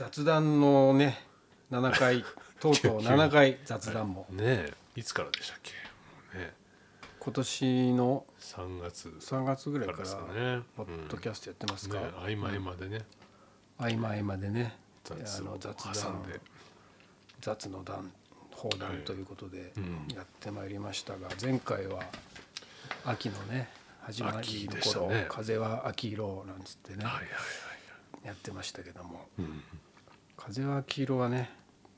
[0.00, 1.20] 雑談のね
[1.70, 2.24] 7回
[2.58, 4.26] とうとう7回雑談も。
[4.30, 4.74] ねえ。
[4.96, 5.58] いつからでしたっ
[6.32, 6.38] け？
[6.38, 6.54] ね。
[7.18, 9.08] 今年の3月。
[9.08, 13.04] 3月ぐらいからポッドキャストやってますか、ね合間合間でね。
[13.76, 14.78] 合間合間でね。
[15.04, 16.40] 雑の雑挟談んで。
[17.42, 18.10] 雑の談
[18.52, 20.08] 放談ということでうん。
[20.14, 22.02] やってまいりましたが、前回は
[23.04, 23.68] 秋のね
[24.00, 25.26] 始まり秋の頃、ね。
[25.28, 27.04] 風は秋色なんつってね、
[28.24, 29.18] やってましたけども。
[29.18, 29.62] はいうん
[30.42, 31.50] 風は秋色はね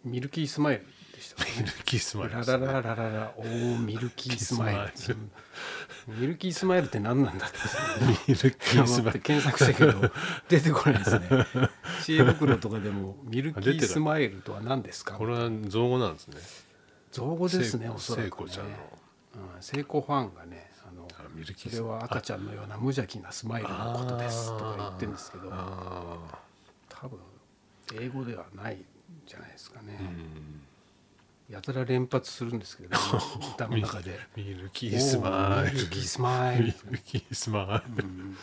[0.05, 2.45] ミルキースマイルでしたかミルねキースマイルね。
[2.45, 4.81] ラララララおーミルキースマイル。
[4.83, 5.19] ミルキースマイ
[6.09, 7.57] うんミルキースマイルって何なんだって。
[8.27, 9.21] ミルキースマイル。
[9.21, 10.11] 検索したけど
[10.49, 11.29] 出てこないですね。
[12.03, 15.15] 知恵袋とかでもミルキースマイルとは何ですか？
[15.15, 16.37] これは造語なんですね。
[17.13, 18.51] 造語ですね聖おそらくね。
[18.51, 18.71] ちゃんの。
[19.35, 21.07] うん、聖子ファンがねあの
[21.57, 26.19] それは赤ちゃんのような無邪気なスマイルのことですとか言ってるんですけどあ
[26.89, 27.19] 多分
[27.95, 28.85] 英語ではないん
[29.27, 29.99] じゃないですかね。
[31.49, 32.97] やたら連発するんですけど、
[33.55, 34.19] 歌の中で。
[34.37, 35.75] ミルキースマイル。
[35.75, 36.65] ミルキースマイル。
[36.65, 38.05] ミルキースマイル。
[38.05, 38.37] うん。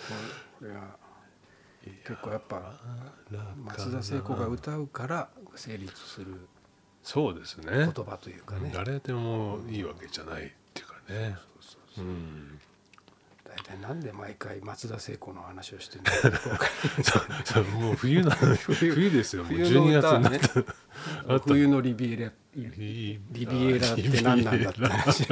[0.59, 0.97] これは
[2.03, 2.79] 結構やっぱ
[3.63, 6.47] 松田聖子が歌うから成立する
[7.01, 7.71] そうですね。
[7.71, 8.71] 言葉というかね。
[8.73, 11.37] 誰でもいいわけじゃないっていうかね。
[11.97, 12.59] うん
[13.49, 19.43] 大体なんで毎回松田聖子の話をしてるんだかもう冬な冬ですよ。
[19.43, 21.33] もう冬の12月になった。
[21.33, 21.45] あった。
[21.47, 25.27] 冬のリビエラリビエラって何なんだって話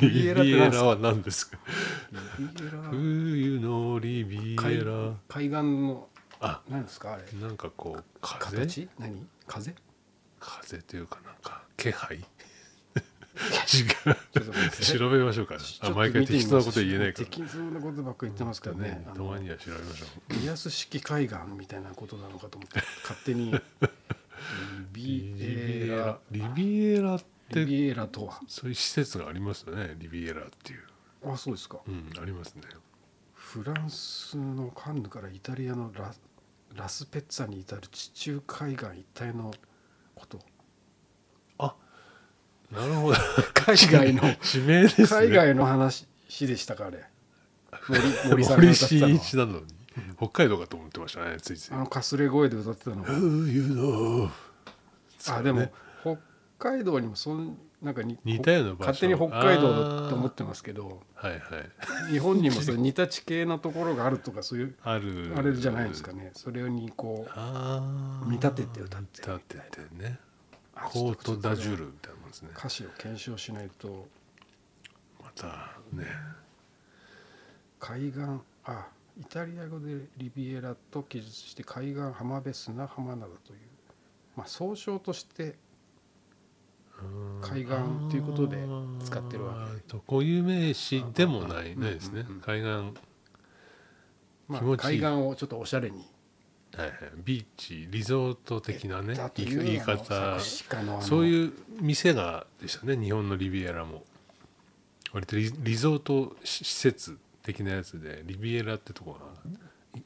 [0.00, 0.34] リリビエ
[0.70, 1.58] ラは何ですか？
[2.90, 5.14] 冬のリビ海エラ。
[5.28, 6.08] 海岸の
[6.40, 7.22] あ何ですかあれ？
[7.40, 8.56] なんかこう風？
[8.56, 8.88] 形？
[8.98, 9.26] 何？
[9.46, 9.74] 風？
[10.40, 12.18] 風というかなんか気配？
[13.38, 15.56] 違う調べましょうか。
[15.80, 17.26] あ毎回適当なこと言えないから。
[17.26, 19.04] 適当なことばっかり言ってますからね。
[19.14, 20.32] たまには調べましょう。
[20.42, 23.54] リアス式海岸みたいなことなのかと思って勝手に。
[24.92, 26.18] リビエラ。
[26.30, 27.14] リビエラ。
[27.16, 27.18] っ
[27.50, 28.40] てリビエラとは？
[28.46, 29.94] そういう施設がありますよね。
[29.98, 30.82] リビエラっていう。
[31.24, 31.78] あそうですか。
[31.86, 32.62] うんありますね。
[33.34, 36.12] フランスのカンヌからイタリアのラ
[36.74, 39.52] ラスペッツァに至る地中海岸一帯の
[40.14, 40.38] こと。
[40.38, 40.57] あ
[42.70, 43.16] なるほど。
[43.54, 44.22] 海外の。
[44.42, 45.06] 地名ですね。
[45.08, 46.06] 海外の話
[46.40, 47.04] でしたかあれ。
[47.88, 49.66] 森 森さんが森歌ってたの進一なのに。
[50.16, 51.72] 北海道かと思ってましたねついつい。
[51.72, 54.30] あのかすれ声で歌ってたの冬の
[55.28, 56.18] あでも北
[56.58, 58.88] 海道にもそんなんかに似たような場所。
[58.88, 61.02] 勝手に北海道だと思ってますけど。
[61.14, 62.12] はいはい。
[62.12, 65.32] 日本にもそう似た地形のところがあるとかそういうある。
[65.36, 66.32] あれじゃないですかね。
[66.34, 70.18] それにこう見立てて歌ってる見立ててね。
[70.74, 72.50] あコートダジュールみたいなですね。
[72.54, 74.06] と歌詞を検証しないと。
[75.22, 75.46] また
[75.92, 76.06] ね。
[77.80, 78.20] 海岸
[78.64, 78.88] あ
[79.20, 83.58] イタリア語でリビエラと記述して海岸浜辺砂浜などという、
[84.36, 85.56] まあ、総称として
[87.40, 87.74] 海岸
[88.10, 88.58] ということで
[89.04, 89.92] 使ってるわけ。
[89.92, 92.20] け固有名詞でもないうんないですね。
[92.28, 92.68] うんうん海岸。
[92.68, 92.92] は
[94.48, 96.04] まあ海岸をちょっとおしゃれに
[96.76, 96.92] いはい。
[97.24, 100.38] ビーチリゾート的なね言い方。
[101.00, 104.04] そういう店がでしたね日本のリビエラも。
[105.12, 109.16] 割とリリゾート施設的なやつでリビエラってとこ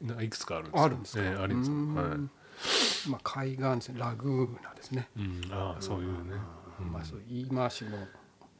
[0.04, 0.84] がいいくつかあるんですよ。
[0.84, 1.70] あるんですか、ええあります。
[1.70, 1.94] うーん。
[1.94, 3.08] はい。
[3.08, 6.36] まあ、海岸ですねラグーナですね、うん、ああそういうね、
[6.78, 7.96] まあ、そういう言い回しの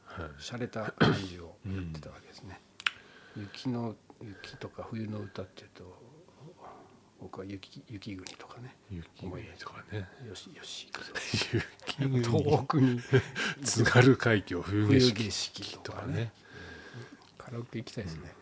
[0.04, 2.60] はい、洒落た感じをやってたわけですね、
[3.34, 6.01] 雪の雪とか冬の歌っていうと
[7.22, 10.08] 僕は雪雪国とかね雪国とかね。
[10.28, 11.12] よしよし行くぞ。
[12.02, 13.00] 雪遠国くに。
[13.62, 16.12] 津軽海峡冬景冬色ととかね。
[16.12, 16.32] かね。
[17.38, 18.34] カラオケ行きたいですね、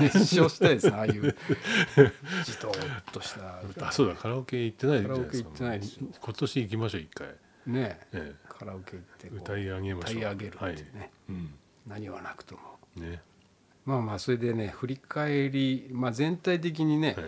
[0.00, 1.34] 熱唱したいですねああいう。
[2.44, 2.72] じとっ
[3.12, 3.60] とした。
[3.68, 5.80] 歌あそうだカラオケ行ってないカラオケ行ってない
[6.20, 7.28] 今年行きましょう一回、
[7.66, 8.34] ねえ。
[8.48, 10.20] カラオケ行って歌い上げましょう。
[10.20, 10.76] 歌い上げるってはい。
[10.76, 11.54] ね、うん。
[11.88, 12.78] 何はなくとも。
[12.94, 13.20] ね。
[13.84, 17.24] まあまあそれでね振り返り、まあ、全体的にね、はい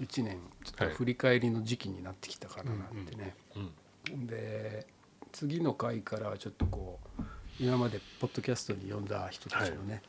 [0.00, 4.86] 1年ちょっと振り返りの時期になってきたからなんてね、うんで
[5.32, 7.22] 次の回からはちょっとこう
[7.58, 10.00] 今までポッドキャストに呼んだ人たちのね、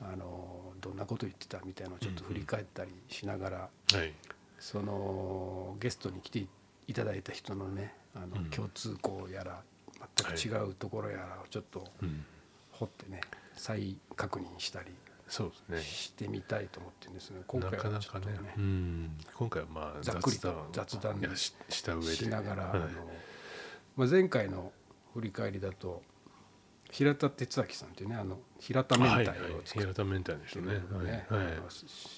[0.00, 3.56] あのどんなこと言ってたみたいなのをちょっと振り返ったりしながら、
[3.92, 4.12] はい。
[4.58, 6.46] そのゲストに来て
[6.86, 8.50] いただいた人のねあのうん。
[8.50, 9.60] 共通項やら
[10.38, 12.24] 全く違うところやらをちょっとうん。
[12.72, 13.20] 掘ってね
[13.56, 14.86] 再確認したり
[15.30, 15.82] そうですね。
[15.82, 17.42] してみたいと思ってるんですね。
[17.46, 18.32] 今な回はちょっとね。
[18.32, 22.16] ねうん、今回はまあざっくりと雑雑談しした上で。
[22.16, 22.72] しながら、はい。
[22.72, 22.88] あの
[23.96, 24.72] まあ、前回の
[25.14, 26.02] 振り返りだと
[26.90, 29.38] 平田哲明さんっていうねあの平田明太をはいはい。
[29.64, 31.44] 作っ平田明ねはい。
[31.44, 31.54] はい。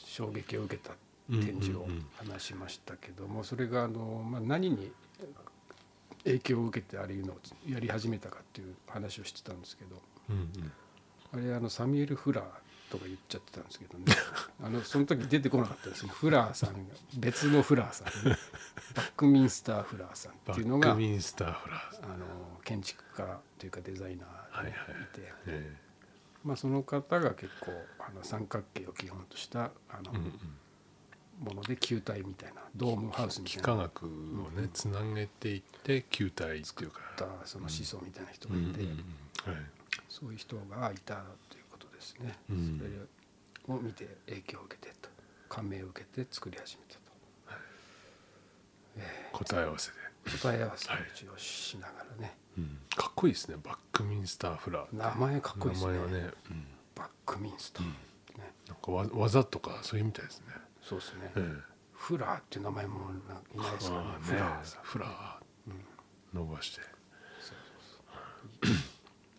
[0.06, 0.94] 衝撃を受けた
[1.30, 1.86] 展示を
[2.16, 4.90] 話しましたけどもそれがあの、まあ、何に
[6.24, 7.36] 影響を受けてあれいうのを
[7.68, 9.96] やり始めたかっていう話をしてたんですけど
[10.30, 10.72] うんうん。
[11.34, 12.44] あれあのサミュエル・フラー
[12.92, 14.04] とか言っちゃってたんですけどね。
[14.62, 16.12] あのその時出てこなかったですね。
[16.12, 18.36] フラーさんが別のフラーさん、ね、
[18.94, 22.26] バックミンスター・フラーさんバっていうのがックミンスターフラーズあの
[22.64, 25.74] 建築家というかデザイナーにいて、え
[26.44, 30.32] まあ、その方が結構あの三角形を基本としたあのえうんうん。
[31.40, 33.62] もので球体みたいなドームハウスみたいな。
[33.62, 34.08] 幾何学を
[34.60, 37.00] ねつなげていって球体っていうか。
[37.46, 38.88] その思想みたいな人うんうんがいて、うん。
[38.90, 39.62] はい。
[40.08, 41.61] そういう人がいたという
[42.02, 42.78] ですね、うん。
[42.78, 45.08] それを見て影響を受けてと
[45.48, 47.00] 感銘を受けて作り始めたと、
[48.96, 52.78] え答え合わせで、ー答え合わせを一応しながらね、うん。
[52.96, 53.56] かっこいいですね。
[53.62, 55.92] バックミンスターフラー名前かっこいいですね。
[55.92, 56.66] 名前はね、うん。
[56.94, 57.92] バックミンスター、ね
[58.66, 60.46] なんかわ技とかそういうみたいですね、
[60.82, 61.72] そうですね、ええ。
[61.92, 64.08] フラーっていう名前もないないですからね。
[64.20, 65.72] フラーフラー
[66.34, 66.92] 伸ばして。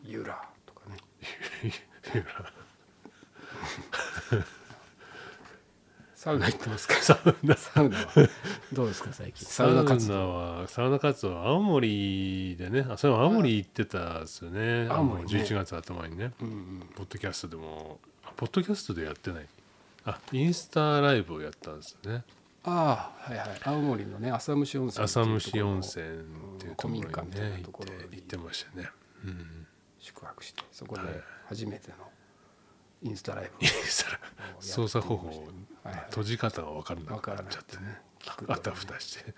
[0.04, 0.98] ユラーとかね
[6.16, 6.96] サウナ行ってますか？
[6.96, 7.56] サウナ。
[7.58, 8.06] サウナは
[8.72, 9.46] どうですか最近？
[9.46, 10.14] サウナ活動。
[10.14, 12.86] 動はサウナ活動は青森でね。
[12.90, 14.88] あそれも青森行ってたんですよね。
[14.90, 15.30] 青森ね。
[15.30, 16.32] あの11月頭にね。
[16.42, 16.90] うんうん。
[16.96, 18.00] ポッドキャストでも。
[18.24, 19.48] あポッドキャストでやってない。
[20.06, 22.24] あインスタライブをやったんですよね。
[22.64, 23.60] ああはいはい。
[23.64, 26.10] 青森のね浅虫温泉浅虫温泉っ
[26.58, 28.00] ていうところにね行っところに。
[28.10, 28.90] て行ってましたね。
[29.26, 29.68] うん。
[30.00, 31.14] 宿泊してそこではい
[31.54, 31.96] 初めての
[33.04, 34.20] インスタライインスタ
[34.60, 35.48] 操作方法
[36.10, 37.78] 閉じ方が分からなくなっちゃって。
[37.78, 38.02] ね。
[38.48, 39.34] あたふたして、はい。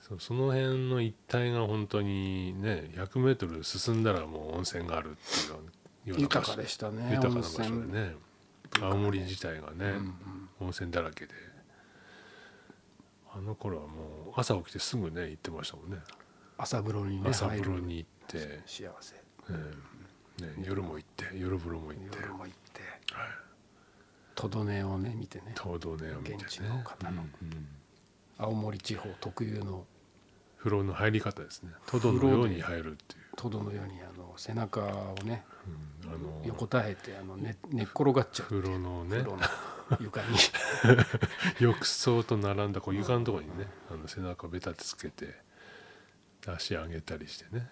[0.00, 7.10] そうその辺の一帯が本当にね 100m 進んだらもう温泉があるっていうような場豊所かでしたね。
[7.10, 8.14] 豊かな場所でね。
[8.80, 10.48] 青森自体がね、うんうん。
[10.60, 11.34] 温泉だらけで。
[13.34, 15.98] あの頃はもう朝起きてすぐね行ってましたもんね。
[16.56, 19.14] 朝風呂にね朝風呂に行って、幸せ。
[19.16, 19.20] え
[19.50, 19.95] え
[20.38, 22.18] ね、夜も行って夜風呂も行って。
[22.20, 22.80] 夜も行って。
[23.12, 23.28] はい。
[24.34, 25.54] トドネをね見てね。
[25.60, 26.38] 東道ねを見てね。
[26.40, 27.22] 現地の方の。
[27.22, 27.68] うんうん。
[28.38, 29.84] 青森地方特有の。
[30.58, 31.70] 風呂の入り方ですね。
[31.86, 35.44] トドのように入るっていう、トドのようにあの背中をね
[36.04, 38.48] うんあの横たえてあの寝寝っ転がっちゃう。
[38.48, 39.18] 風呂のね。
[39.18, 39.42] 風呂の
[40.00, 40.26] 床に。
[41.60, 45.34] 浴槽と並んだこう床のところにねあの背中をベタってつけて
[46.46, 47.68] 足上げたりしてね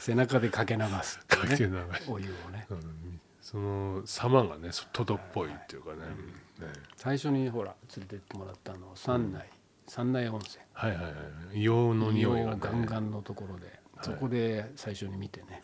[0.00, 1.70] 背中でかけ流すかけ流し
[2.08, 2.66] お湯をね。
[2.70, 3.20] うん。
[3.40, 6.72] その様がねトドっぽいっていうかね,、ね。
[6.96, 9.46] 最初にほら連れてってもらったの山内、
[9.86, 10.64] 山内温泉。
[10.72, 11.12] はいはいはい。
[11.54, 12.56] 硫黄の匂いがね。
[12.60, 15.62] ガンガンのところで、そこで最初に見てね、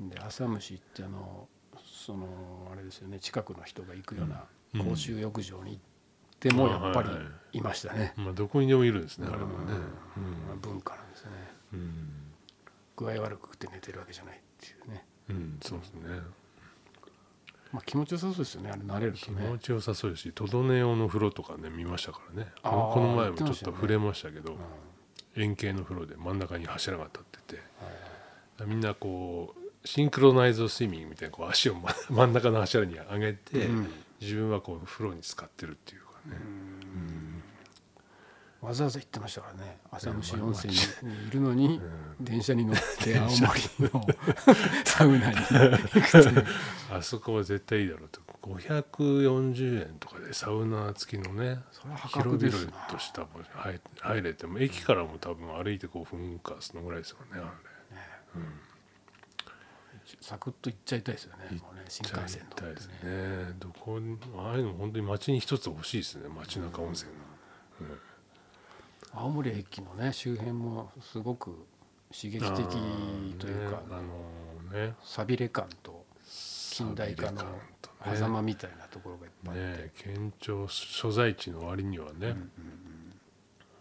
[0.00, 1.48] で浅虫ってあの
[1.84, 2.26] その
[2.72, 3.18] あれですよね。
[3.20, 4.44] 近くの人が行くような
[4.74, 4.84] うん。
[4.84, 5.80] 公衆浴場に行っ
[6.40, 7.16] てもやっぱりは
[7.52, 9.72] いましたね、まあどこにでもいるんですねあれもね。
[10.48, 11.30] まあ文化なんですね。
[11.72, 12.08] うん、
[12.96, 16.00] 具合悪くて寝てるわけじゃないっていうね、うんうん、そうですね。
[17.72, 19.48] まあ、気持ちよさそうですよねあれ慣れる気とね。
[19.48, 22.50] 持ちよさそうですしトドネオの風呂とかね見ましたからね。
[22.62, 27.62] この前もちょっと触れましたけどうん円形の風呂で真ん中に柱が立ってて
[28.58, 33.88] はいみんなこうシンクロナイズドスイミングみたいなこう足をま真ん中の柱に上げて、うん。
[34.20, 36.36] 自分はこう風呂に浸かってるっていうかね、
[38.60, 39.78] わざわざ行ってましたからね。
[39.90, 40.78] 浅虫温泉に
[41.28, 41.82] いるのにう
[42.20, 44.06] 電車に乗って 青森の
[44.84, 45.36] サウナに
[46.90, 48.20] あそこは絶対いいだろうと。
[48.42, 51.60] 540円とかでサウナ付きのね
[52.08, 57.52] 広々とした場所入入れても駅からも多分歩いて5分かそのぐらいですよねあ
[58.38, 58.46] れ。
[60.20, 62.74] サクッと行っちゃいたいですよね新幹線行きたい。
[62.74, 63.46] です乗ってね。
[63.46, 67.10] ねどこにああいうの本当に街に一つ欲しいですね街中温泉
[69.16, 71.66] 青森駅のね周辺もすごく
[72.12, 72.66] 刺激的
[73.38, 74.94] というか、あのね。
[75.02, 76.04] さびれ感と
[76.70, 77.42] 近代化の
[78.14, 82.36] 狭間みたいなところがいっぱいあって、ね県庁所在地の割にはね、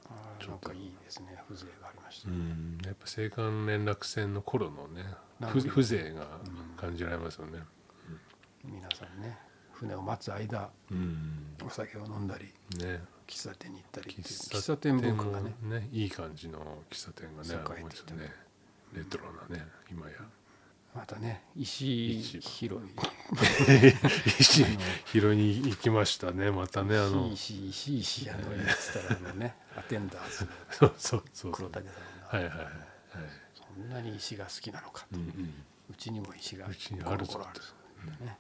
[0.06, 5.04] あーなんかいいですね風情がありました、うん、やっぱ青函連絡船の頃のね
[5.42, 6.28] 風情が
[6.78, 7.60] 感じられますよね。
[8.64, 9.38] 皆さんね
[9.74, 12.46] 船を待つ間うん、お酒を飲んだり。
[12.80, 15.56] ね喫茶店に行ったりっていう喫喫茶店文化がね。
[15.62, 18.34] もねいい感じの喫茶店がね栄えていた多いですよね。
[18.94, 20.14] レトロなね今や。
[20.96, 22.40] またね石石。
[22.40, 22.90] 広い。
[24.40, 24.66] 石。
[25.06, 27.30] 拾いに行きましたねまたねあの。
[27.34, 31.52] 石石石やのたらあのね アテンダーズのそうそうそう。
[31.52, 32.74] 黒竹さんが、はいはいはい、はい
[33.76, 35.20] そんなに石が好きなのかと、う。
[35.20, 35.54] うん
[35.98, 37.66] ちにも石があるぞゴロゴロあるぞ
[38.14, 38.38] ってね。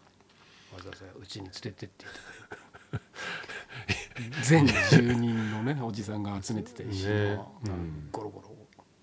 [0.73, 2.64] わざわざうちに連れてっていただいて
[4.43, 7.39] 全住人のねおじさんが集めてた石の、ね。
[7.65, 7.71] うん。
[7.71, 8.49] うんゴロゴロ、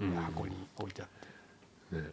[0.00, 0.14] うん。
[0.14, 1.08] 箱に置いてあっ
[1.90, 1.96] て。
[1.96, 2.08] ね。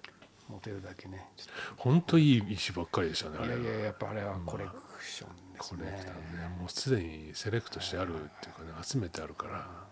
[0.50, 1.28] 持てるだけね。
[1.38, 3.56] ちょっ本当いい石ばっかりでしたねあれ。
[3.56, 4.72] といやいややっぱあれはコレク
[5.04, 6.48] ションですね,、これね。
[6.60, 9.54] もうすでにセレクトしてあるっていうかね集めてあるから。
[9.54, 9.88] ま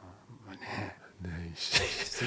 [0.49, 1.07] あね。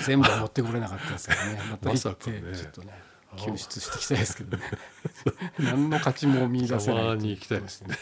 [0.05, 1.61] 全部は持ってこれなかったですけどね。
[1.71, 2.93] また行ってちょっとね
[3.37, 4.65] 救出していきたいですけどね。
[5.59, 7.97] 何の価値も見出せないに行きたいですね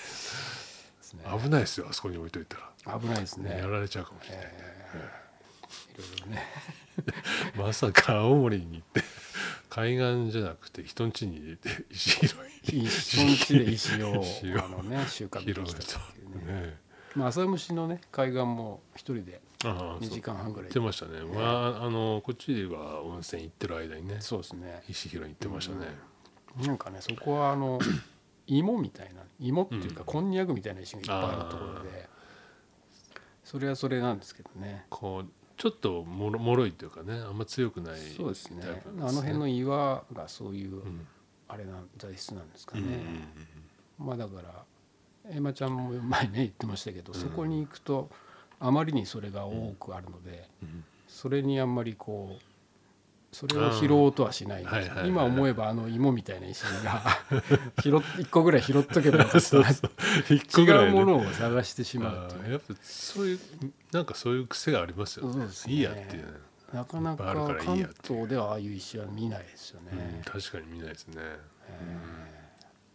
[1.17, 1.41] ですね。
[1.43, 3.59] 危ないですよあそこに置いといたら、危ないですね。
[3.59, 4.49] やられちゃうかもしれない、い
[5.99, 6.43] ろいろね。
[7.57, 9.03] まさか青森に行って
[9.71, 12.37] 海岸じゃなくて人ん家に入れて石拾
[12.73, 14.25] い一緒地で石を
[14.65, 16.53] あの、ね、収穫できたとっていうね。
[16.53, 16.89] ね。
[17.15, 20.11] まあ、浅虫のね海岸も一人で2ああそう。
[20.11, 20.69] 時間半ぐらい。
[20.69, 24.83] 行ってましたね、まああのこっちは温泉行ってる間にねそうですね。
[24.89, 25.87] 石拾いに行ってましたね、
[26.67, 27.79] なんかねそこはあの
[28.49, 30.07] 芋みたいな芋っていうか、うん。
[30.07, 32.09] こんにゃくみたいな石がいっぱいあるところで
[33.45, 34.87] それはそれなんですけどね。
[34.91, 38.63] こうちょっともろもろいというかねあんま強くないそうですね。
[38.63, 41.07] タイプあの辺の岩がそういう、うん。
[41.49, 42.99] あれなん材質なんですかうんね、
[43.99, 44.65] まあだから
[45.31, 47.19] エマちゃんも前ね言ってましたけど、うん。
[47.19, 48.11] そこに行くと
[48.61, 50.85] あまりにそれが多くあるので、うん。
[51.07, 52.43] それにあんまりこう
[53.31, 54.63] それを拾おうとはしない。
[54.63, 54.65] ん。
[54.65, 55.09] ですはいはいはい。
[55.09, 57.03] 今思えばあの芋みたいな石が
[57.83, 62.53] 拾っ一個ぐらい拾っとけばよかったな違うものを探してしまうっていう。
[62.53, 63.39] やっぱそういう
[63.93, 65.47] なんかそういう癖がありますよね。
[65.47, 65.53] ね。
[65.67, 66.27] いいやっていう。
[66.27, 66.33] ね、
[66.73, 67.25] なかなか
[67.59, 71.15] 関東ではああいう石は見ないですよね、うん、確かに見ないですね。
[71.19, 72.39] えー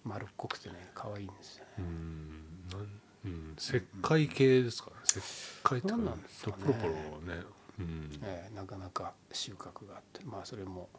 [0.05, 1.71] 丸っこくてね可愛いんですよね。
[1.79, 2.43] うん。
[2.71, 2.87] なん
[3.25, 3.55] うん。
[3.57, 4.95] 石灰系ですかね。
[5.05, 5.21] 石
[5.63, 6.55] 灰とか何なんですかね。
[6.65, 6.93] ポロポロ
[7.35, 7.41] ね
[7.83, 8.19] うん。
[8.23, 10.89] えーなかなか収穫があってまあそれも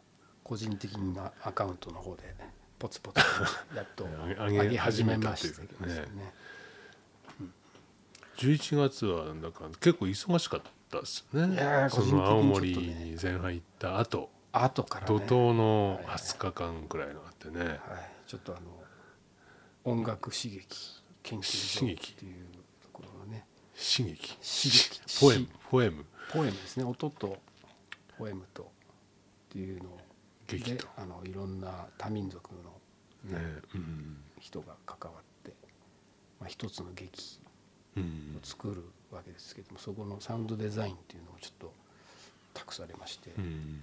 [0.43, 3.21] 個人的なアカウントの方でねポツポツ
[3.71, 4.05] とやっと
[4.37, 6.05] 上げ始めましたけどね。
[8.37, 10.61] 11月はなんか結構忙しかっ
[10.91, 14.29] たですよねその青森に前半行った後。
[14.51, 15.19] 後からね。
[15.19, 16.15] 怒涛のはい。
[16.17, 17.79] 20日間くらいのあってね、はい、
[18.27, 18.83] ちょっとあの
[19.85, 20.67] 音楽刺激
[21.23, 22.45] 研究所っていう
[22.81, 23.45] ところのね。
[23.73, 24.37] 刺激。
[24.37, 25.01] 刺激。
[25.21, 25.47] ポエム。
[25.69, 26.83] ポエムポエムですね。
[26.83, 27.37] 音と
[28.17, 28.65] ポエムとっ
[29.49, 29.99] ていうのを
[30.47, 35.53] 劇あのいろんな多民族の、ねねうん人が関わって、
[36.39, 37.39] まあ、一つの劇
[37.97, 38.03] うん
[38.37, 41.73] を作るわけですけどもそこのサウンドデザインっていうのをちょっと
[42.53, 43.79] 託されまして、うん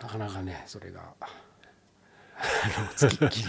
[0.00, 1.26] なかなかねそれがあ
[2.80, 3.46] のつきっきり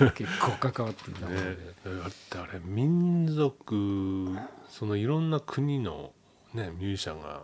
[0.00, 4.36] で結構関わっていたので、ね、だってあれ民族
[4.68, 6.12] そのいろんな国の、
[6.56, 7.42] ね、ミュージシャンが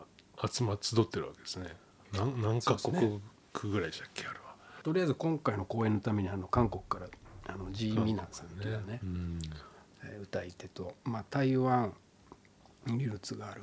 [0.50, 1.76] 集ま集ってるわけですね。
[2.12, 3.20] 何何カ国
[3.72, 4.54] ぐらいでしたっけあれは。
[4.82, 7.06] とりあえず今回の公演のためにあの韓国から
[7.46, 9.38] あのジー・ミナさんというねうん
[10.04, 11.92] えー歌い手と、まあ、台湾
[12.86, 13.62] にルーツがある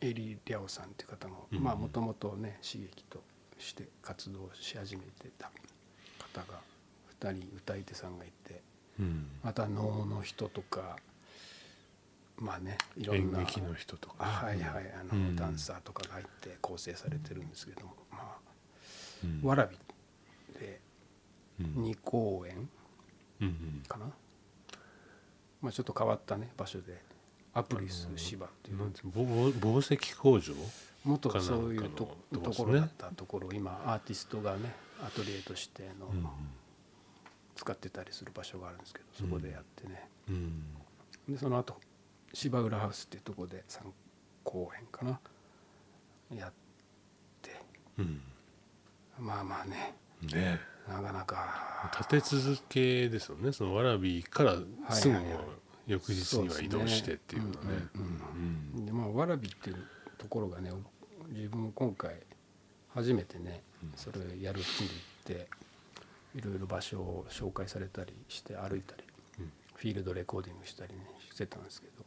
[0.00, 3.22] エリ・リャオさんという方もうんもともとね刺激と
[3.58, 5.50] して活動し始めてた
[6.18, 6.60] 方が
[7.20, 8.62] 2人歌い手さんがいて
[8.98, 9.28] うん。
[9.42, 10.96] また能の人とか
[12.40, 14.14] まあねいろんな演劇の人とか。
[14.18, 15.36] あはいはいあの、うん。
[15.36, 18.38] ダンサーとかが入って構成されてるんですけども、まあ、
[19.24, 19.42] うん。
[19.46, 19.76] わらび
[20.58, 20.80] で
[21.60, 21.66] うん。
[21.84, 22.68] 2公演
[23.42, 24.06] うんかな、
[25.62, 27.02] まあ、ちょっと変わったね場所で。
[27.52, 28.76] アプリス芝っていう。
[28.78, 30.54] 紡績工場
[31.04, 36.26] 元そういうとところだったところ今アーティストがねアトリエとしての、うん。
[37.56, 40.62] 使ってたりする場所があるんですけどそこでやってね、うん。
[41.28, 41.76] でその後
[42.32, 43.80] 芝浦ハウスっていうところで3
[44.44, 45.20] 公演かな。
[46.36, 46.52] やっ
[47.42, 47.60] て。
[47.98, 48.20] うん。
[49.18, 49.94] まあまあね。
[50.32, 50.60] ね。
[50.88, 51.90] なかなか。
[51.98, 53.52] 立て続けですよね。
[53.52, 54.56] そのわらびから
[54.90, 55.16] すぐ
[55.86, 57.56] 翌日には移動してっていうのね。
[58.86, 59.76] でまあわらびっていう
[60.18, 60.70] ところがね
[61.28, 62.16] 自分今回
[62.94, 63.92] 初めてねうん。
[63.96, 64.68] それをやるって
[65.26, 65.48] 言って
[66.36, 69.04] いろいろ場所を紹介されたりして歩いたり
[69.40, 69.52] うん。
[69.74, 71.00] フィールドレコーディングしたりね
[71.32, 72.04] してたんですけど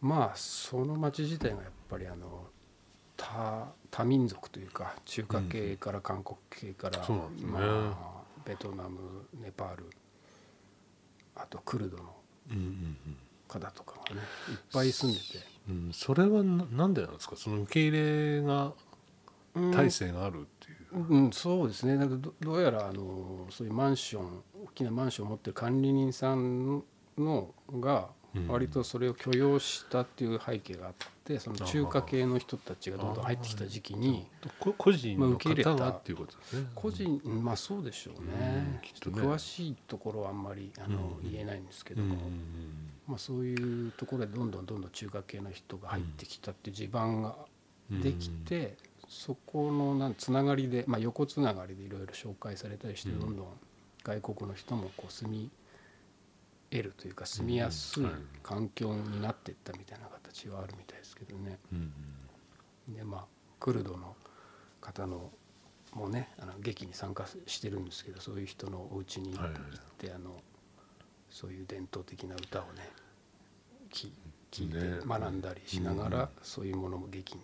[0.00, 2.46] まあその町自体がやっぱりあの
[3.16, 7.42] 多多民族というか中華系から韓国系から、そうなんね。
[7.44, 9.90] まあ、ベトナムネパール
[11.36, 12.04] あとクルドの
[12.50, 12.96] うんうん
[13.46, 15.26] 方とかがねいっぱい住んでて。
[15.68, 17.36] うんうんそれはななんでなんですか？
[17.36, 17.90] その受け入
[18.40, 18.72] れが
[19.54, 19.72] うん。
[19.72, 21.96] 体制があるっていう、うん、そうですね。
[21.96, 26.82] なんかどどうやらあのそういうマンション大きなマンションを持ってる管理人さん
[27.18, 28.06] のがうん
[28.48, 30.94] 割とそれを許容したっていう背景があっ
[31.24, 34.26] てその中華系の人たちがどんどん入ってきた時期に
[34.60, 35.70] こ個人のまあ受け入れた。
[35.72, 36.66] 方がっていうことですね。
[36.74, 39.22] 個人まあそうでしょううんねきっとね。
[39.22, 41.30] 詳しいところはあんまりあのうん。
[41.30, 42.16] 言えないんですけどうんも、
[43.08, 47.36] まあ、そういうところでどんどんどんどん中華系の人が入ってきたっていう地盤が
[47.90, 48.76] できて、
[49.08, 53.20] そこのなんつながりで、まあ、横つながりでいろいろ紹介されたりして、うん。
[53.20, 53.46] どんどん
[54.04, 55.50] 外国の人もこう住み
[56.70, 58.06] 得るというか住みやすい
[58.42, 61.58] 環境になっていったみたいな形はあるみたいですけどね。
[61.72, 61.92] うん
[62.88, 63.24] でまあ
[63.58, 64.16] クルドの
[64.80, 65.30] 方の
[65.92, 69.48] もねあの劇に参加してるんですけどそういう人のお家に行っ
[69.98, 70.40] て、あの
[71.28, 72.88] そういう伝統的な歌をね
[73.90, 74.12] き
[74.50, 75.00] 聞いね。
[75.00, 77.42] て学んだりしながら、うんそういうものも劇に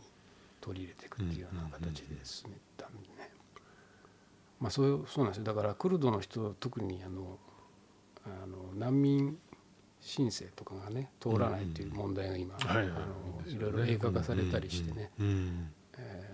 [0.60, 3.30] 取り入れていくっていうような形で進めたんでね、
[4.60, 5.44] まあそういうそうなんですよ。
[5.44, 7.38] だからクルドの人特にあの
[8.42, 9.38] あの難民
[10.00, 12.82] 申請とかがね通らないっていう問題が今、あの
[13.46, 15.22] いろいろ映画化されたりしてね、え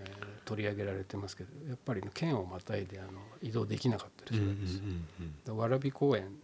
[0.09, 4.75] ー取り上げられてますけどやっぱりね県をまたいであの移動できなかったりするんです。
[4.75, 4.83] よ。
[5.45, 6.35] で蕨公園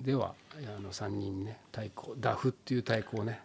[0.00, 0.34] では
[0.76, 3.40] あの3人ね太鼓ダフっていう太鼓をね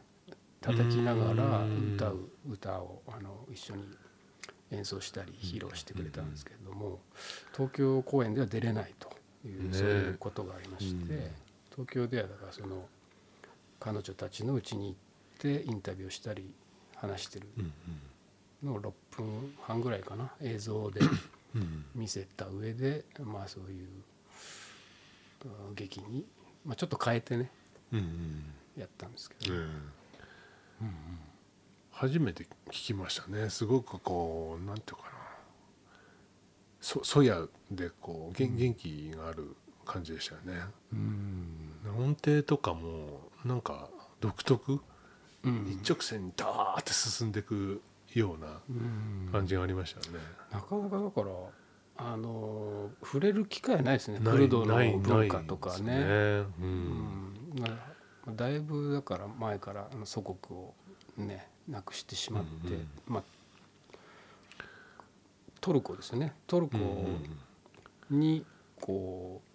[0.62, 3.84] 叩きながらうん歌う歌をあの一緒に
[4.72, 7.00] 演奏したり披露してくれたんですけれども
[7.54, 9.10] 東京公演では出れないと
[9.46, 11.32] いう、ねそういうことがありまして、うん
[11.76, 12.86] 東京ではだからその
[13.80, 14.96] 彼女たちのうちに行っ
[15.40, 16.54] てインタビューをしたり
[16.96, 17.48] 話してる。
[17.58, 17.74] うん
[18.64, 20.32] のを6分半ぐらいかな。
[20.42, 21.08] 映像でうん。
[21.56, 23.88] うん見せた上でまあそういう
[25.70, 26.26] うん劇に、
[26.66, 27.52] まあ、ちょっと変えてね
[27.92, 28.44] うんうん。
[28.78, 29.68] やったんですけど、ね
[31.92, 33.50] 初めて聞きましたね。
[33.50, 35.10] すごくこうなんていうかな。
[36.82, 40.62] そそやでこう元元気がある感じでしたよね、
[40.94, 41.80] うん。
[41.98, 44.80] 音程とかもなんか独特、
[45.44, 45.68] うん。
[45.70, 47.82] 一直線にダーって進んでいく
[48.14, 49.30] ようなうん。
[49.32, 50.20] 感じがありましたよね、
[50.52, 51.28] なかなかだから
[51.96, 54.20] あの触れる機会ないですね。
[54.24, 55.94] クルドの文化とかね。
[55.94, 55.98] う
[56.62, 56.66] うん。
[56.66, 57.34] ん。
[57.60, 60.74] まあだいぶだから前から祖国を
[61.18, 62.88] ねなくしてしまって、うんうん。
[63.06, 63.24] まあ
[65.62, 66.34] トルコですよね。
[66.48, 68.20] トルコうん。
[68.20, 68.46] に
[68.82, 69.53] こう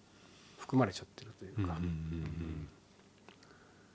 [0.68, 1.76] 含まれちゃってるというか、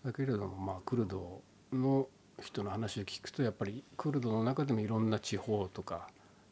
[0.04, 2.08] だけれどもまあクルドの
[2.42, 6.10] 人の話を聞くとやっぱりクルドの中でもいろんな地方とか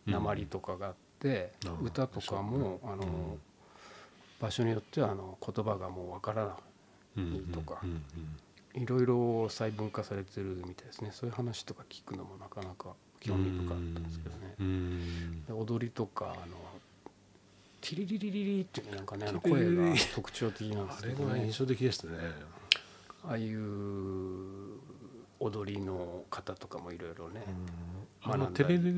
[0.08, 0.14] うん。
[0.14, 1.52] 鉛とかがあって、
[1.84, 3.40] 歌とかも、あの、うん。
[4.40, 6.58] 場所によってはあの言葉がもうわから
[7.16, 7.80] ないとか
[8.74, 11.12] いろいろ細分化されてるみたいですね。
[11.14, 14.56] そういう話とか聞くのもなかなか興味深かったんですけどね。
[15.50, 16.58] 踊りとかあの
[17.82, 21.26] ティリリリリリっていうねなんかねあのティリリリリ声が特徴的なんであすけど。
[21.26, 22.14] ねれが印象的でしたね。
[23.28, 23.60] ああいう
[25.40, 27.44] 踊りの方とかもいろいろね、
[28.24, 28.92] あのテレレレ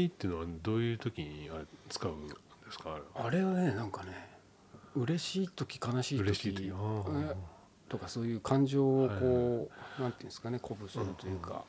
[0.00, 2.34] レっていうのはどういう時にあれ使うんで
[2.70, 2.98] すか？
[3.14, 4.12] あれあれはねなんかね
[4.94, 6.72] 嬉しい時悲しい嬉しい時。
[7.88, 11.64] とかそういう感情をこう、なんていうんですかね鼓舞するというか、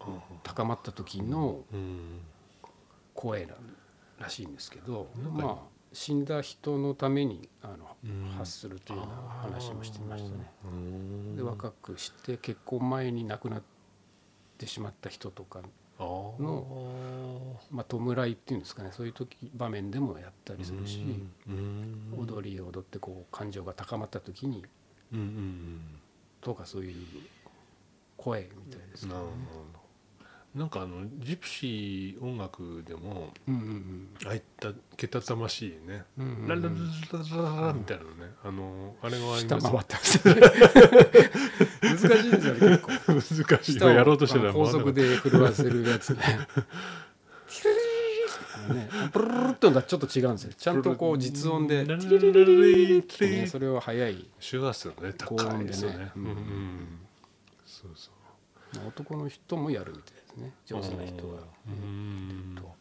[0.00, 0.06] あ
[0.42, 2.20] 高まった時のうん。
[3.14, 3.56] 声なん
[4.18, 8.30] らしいんですけどまあ死んだ人のためにあの、うん。
[8.36, 9.14] 発するというような
[9.50, 10.50] 話もしてましたね。
[10.64, 13.62] うんで若くして結婚前に亡くなっ
[14.58, 15.60] てしまった人とか、
[15.98, 18.90] のまあ、弔いっていうんですかね。
[18.92, 21.02] そういう時場面でもやったりするし、
[21.48, 22.14] うん。
[22.18, 24.66] 踊りを踊ってこう感情が高まった時に
[25.14, 25.80] うんうん
[26.42, 26.94] とかそういう
[28.18, 29.60] 声みたいですうんなるけど。
[29.62, 29.85] ね。
[30.56, 33.30] なんかあのジプシー音楽でも
[34.24, 36.04] ああいったけたたましいね。
[36.48, 40.34] ラララララララみたいなのねあのあれがあり下ます回ってますね
[41.82, 46.22] 難しいんですよね結構難しいやろうとしてたら高速で震わせるやつね
[48.72, 51.84] ねブルルルのとはちょっと違うんですよちゃんとこう実音で
[53.46, 56.46] それを速い周波数がね高いですよね高音でね
[57.66, 61.40] そうそう男の人もやるみたいね上手な人は。
[61.66, 62.54] うん。
[62.56, 62.74] と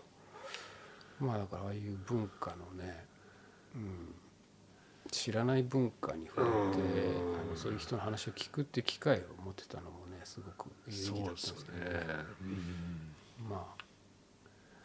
[1.20, 3.06] まあだからああいう文化のね、
[3.76, 4.16] うん、
[5.12, 7.36] 知らない文化に触れてうん。
[7.40, 12.16] あのそういう人の話を聞くっていう機会を持ってたのもねすごく有意義だったんですけどそうですね。
[13.50, 13.84] まあ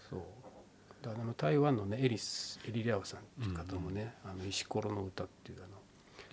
[0.09, 0.21] そう。
[1.03, 5.69] だからあの台湾のねエリスエリリャオさんっていう方もね「あの石ころの歌」っていうあの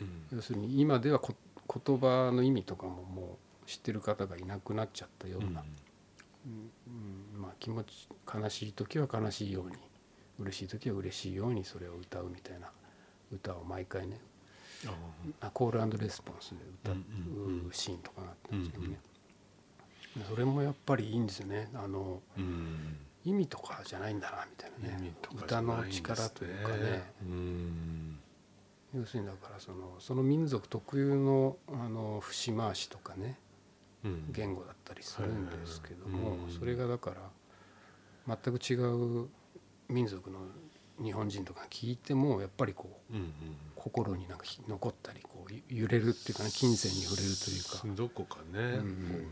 [0.02, 0.38] うん。
[0.38, 1.34] 要するに今ではこ
[1.68, 5.64] 言葉の意味とかももう知ってる方がいなくなっちゃったような、
[6.48, 6.72] うん
[7.36, 9.76] うんまあ、気持ち悲しい時は悲しいように
[10.40, 12.72] 嬉しい時は嬉しいようにそれを歌うみたいな
[13.32, 14.20] 歌を毎回ね
[15.42, 17.06] あコールレスポンスで歌うん
[17.38, 19.00] うんうんうシーンとかがあったんですけどね、
[20.30, 21.70] それもやっぱりいいんですよね。
[21.74, 25.06] あのうん意味とかじゃないんだなみたいなね。
[25.06, 27.12] 意味とかじ歌の力というかね。
[27.24, 28.20] うん。
[28.96, 33.38] 要するにだからそのその民族特有のあの節回しとかね。
[33.42, 33.47] うん
[34.32, 36.52] 言語だったりするんですけども、うん。
[36.52, 37.12] それがだか
[38.26, 38.76] ら全く違
[39.24, 39.28] う
[39.90, 40.40] 民族の
[41.02, 43.32] 日本人とか聞いてもやっぱりこううんうん
[43.76, 47.96] 心になんかひ残ったりこうゆ揺れるっていうかね金銭に触れるというか。
[47.96, 49.28] どこかね、うん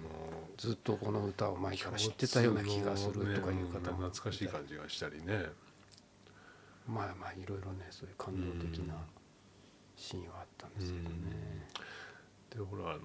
[0.57, 5.47] ずっとこの歌を前から知ってたような気がするとかいう方もうん懐かしい感じがしたりね。
[6.87, 8.95] まあまあいろいろねそういう感動的な
[9.97, 11.67] シーンはあったんですけどね。
[12.55, 12.99] でほらあの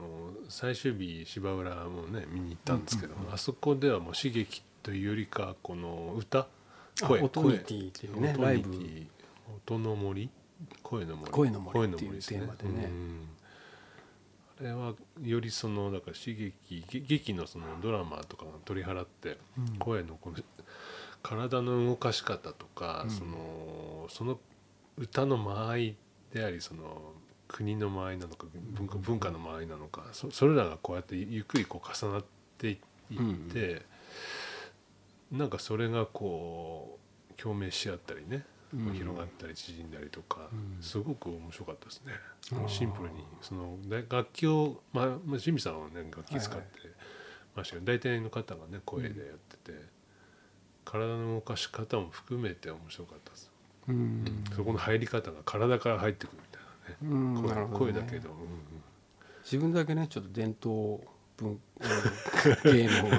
[0.48, 6.46] 最終日芝浦もね見に行ったんですけど、あそこではもう刺激というよりかこの歌
[7.02, 8.70] あ声オトニティっていうねライブ。
[9.66, 10.30] 音の森
[10.82, 11.32] 声の森。
[11.32, 12.84] 声の森っていうテーマでね。
[12.84, 13.28] うん。
[14.60, 19.76] あれはよりそのだから刺激げ劇のそのドラマとかが取り払って、うん。
[19.78, 20.36] 声のこの
[21.22, 23.10] 体の動かし方とか、うん。
[23.10, 24.38] そのその
[24.96, 25.96] 歌の間合い
[26.32, 27.12] でありその
[27.52, 32.24] 国の間合いなのか文化文化の間合いなのかそそれらがこうやってゆっくりこう重なっ
[32.56, 32.78] ていっ
[33.52, 33.82] て、
[35.32, 36.98] なんかそれがこ
[37.30, 38.94] う共鳴し合ったりね、うん。
[38.94, 40.82] 広がったり縮んだりとか、うん。
[40.82, 42.12] すごく面白かったですね。
[42.52, 42.68] あー。
[42.68, 43.24] シンプルに。
[43.42, 46.66] そので楽器をまあまあジミーさんはね楽器使って
[47.56, 49.78] ましたけど、大体の方がね声でやってて、
[50.84, 53.50] 体の動かし方も含めて面白かったです、
[53.88, 54.44] うん。
[54.54, 56.59] そこの入り方が体から入ってくるみたいな。
[56.59, 56.59] ね、
[57.03, 58.37] うん声声だけど、うん
[59.42, 61.00] 自分だけねちょっと伝統
[61.37, 61.59] 文
[62.64, 63.18] 芸能の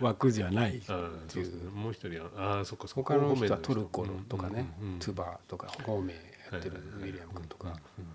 [0.00, 0.78] 枠じゃない。
[0.88, 1.50] うん、あーそうね。
[1.70, 6.16] もう一人はああそっか他の人はトルコのとかねうんうんうんトゥバとか方面
[6.50, 8.06] やってるウィリアム君とかうん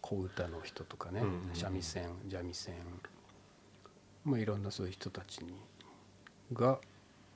[0.00, 1.22] 小唄の人とかね
[1.52, 2.74] 三味線三味線。
[4.24, 5.54] まあいろんなそういう人たちに
[6.52, 6.78] が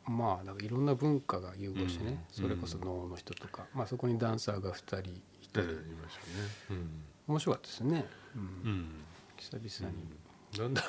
[0.07, 5.23] まあなんかいろんな文化が融合してねうんそれこそ能の人とかまあそこにダンサーが2人
[5.59, 6.19] いうんてうんいまし
[6.69, 6.81] たね。
[7.27, 8.07] 面白かったですね。
[8.37, 8.43] うん。
[8.43, 9.05] うん、うん
[9.37, 10.05] 久々に。
[10.59, 10.83] なんだ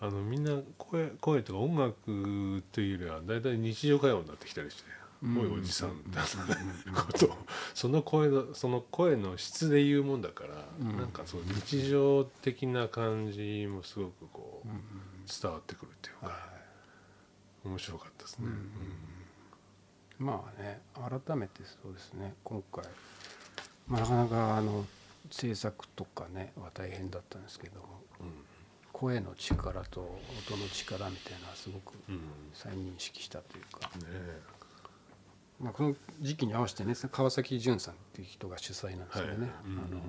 [0.00, 4.82] あのみんな声声とか音楽というよりは大体日常会話になってきたりして
[5.24, 5.38] 「うん。
[5.38, 6.24] おいおじさん」みたい
[6.92, 7.26] なこと。
[7.26, 7.36] を
[7.74, 10.96] その声のその声の質で言うもんだから、うん。
[10.98, 14.74] なんかそう日常的な感じもすごくこううん。
[14.74, 14.82] うん
[15.28, 16.48] 伝わってくるっていうか、は
[17.62, 18.46] 面白かったですね。
[18.46, 18.54] うん。
[18.54, 18.56] い
[20.18, 20.80] まあね
[21.26, 22.84] 改めてそうですね今回
[23.88, 24.84] まあなかなかあの
[25.30, 27.86] 制作とかねは大変だったんですけども
[28.92, 32.14] 声の力と音の力みたいなのはすごくうん。
[32.14, 32.20] うん
[32.54, 34.40] 再認識したというか、ねえ。
[35.60, 40.00] まあ、この時期に合わせてね川崎潤さんっていう人が主催なんですけどね、うんうんあの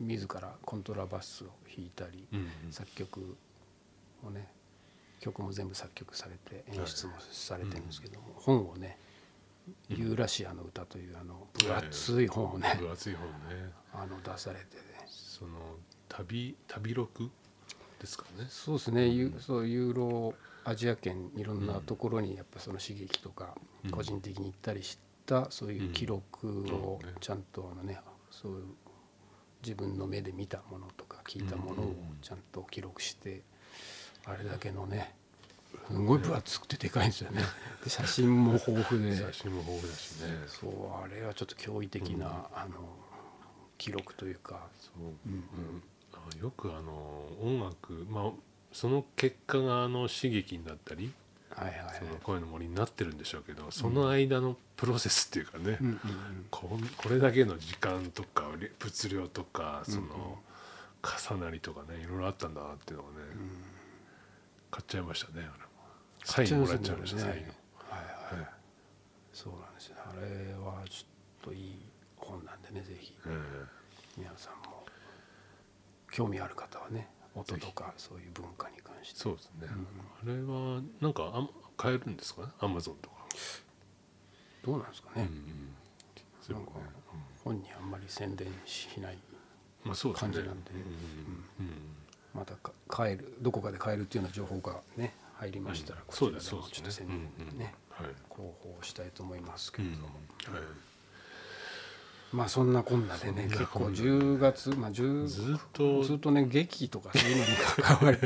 [0.00, 2.72] 自らコントラバスを弾いたり、うんうん。
[2.72, 3.36] 作曲
[4.26, 4.48] をね
[5.20, 8.98] 曲も全部作曲されて演出もされてるんですけども、本をね
[9.88, 13.72] 「ユーラシアの歌」というあの分厚い本をね、分厚い本ね。
[13.92, 14.82] あの出されてね。
[15.06, 17.30] その旅旅録
[17.98, 18.46] ですかね。
[18.48, 23.90] そうですね、ユそうユーロアジア圏いろんなところにやっぱその刺激とかうん。
[23.90, 28.00] 個人的に行ったりしたそういう記録をうんちゃんとあのね
[28.30, 28.64] そういう
[29.62, 33.42] 自分の目で見たものとか聞いたものをちゃんと記録して
[34.26, 35.14] あれだけのね
[35.88, 37.42] すごい分厚くてでかいんですよね。
[37.84, 39.16] で写真も豊富で。
[39.16, 40.44] 写真も豊富だしね。
[40.46, 42.96] そうあれはちょっと驚異的なあの
[43.76, 44.68] 記録というか。
[44.80, 45.32] そう、うん。
[45.32, 45.82] うん。
[46.14, 46.92] あよくあの
[47.42, 48.32] 音楽まあ
[48.72, 51.12] その結果があの刺激になったり
[51.50, 51.94] はいはいはい。
[51.98, 55.86] その声の森になってるんでしょうけどその間のプロセスっていうかね、うん。
[55.86, 60.08] うんうんこんこれだけの時間とかり物量とかそうんうん。
[60.08, 60.42] の
[61.36, 63.16] 重なりとかねいろいろあったんだなっていうのがね、
[64.70, 65.46] 買っちゃいましたねあれ。
[65.48, 65.63] も
[66.24, 67.46] サインもらっちゃいました、サインを、はいは
[68.38, 68.48] いはい。
[69.32, 69.96] そうなんですよ。
[69.96, 71.78] ねあれはちょっといい
[72.16, 73.14] 本なんでねぜひ。
[73.26, 73.30] え
[74.16, 74.84] 皆さんも
[76.10, 79.18] 興味ある方はね音とかそういう文化に関して。
[79.18, 79.68] えそうですね、
[80.22, 82.42] あれはなんかあん買えるんですか？
[82.42, 83.16] ねアマゾンとか、
[84.64, 85.28] どうなんですかね。
[86.48, 86.72] なんか
[87.42, 89.18] 本にあんまり宣伝しない
[89.82, 90.32] まあそうですね。
[90.32, 90.70] 感じなんで。
[90.70, 90.78] うん。
[90.78, 91.96] うん。
[92.34, 97.30] またか買えるどこかで買えるっていうような情報がね入りましたらこちらでもちょっと宣ね。
[97.38, 98.06] 伝ねはい。
[98.34, 99.90] 広報したいと思いますけうん。
[99.92, 100.62] れどもはい
[102.32, 103.98] まあそんなこんなでね結構こんな。
[103.98, 106.02] 10月まあ10ずっと。
[106.02, 107.50] ずっとね劇とかそういうのに
[107.82, 108.18] 関われ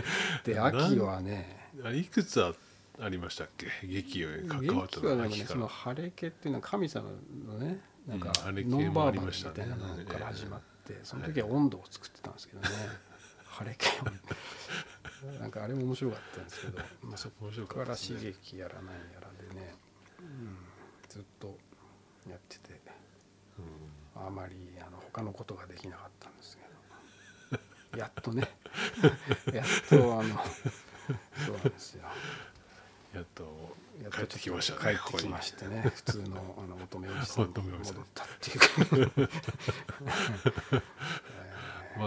[0.43, 1.71] て 秋はね。
[1.85, 2.55] あいくつあ
[3.01, 3.67] ありましたっけ？
[3.87, 7.11] 劇に関わった劇はねその晴れ家っていうのは神様
[7.47, 12.69] のねなんかノンバーバルみたいなのから始まっててその時は温度を作ってたんですけどね。
[13.45, 14.19] 晴れ気温
[15.41, 19.75] なんかあれも面白かったんですけど、まあ、そこ面白かから刺激やらないやらでね、
[20.21, 20.57] うん、
[21.09, 21.57] ずっと
[22.29, 22.99] やってて。
[24.27, 26.63] あまりあの他のことができなかったんですけ
[27.93, 27.99] ど。
[27.99, 28.49] やっとね。
[29.53, 30.35] やっとあの
[31.47, 32.05] そうなんですよ。
[33.15, 33.77] やっと
[34.11, 34.97] 帰ってきましたね。
[34.97, 35.91] 帰ってきましてね。
[35.95, 39.31] 普通のあの乙女おじさんに戻ったっていう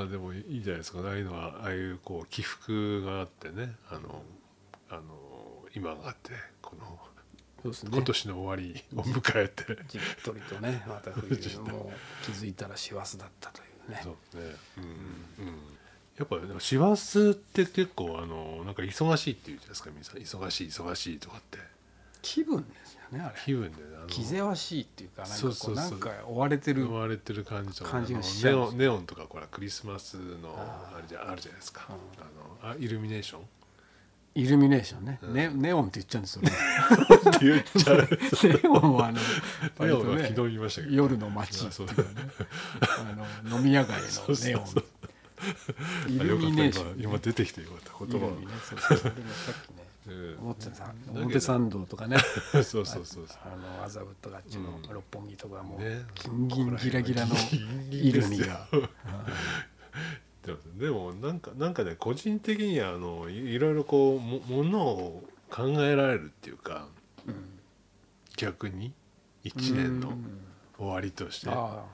[0.02, 1.00] まあでもいいじゃないですか。
[1.00, 3.76] ああいうのはああいうこう起伏があってね。
[3.90, 4.24] あの
[4.90, 5.02] あの
[5.76, 7.00] 今があってこの
[7.62, 7.92] そうですね。
[7.94, 9.64] 今年の終わりを迎えて。
[9.88, 14.02] じっとりとねまた冬もう気づいたら師走だったというね。
[14.04, 14.56] そうね。
[14.78, 14.82] う
[15.44, 15.56] んうん
[16.18, 20.18] やっぱ師走って結構あのなんか忙しいって言うじゃないですか皆さん。
[20.18, 21.58] 忙しい忙しいとかって
[22.22, 23.36] 気分ですよねあれ。
[23.44, 25.90] 気分で気ぜわしいっていうかなんかこそうそうそう。
[25.92, 32.66] なんか追われてる追われてる感じ感じがしちゃネオンとかこれクリスマスのあれじゃあるじゃないですか、うん。
[32.66, 33.42] あのあイルミネーション？
[34.34, 35.34] イルミネーションね、うん。
[35.34, 36.42] ねネオンって言っちゃうんですよ。
[37.42, 37.66] ね
[38.64, 39.20] ネオンはあの
[39.86, 42.08] ネオンは昨日言いましたけど夜の街っていうかね。
[42.82, 44.68] あの飲み屋街そうそうのネオン。
[44.72, 44.86] そう
[46.10, 47.00] イルミネーション。
[47.00, 48.98] 今今出てきてよかったイ言葉ねそうそう。
[48.98, 50.76] それもさっきねうん思ってた。
[50.76, 52.18] さ表参道とかね。
[52.52, 53.26] そうそうそうそう。
[53.46, 55.80] あの麻布とかあっちのうん六本木とかも
[56.16, 57.36] ギンギンギラギラの
[57.92, 58.68] イルミが。
[60.78, 66.88] でもなんかなんかね個人的にはあのいいろいろこうもものを考えられるっていうか
[67.28, 67.36] うん。
[68.38, 68.94] 逆に
[69.44, 70.42] 一年のうん。
[70.78, 71.86] 終わりとして考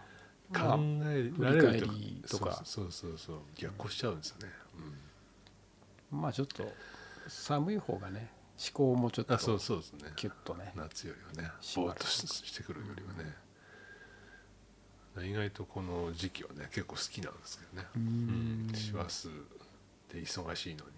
[0.54, 1.88] えまあられる
[2.26, 2.62] とか。
[2.64, 3.40] そうそうそうそう。
[3.56, 4.54] 逆行しちゃうんですよね、
[6.10, 6.72] まあちょっと
[7.28, 10.12] 寒い方がね思考もちょっうん、あそうとそうですね。
[10.16, 13.36] キュッとね夏よりはねぼーっとししてくるよりはね。
[15.30, 17.88] 意外とこの時期はね結構好きなんですけどね。
[17.96, 18.68] ううん。
[18.68, 19.30] ん師走
[20.14, 20.92] で忙しいのに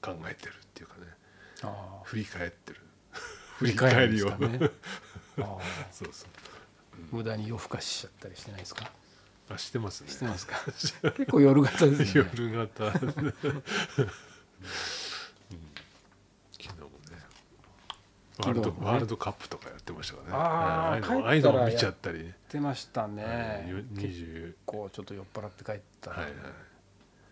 [0.00, 1.06] 考えてるっていうかね。
[2.04, 2.80] 振り返ってる。
[3.58, 4.28] 振り返りを。
[4.28, 4.58] をね
[5.92, 6.28] そうそう。
[7.12, 8.90] 無駄に夜更かししちゃったりしてないですか？
[9.48, 10.10] あしてますね。
[10.10, 10.56] してますか？
[11.12, 12.30] 結構夜型ですよね。
[12.34, 13.04] 夜型、うん、昨
[16.62, 17.22] 日もね
[18.38, 20.32] ワールドねワールドカップとかやってましたからね。
[20.36, 22.18] あーあいうの帰ったらああいうのも見ちゃったり。
[22.18, 26.10] ねやってましたねうん結20構ちょっと酔っ払って帰った。
[26.10, 26.34] らはいはい。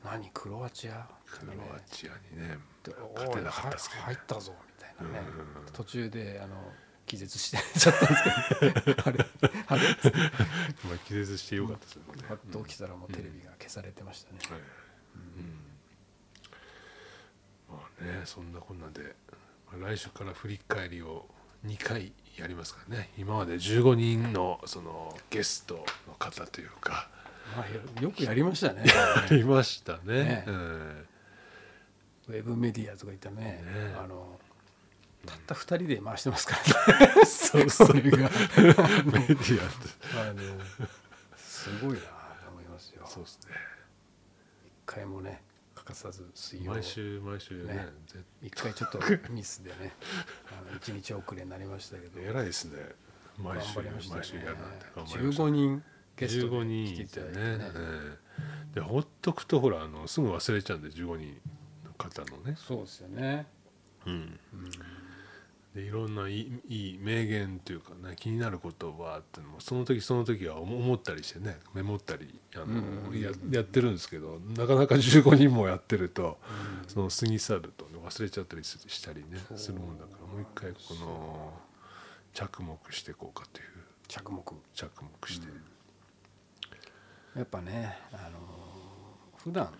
[0.04, 1.06] 何クロアチア？
[1.26, 4.04] クロアチアにねで勝てなかったですけどね。
[4.06, 5.26] 入ったぞみたいなね。
[5.66, 5.72] うん。
[5.72, 6.54] 途中であの
[7.06, 9.18] 気絶してちゃったんですけどあれ
[9.68, 9.82] あれ？
[10.84, 12.22] まあ気絶してよかったですよね。
[12.28, 14.38] パッと起きたらもうテレビが消されてましたね。
[14.50, 14.60] はい。
[17.70, 17.76] うん。
[17.76, 19.02] まあねそんなこんなで。
[19.02, 19.43] まあ
[19.80, 21.26] 来週から振り返りを
[21.66, 23.10] 2回やりますからね。
[23.16, 27.08] 今まで15人のそのゲストの方というか。
[27.56, 28.84] まあよよくやりましたね。
[29.30, 30.24] いましたね。
[30.24, 30.44] ね。
[30.46, 31.06] うん。
[32.28, 33.94] ウェブメディアとか言ったらねね。
[33.98, 34.38] あの
[35.26, 36.56] たった2人で回してますか
[36.98, 37.24] らね。
[37.24, 38.18] そうそれが。
[38.18, 39.88] メディアって。
[40.18, 40.42] あの
[41.36, 43.06] すごいなと思いますよ。
[43.06, 43.54] そうですね。
[44.66, 45.42] 一回もね
[45.84, 46.72] 欠かさず水曜。
[46.72, 47.74] 毎週毎週ね。
[47.74, 47.88] ね。
[48.06, 48.98] 絶一回ちょっと
[49.30, 49.92] ミスでね
[50.50, 52.20] あの一日遅れになりましたけど。
[52.20, 52.78] 偉いですね。
[53.38, 53.90] 毎頑週ね。
[54.10, 54.86] 毎週やるなんて。
[54.96, 55.42] 頑張りました。
[55.42, 55.82] 15人
[56.16, 57.44] ゲスト15で人来ていただいてね。
[57.60, 58.24] ええ。
[58.74, 61.40] でほっとくとほらあのすぐ忘れちゃうんで15人
[61.84, 63.46] の方のね、そうですよね、
[64.04, 64.38] うん、うん
[65.74, 76.38] でいろんないいいい名言というかね気になる言葉っていうのもその時その時は思思ったりしてねメモったりあの、うんうんうんややってるんですけどなかなか15人もやってると
[76.86, 81.52] その過ぎ去ると、ね、忘れちゃったりすしたりねするもんだからもう一回この
[82.32, 83.74] 着目していこうかという。
[84.08, 84.42] 着目。
[84.74, 85.46] 着目して、
[87.36, 88.38] やっぱねあの
[89.36, 89.70] 普段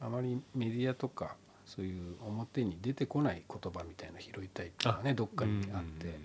[0.00, 6.18] あまりメディアとかそういう表に出てこない言葉みたいなの拾いたいっていうのがねどっかにあって、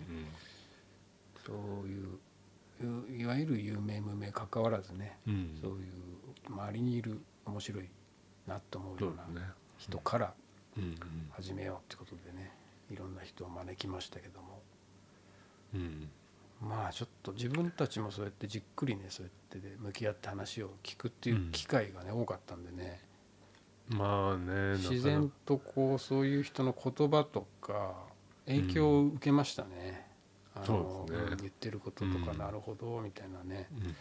[1.46, 5.92] そういういいわゆる有名無名関わらずね、そういう
[6.48, 7.90] 周りにいる面白い
[8.48, 10.34] なと思うような人から
[11.32, 12.52] 始めようってことでね
[12.92, 14.62] いろんな人を招きましたけども。
[15.74, 16.10] うん。
[16.62, 23.02] まあちょっと自分たちもそうやってじっくりねそうやってね向き合って話を聞くっていう機会がね、多かったんでね
[23.96, 27.94] まあね自然とこうそういう人の言葉とか
[28.46, 30.08] 影響を受けましたね。
[30.56, 32.38] あの言ってることとかうん。
[32.38, 33.96] なるほどみたいなね、うん。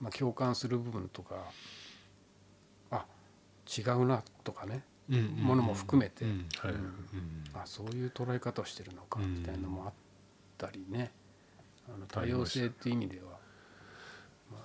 [0.00, 1.36] まあ、共感する部分とか
[2.90, 3.06] あ
[3.66, 4.82] 違うなとかね。
[5.08, 6.24] うんものも含めて。
[6.24, 6.48] うん。
[6.58, 6.72] はい。
[6.72, 6.78] うん。
[6.78, 7.44] うん。
[7.54, 9.92] あそういう捉え方をしてるのかうんみたいなのもあっ
[10.58, 11.12] たりね。
[11.88, 13.35] あの多様性っていう意味ではまあ、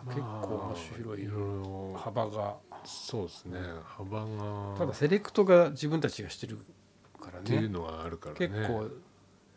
[0.07, 1.29] 結構面白い
[1.97, 2.55] 幅が。
[2.83, 3.59] そうですね。
[3.85, 4.75] 幅が。
[4.77, 6.57] ただセレクトが自分たちがしてる
[7.19, 7.39] からね。
[7.41, 8.47] っていうのがあるからね。
[8.47, 8.89] 結構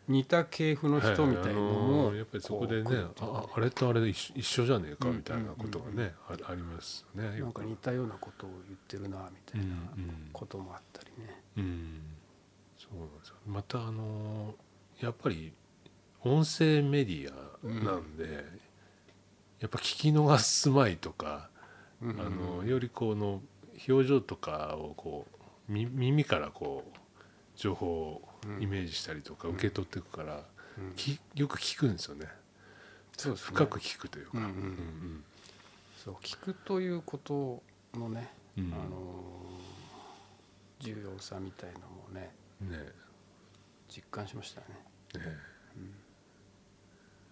[0.07, 7.39] 似た系譜の人みたいのも、はあやっぱりそこでねああれとあれで一緒じゃねえかうんみたいなことがね、あありますよね。
[7.39, 9.75] なんか似たようなことを言ってるなみたいな
[10.31, 12.01] こともあったりね、うん。
[12.77, 13.35] そうなんですよ。
[13.47, 14.53] またあの
[14.99, 15.53] やっぱり
[16.23, 18.45] 音声メディアなんで、
[19.65, 21.49] やっぱ聞き逃すまいとか、
[21.99, 23.41] うんうんあのよりこの
[23.87, 25.25] 表情とかをこ
[25.67, 26.97] うみ耳からこう
[27.55, 28.21] 情報を
[28.59, 30.43] イメージしたりとか受け取っていくから、
[31.33, 32.27] よく聞くんですよね。
[33.17, 33.47] そうですね。
[33.55, 35.23] 深く聞くというか、うんうんうん。
[35.97, 37.63] そう聞くということ
[37.95, 38.71] のね、うん。
[38.71, 38.85] あの
[40.79, 42.29] 重要さみたいのもね
[42.61, 42.77] うんね。
[43.89, 44.67] 実感しましたね。
[45.15, 45.55] ね。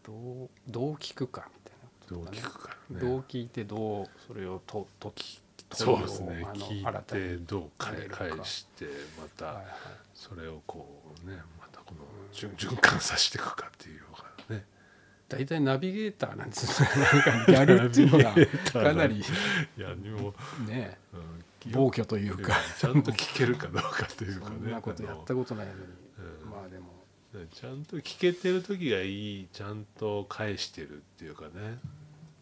[0.03, 0.13] ど
[0.45, 1.72] うどう聞くかみたい
[2.13, 3.01] どう聞くからね。
[3.01, 6.45] どう聞いてどうそれをとときそうですね。
[6.53, 8.85] 聞いてどう返返して
[9.17, 9.61] また、
[10.13, 14.23] それをこうねまたこの循循環させていくかっていうのが
[14.55, 14.65] ね。
[15.29, 16.89] 大体ナビゲーターなんですよ。
[17.25, 18.33] なんかやるっていうのが
[18.71, 20.35] かなりいやでも、
[20.67, 22.53] ねうん暴挙というか。
[22.77, 24.55] ちゃんと聞けるかどうかというかね。
[24.61, 25.79] そんなことやったことないのに。
[26.43, 26.49] うん。
[26.49, 26.93] まあでも。
[27.51, 31.79] ちゃんと聞けてる時がいいちゃんと返してるっていうかね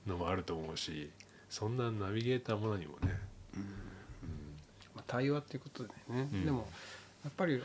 [0.08, 1.12] のもあると思うし
[1.50, 3.20] そんなナビゲーターも何もね、
[4.96, 6.30] まあ対話っていうことでね。
[6.32, 6.46] うん。
[6.46, 6.66] でも
[7.26, 7.62] やっぱり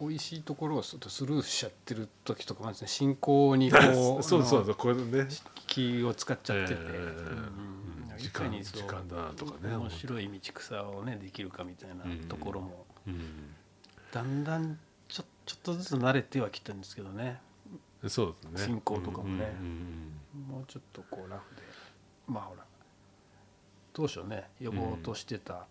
[0.00, 2.88] 美味しいところをスルーしちゃってる時とかもですね。
[2.88, 5.28] 進行にこう そうそうそうこれね。
[5.68, 6.88] 気を使っちゃってて、ええ
[8.10, 8.18] うん。
[8.18, 9.76] 時間に時間だなとかね。
[9.76, 13.54] 面白い道草をねできるかみたいなところも、うん。
[14.10, 17.40] だんだんちょちょっとずつ慣れてはきたんですけどね。
[18.08, 18.66] そうですね。
[18.66, 19.56] 進行とかもね。
[19.60, 20.54] うんうん。
[20.56, 21.62] もうちょっとこうラフで
[22.28, 22.64] まあほら
[23.92, 25.66] 当初ね呼ぼうとしてた、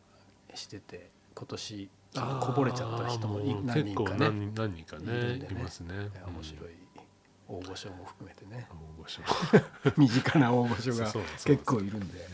[0.54, 5.94] してて今年こぼれちゃった人も何人か結構ね何何人かねいますね。
[6.26, 6.88] 面白い
[7.50, 8.68] 大御所も含めてね。
[9.00, 9.22] 大御所。
[9.96, 11.06] 身近な大御所が
[11.46, 12.20] 結構いるんで。
[12.20, 12.28] ね。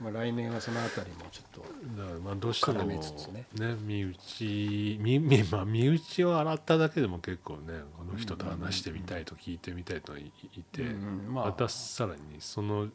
[0.00, 1.64] まあ、来年はそのあたりもちょっと
[1.96, 3.00] だからまあどうしてもね。
[3.54, 12.88] ね身内身身まあ身内を洗っただけでも結構ねこの人と話してみたいと聞いてみたいといいて、またさらにその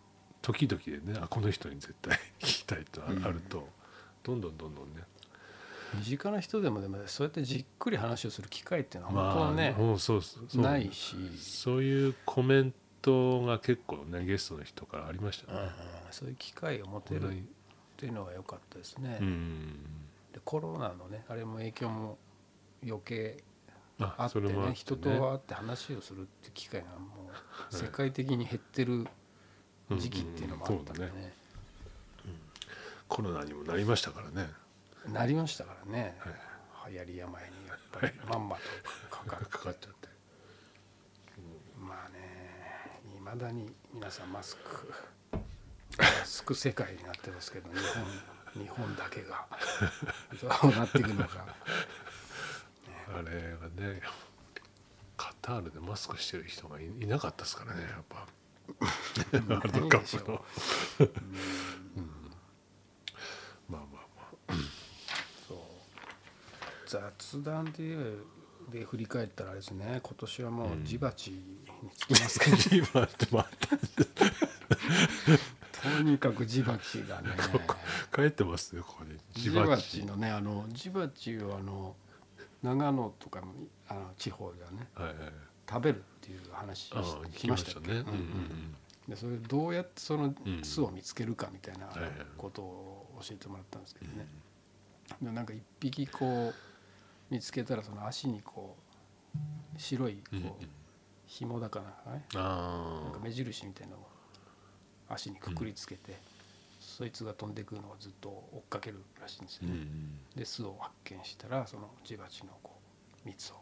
[0.43, 3.25] 時々でねあこの人に絶対 聞きたいとあうん。
[3.25, 3.67] あると、
[4.23, 5.03] どんどんどんどんね。
[5.95, 10.62] 身近な人でもでもそうやってじっくり話をする機会っていうのは本当はね、もうそうそうそう。
[10.62, 15.60] ないし、そういうコメントが結構ねゲストの人からありましたね。
[15.60, 17.43] うんそういう機会を持てるっ
[17.97, 19.73] ていうのが良かったですね、うん。
[20.32, 22.19] でコロナのねあれも影響も
[22.86, 23.43] 余計
[23.99, 27.32] ああってねそれもあって人と会って話をするって機会がも
[27.71, 29.08] う世界的に減ってる
[29.99, 31.21] 時期っていうのもあったんでうんうん。
[31.21, 31.34] ね
[33.08, 34.49] コロナにもなりましたからね。
[35.12, 36.93] なりましたからね、はい。
[36.93, 38.62] 流行り病にやっぱりまんまと
[39.15, 40.10] かか かかっちゃって。
[41.77, 44.93] まあねいまだに皆さんマスク
[45.97, 47.79] マスク世界になってますけど日
[48.56, 49.47] 本日本だけが。
[50.41, 51.45] どうなっていくのか。
[53.15, 54.01] あれがね
[55.17, 58.25] カタールでマスクしてる人がいいなかったですからねやっぱ
[59.49, 60.45] ワールドカップの。
[63.69, 64.54] まあまあまあ。
[65.47, 65.58] そう。
[66.88, 68.15] 雑談で
[68.71, 69.99] で振り返ったらあれですね。
[70.02, 72.58] 今年はもうジバチにつきますけど、
[72.93, 73.78] 今ってまた
[75.82, 77.32] とにかくジバチがね。
[78.13, 79.19] 帰ってますよここに。
[79.34, 81.95] ジバチのねあのジバチをあの
[82.62, 83.54] 長野とかの
[83.89, 84.88] あの地方ではね。
[84.93, 85.17] はいはい
[85.69, 87.80] 食べるっていう話聞きました
[89.08, 90.63] でそれどうやってそのうん。
[90.63, 91.89] 巣を見つけるかみたいな
[92.38, 94.28] ことを教えてもらったんですけどね、
[95.21, 96.54] でなんか一匹こう
[97.30, 98.78] 見つけたらその足にこ
[99.36, 99.38] う
[99.78, 100.65] 白いこう、
[101.26, 102.39] 紐だかなんか
[103.04, 104.08] なんか目印みたいなのを
[105.10, 106.17] 足にくくりつけて、
[106.80, 109.73] そいつが飛んでくるのをずっと追っかけるらしいんですよね。
[109.76, 112.80] んで巣を発見したらそのジバチのこ
[113.26, 113.56] う蜜を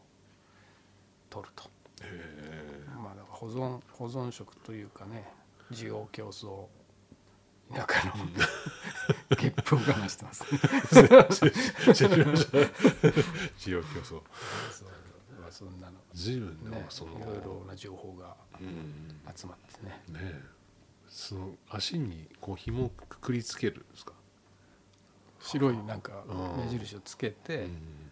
[1.30, 1.81] 取ると。
[2.96, 5.28] まあだから保存保存食というかね
[5.72, 6.68] 需要競争。
[7.74, 8.14] 田舎の
[9.38, 10.44] ゲップを我慢してます、
[13.58, 14.22] 需要競争。
[15.40, 15.98] まあそんなの。
[16.14, 19.16] 随分でねもそのいろいろな情報がうん。
[19.36, 20.04] 集まってね。
[20.10, 20.42] ねえ。
[21.08, 24.14] その足にこう紐をくくりつけるんですか？
[25.40, 28.11] 白いなんかうん目印をつけて、うん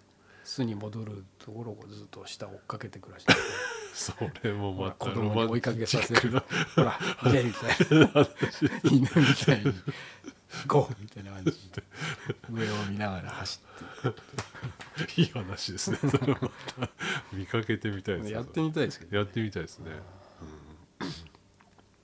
[0.49, 3.39] 巣に戻るところをずっと下追っかけて暮らしてて。
[3.93, 6.41] それもまた子供に追いかけさせる。
[6.75, 7.99] ほら見てみたい。
[7.99, 8.27] な
[8.89, 9.73] 犬みたいに
[10.65, 11.83] ゴーみたいな感じで
[12.49, 13.59] 上を見ながら走
[14.97, 15.21] って。
[15.21, 15.97] いい話ですね。
[15.97, 16.49] それまた。
[17.31, 18.31] 見かけてみたいですね。
[18.31, 19.91] やってみたいですけどやってみたいですね。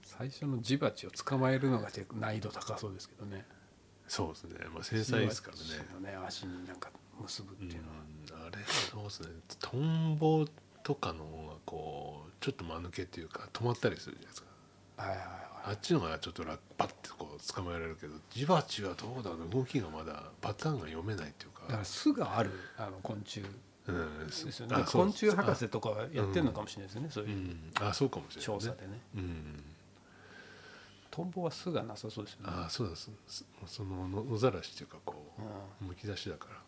[0.04, 3.46] 最初のジバチを捕まえるのが難易度高そうですけどね。
[4.08, 4.66] そうですね。
[4.72, 5.64] まあ繊細ですからね。
[5.64, 6.92] ジバチのね足になんか
[7.22, 9.28] 結ぶっていうのは、うんあれそうですね
[9.60, 10.46] トンボ
[10.84, 14.48] とかの方がこうちょっと間抜けっていうか止まったりするじゃないですか。
[14.98, 15.28] はいはいはい。
[15.68, 19.50] あっちの方がちょっと楽パッてこう捕まえられるけどジバチはどうだろう？
[19.50, 21.64] 動きがまだパターンが読めないっていうか。
[21.68, 23.42] だから巣があるあの昆虫
[23.88, 24.28] うん。
[24.28, 24.76] ですよね。
[24.76, 25.02] あそう。
[25.04, 27.28] 昆虫博士とかはやってるのかもしれないですよね、そうう。
[27.28, 27.72] いうん。
[27.82, 29.02] あそうかもしれない調査でね。
[29.16, 29.64] うん。
[31.10, 32.48] トンボは巣がなさそうですよね。
[32.48, 33.10] あそうだそ
[33.66, 35.42] そのの野ざらしっていうかこう
[35.84, 35.88] ん。
[35.88, 36.56] うむき出しだから。
[36.56, 36.60] あ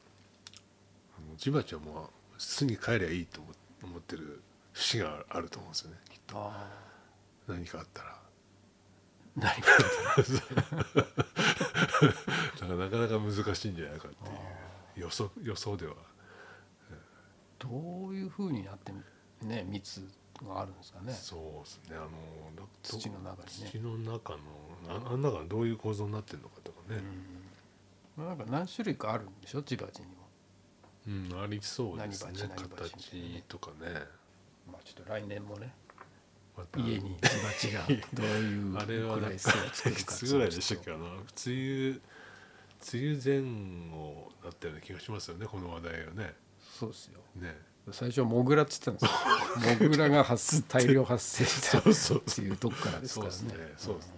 [1.21, 3.51] のジバチはもう巣に帰りゃいいと思
[3.83, 4.41] 思ってる
[4.73, 6.37] 節があると思うんですよねきっと。
[6.37, 6.67] あ
[7.47, 8.09] 何かあったら。
[8.09, 8.17] あ
[9.35, 9.69] 何か
[12.59, 15.01] だからなかなか難しいんじゃないかっていう。
[15.01, 15.95] 予想予想では。
[17.59, 17.69] ど
[18.09, 18.91] ういうふうになって
[19.41, 20.07] ね蜜
[20.45, 21.13] があるんですかね。
[21.13, 21.95] そうですね。
[21.95, 22.07] あの
[22.55, 23.69] だ土の中にね。
[23.71, 24.39] 土の中の
[24.89, 27.01] ああん中がどういう構造になってるのかとかね、
[28.17, 28.27] うん。
[28.27, 30.07] なんか何種類かあるんでしょジバチに。
[30.07, 30.13] も
[31.07, 34.05] うんありそうですね何形とかね。
[34.71, 35.73] まあちょっと来年もね
[36.57, 36.79] また。
[36.79, 40.91] 家にがどういう あれはくらい巣を作るかいつぐらいでしたっけ？
[40.91, 42.01] あの梅雨梅
[42.93, 46.35] 雨前後だったような気がしますよねこの話題はね。
[46.77, 47.21] そうですよ。
[47.35, 47.57] ね。
[47.91, 49.09] 最初はモグラって言ってたん
[49.59, 49.79] ですよ。
[49.87, 53.37] モグラが発大量発生したそうそうっていうとこからですからね。
[53.77, 54.13] そうですね。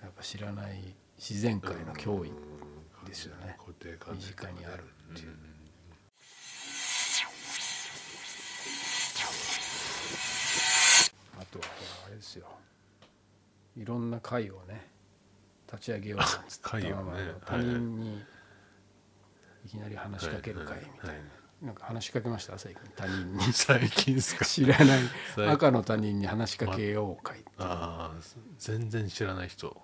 [0.00, 3.58] やっぱ知らない自然界の脅威うんですよね。
[4.12, 5.30] 身近にあるっていう。
[5.30, 5.47] あ
[11.50, 11.64] とは
[12.06, 12.48] あれですよ。
[13.76, 14.90] いろんな会をね
[15.70, 16.94] 立ち上げようなんつってね
[17.46, 18.22] 他人に
[19.64, 21.16] いきなり話しかける会みたいはいはいはい。
[21.60, 22.56] ななんか話しかけました？
[22.56, 22.82] 最近。
[22.94, 23.42] 他人に。
[23.52, 24.44] 最近ですか？
[24.44, 25.00] 知らない。
[25.48, 28.20] 赤の他人に話しかけよう会、ああ
[28.58, 29.76] 全然知らない人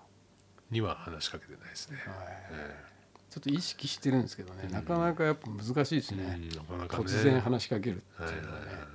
[0.71, 2.27] には話しかけてないですね、はい。
[2.51, 2.85] え
[3.29, 7.03] ちょっと意識してるんですけどね、なかなかやっぱ難しいですえね、うんなかなかね。
[7.03, 8.87] 突然話しかけるってはいいうのはね、はいはい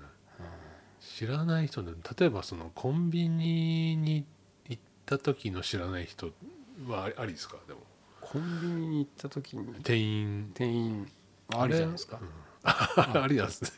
[1.21, 4.25] 知らない人で例えばそのコンビニに
[4.71, 6.31] 行った時の知らない人
[6.89, 7.57] はありですか？
[7.69, 7.81] でも。
[8.23, 9.67] コンビニに行った時に？
[9.83, 10.51] 店員。
[10.55, 11.07] 店員。
[11.55, 12.19] ありじゃないですか？
[12.63, 13.71] あ りなんですね。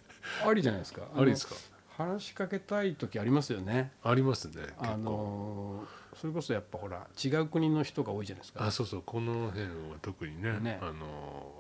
[0.47, 1.03] ありじゃないですか？
[1.17, 1.55] ありですか？
[1.97, 3.91] 話しかけたい時ありますよね。
[4.05, 5.85] ありますねあの
[6.15, 8.65] それこそやっぱほら違う国の人が多いじゃないですか。
[8.67, 9.03] あそうそう。
[9.05, 9.71] この辺は
[10.01, 10.59] 特にね。
[10.61, 10.79] ね。
[10.81, 11.53] あの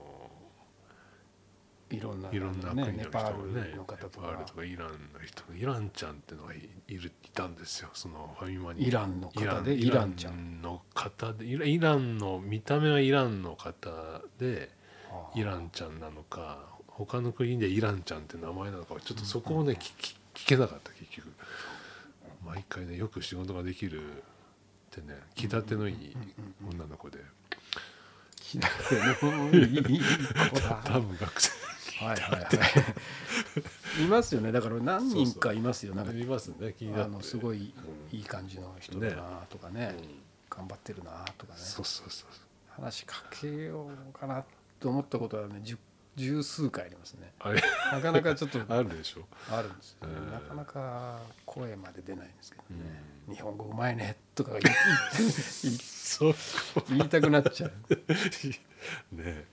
[1.93, 8.86] いろんないろんな国の人ねネパがねールの方とネパールかとかイランの人イランちゃんっていうのがいいるいたんですよそのファミマに。
[8.86, 13.90] イランの方でイランちゃんの方でイランの見た目はイランの方
[14.38, 14.70] で
[15.11, 15.38] はあ。
[15.38, 21.28] イランちゃんなのか他の国でイランちゃんって名前なのかちょっとそこをね、聞き聞けなかった結局。
[22.45, 24.14] 毎回ねよく仕事ができるっ
[24.90, 26.16] てね気立てのいい
[26.68, 27.18] 女の子で。
[28.36, 30.01] 気立てのいい
[30.51, 30.80] 子だ。
[30.84, 31.62] 多分学生
[32.05, 32.49] はいはいはい。
[34.03, 34.53] いますよね。
[34.53, 35.95] だから何人かいますよ。
[35.95, 36.75] なんかいますね。
[36.79, 37.75] 気になすごい
[38.13, 39.95] うんいい感じの人だなとかね。
[39.99, 40.19] うん
[40.55, 41.59] 頑張ってるなとかね。
[41.59, 42.29] そうそうそう
[42.83, 44.45] 話しかけようかな
[44.79, 45.79] と思ったことはね十
[46.15, 47.33] 十数回ありますね。
[47.91, 49.27] なかなかちょっと あるでしょ？
[49.51, 50.15] あるんですよね。
[50.19, 50.31] うん。
[50.31, 53.03] なかなか声まで出ないんですけどね。
[53.31, 54.61] う日本語うまいねとか言
[56.99, 57.73] いたくなっちゃう。
[59.17, 59.47] ね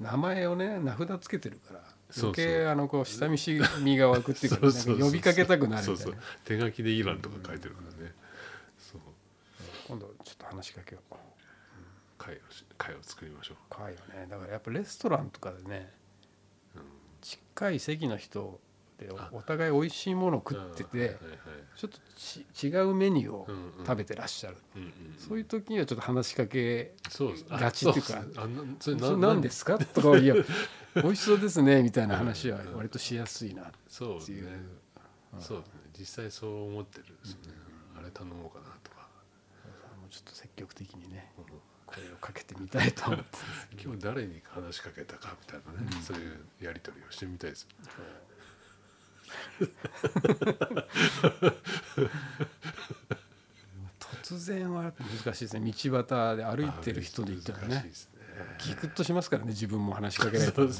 [0.00, 1.80] 名前をね名札つけてるから
[2.16, 6.12] 余計あのこう下見しみが湧くっていうか呼びかけたくなるそうそう。
[6.12, 8.12] みたいな手書きでイランとか書いてるからね、
[8.78, 9.00] そう。
[9.86, 11.14] 今度ちょっと話しかけよう。
[12.18, 14.26] 会をし会を作りましょかいよね。
[14.28, 15.90] だからやっぱレストランとかでね
[17.20, 18.60] 近い席の人
[19.00, 21.16] であおお互い美味しいものを食ってて
[21.76, 23.48] ちょっとち違うメニューを
[23.86, 24.56] 食べてらっしゃる、
[25.18, 28.46] そういう時にはちょっと話しかけそうですガチっていうかあ
[28.78, 29.78] それ何ですか？
[29.78, 30.34] とかいや
[30.96, 34.18] 美味しそうですねみたいな話は割としやすいなっそう。
[34.18, 34.38] ですね。
[34.40, 34.60] ていう、
[35.40, 35.80] そうですね。
[35.98, 37.58] 実際そう思ってるんですよね、
[37.98, 39.08] あれ頼もうかなとか、
[40.00, 41.44] もうちょっと積極的にねうん。
[41.86, 43.24] 声をかけてみたいと思って。
[43.82, 47.66] 今日誰に話しかけたかみたいなね、そういうやり取りをしてみたいです
[54.20, 54.92] 突然は
[55.24, 55.72] 難しいですね。
[55.72, 55.72] 道
[56.04, 57.90] 端で歩いてる人で言ったらね。
[58.64, 60.72] ギクッとしますからね自分も話しかけられたらね。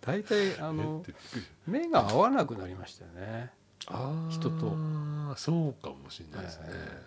[0.00, 1.04] 大体あえの
[1.66, 3.50] 目が合わなくなりましたよね。
[4.30, 4.76] 人と。
[5.36, 7.02] そうかもしれないですね、え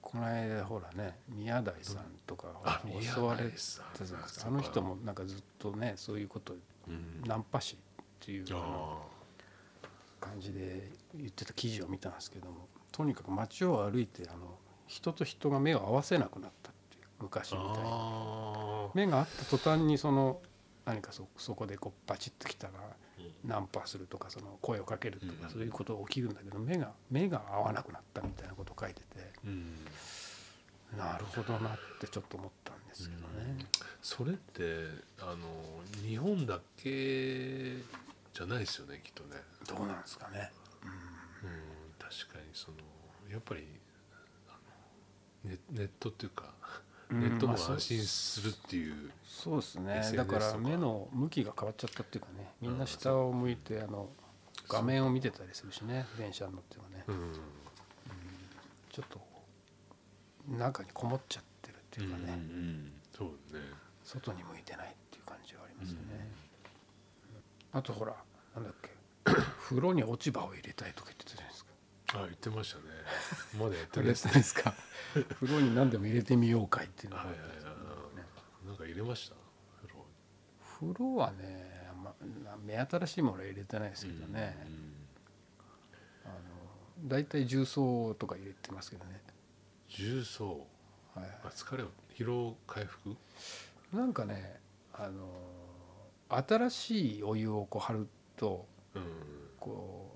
[0.00, 3.44] この間ほらね宮台さんとかあ襲われ
[3.96, 4.48] たじゃないですか。
[4.48, 6.54] あの人もなんかずっとねそういうこと
[6.88, 7.22] うん。
[7.26, 7.78] ナンパ師
[8.24, 8.46] っていう
[10.20, 14.56] 感じで言ってた記事を見たんですけどもとにかく街を歩いてあの
[14.86, 17.90] 人と人が目を合わせなくなったっていう昔ーみたいに
[18.94, 20.40] 目が合った途端にその
[20.86, 22.72] 何かそそこでこうバチッときたら
[23.44, 25.32] ナンパするとかその声をかけるとうん。
[25.36, 29.06] かそういうことが起きるんだけど目が目が合わなくなったみたいなことを書いてて
[29.44, 29.74] うん
[30.96, 33.66] なるほどなってちょっと思ったんですけどね。
[34.00, 34.84] それって
[35.20, 35.36] あの
[36.06, 37.73] 日本だけ
[38.34, 40.50] じゃないですよねきっとね、どうなんですかね。
[40.82, 40.90] うん、
[41.98, 42.78] 確かにその
[43.30, 43.64] やっぱり
[44.48, 44.52] あ
[45.46, 46.52] のネネットっていうか、
[47.10, 49.98] うんネットのまあそう安心するっていう、そうですね。
[50.00, 52.50] SNS だからとか目の向きが変わっちゃったっていうかね。
[52.60, 54.08] みんな下を向いてあの
[54.68, 57.04] 画面を見てたりするしね電車に乗ってもね。
[57.06, 57.32] うん。
[58.90, 59.20] ちょっと
[60.48, 63.60] 中にこもっちゃってるっていうかね、うんうんそうね。
[64.02, 66.28] 外に向いてないっていう感じはありますよね、
[67.74, 68.14] あとほら
[68.54, 68.90] なんだっけ
[69.68, 71.70] 風呂に落ち葉を入れたいとか言ってたじゃないですか。
[72.14, 72.84] あ言ってましたね。
[73.58, 74.40] まだやってないですね。
[74.42, 74.72] すか？
[75.40, 78.66] 風呂に何でも入れてみようかいっていうのがはいはいはい。
[78.66, 79.36] なんか入れました？
[79.82, 80.06] 風呂
[80.80, 82.14] 風呂はね、ま
[82.52, 84.56] あ、目新しいものは入れてないですけどね、
[86.24, 86.34] あの
[87.08, 89.20] 大体重曹とか入れてますけどね、
[89.88, 90.66] 重曹？
[91.14, 91.40] はい。
[91.44, 93.16] あ疲れを疲労回復？
[93.92, 94.60] なんかね
[94.92, 95.63] あの
[96.36, 99.02] 新しいお湯をこう張るとうん。
[99.60, 100.14] こう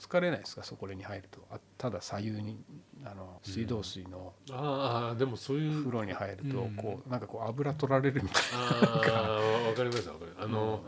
[0.00, 0.62] 疲れないですか？
[0.62, 1.40] そこに入ると。
[1.50, 2.62] あただ左右に
[3.04, 6.76] あの水道水のああでもそういう風呂に入るとうん。
[6.76, 10.44] こうなんかこう油取られるみたいああわかりますわかります。
[10.44, 10.84] あなの、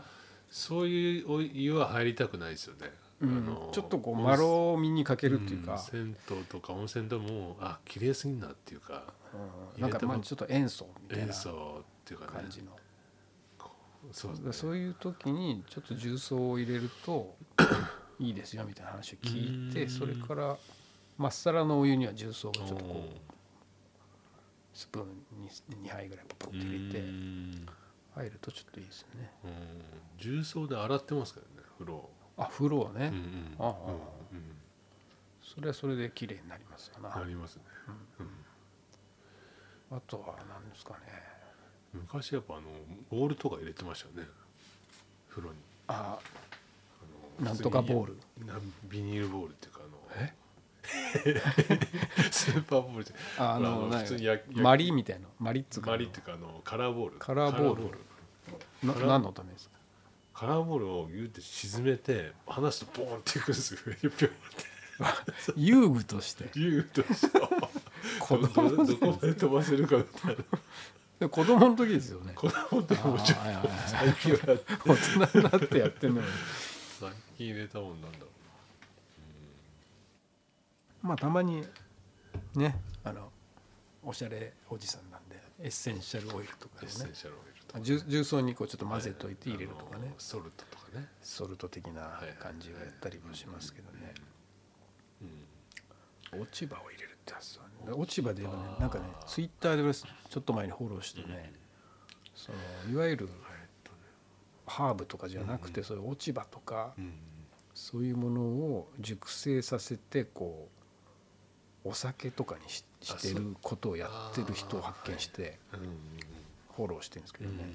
[0.49, 3.29] そういうお湯は入りたくないですよね、うん。
[3.29, 5.65] あのちょっとこうまろみにかけるっていううん。
[5.65, 9.13] か、銭湯とか温泉でもあ綺麗すぎんなっていうか。
[9.75, 9.81] うん。
[9.81, 12.31] なんかまあちょっと塩素みたいな塩素っていうかね。
[12.31, 12.71] 感じの
[14.11, 14.51] そうね。
[14.51, 17.35] そういう時にちょっと重曹を入れると
[18.19, 19.89] いいですよみたいな話を聞いてうん。
[19.89, 20.57] それから
[21.17, 23.19] まっさらのお湯には重曹をちょっとこう
[24.73, 25.07] スプーン
[25.41, 27.65] に2杯ぐらいポポッと入れてうん。
[28.15, 29.31] 入るとちょっといいですよね。
[29.45, 29.51] うん。
[30.17, 32.09] 重曹で洗ってますからね風呂。
[32.37, 33.07] あ風呂はね。
[33.07, 33.55] うんうん。
[33.59, 33.91] ああ。
[34.31, 34.57] うん
[35.43, 37.09] それはそれで綺麗になりますようんな。
[37.17, 37.63] なりますね、
[39.91, 39.97] うん。
[39.97, 41.30] あとは何ですかね
[41.93, 42.63] 昔やっぱあの
[43.09, 44.29] ボールとか入れてましたよね。
[45.29, 45.55] 風呂に。
[45.87, 46.17] あ
[47.39, 48.17] あのなんとかボール。
[48.89, 50.33] ビニールボールっていうかあのえ？
[52.31, 55.27] スーパーボールってあの何普通にやマリみたいな。
[55.39, 57.17] マリっつうかマリっていうかあのカラーボール。
[57.19, 57.97] カラーボール。
[58.87, 59.75] なカラー何のためですか？
[60.33, 64.29] カラーボールをギュって沈めて離すとボーンっていくんですよピョンって
[65.55, 66.49] 遊具として。
[66.53, 67.39] ギューッとして。
[68.19, 70.35] 子ど供どどこまで飛ばせるかみたいな。
[70.35, 70.43] で
[71.29, 72.33] 子供の時ですよね。
[72.35, 74.95] 子供の時もちょっあーはいはいはいと最近はやって大
[75.29, 76.27] 人になってやってんのに
[76.99, 78.25] 最近入れたもんなんだろ
[81.03, 81.63] うまあたまに
[82.55, 83.29] ねあの
[84.03, 94.21] おしゃれおじさんなんでエッセンシャルオイルとかうエでねッセンシャルオイルとか重重曹にこうちょっと混ぜといて入れるとかねあのソルトとかねソルト的な感じをやったりもしますけどねはいはいはい
[96.37, 97.10] うん落ち葉を入れる
[97.93, 101.53] 落ち葉で言えばねなんかねツイッターで俺ちょっと前にフォローしてね
[102.35, 102.51] そ
[102.87, 103.29] のいわゆる
[104.65, 107.13] ハーブとかじゃなくてそういう落ち葉とかうん。
[107.73, 110.69] そういうものを熟成させてこ
[111.85, 115.77] うお酒とかにししてることをやってる人を発見してう。
[115.77, 115.79] ん。
[116.75, 117.65] フォローしてるんですけどね、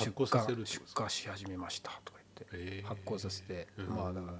[0.00, 2.18] 出荷出荷し始めましたとか
[2.52, 2.86] 言ってえー。
[2.86, 3.88] 発酵させて、うん。
[3.88, 4.38] まあだから、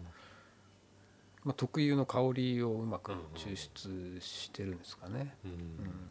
[1.45, 5.51] まあ、特有の香りをうまく抽出してるんですかね、うん。
[5.51, 6.09] うん。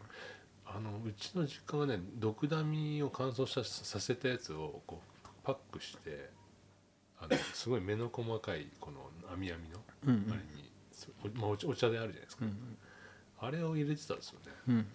[0.65, 6.29] あのうちの実家がね毒ダミを乾燥ささせたやつをこうパックして
[7.19, 8.99] あのすごい目の細かいこの
[9.33, 10.27] 網網のあうん。
[10.27, 12.77] れに、そおまあ、お茶お茶であるじゃないですか、うん
[13.39, 14.85] あれを入れてたんですよね、うんうん。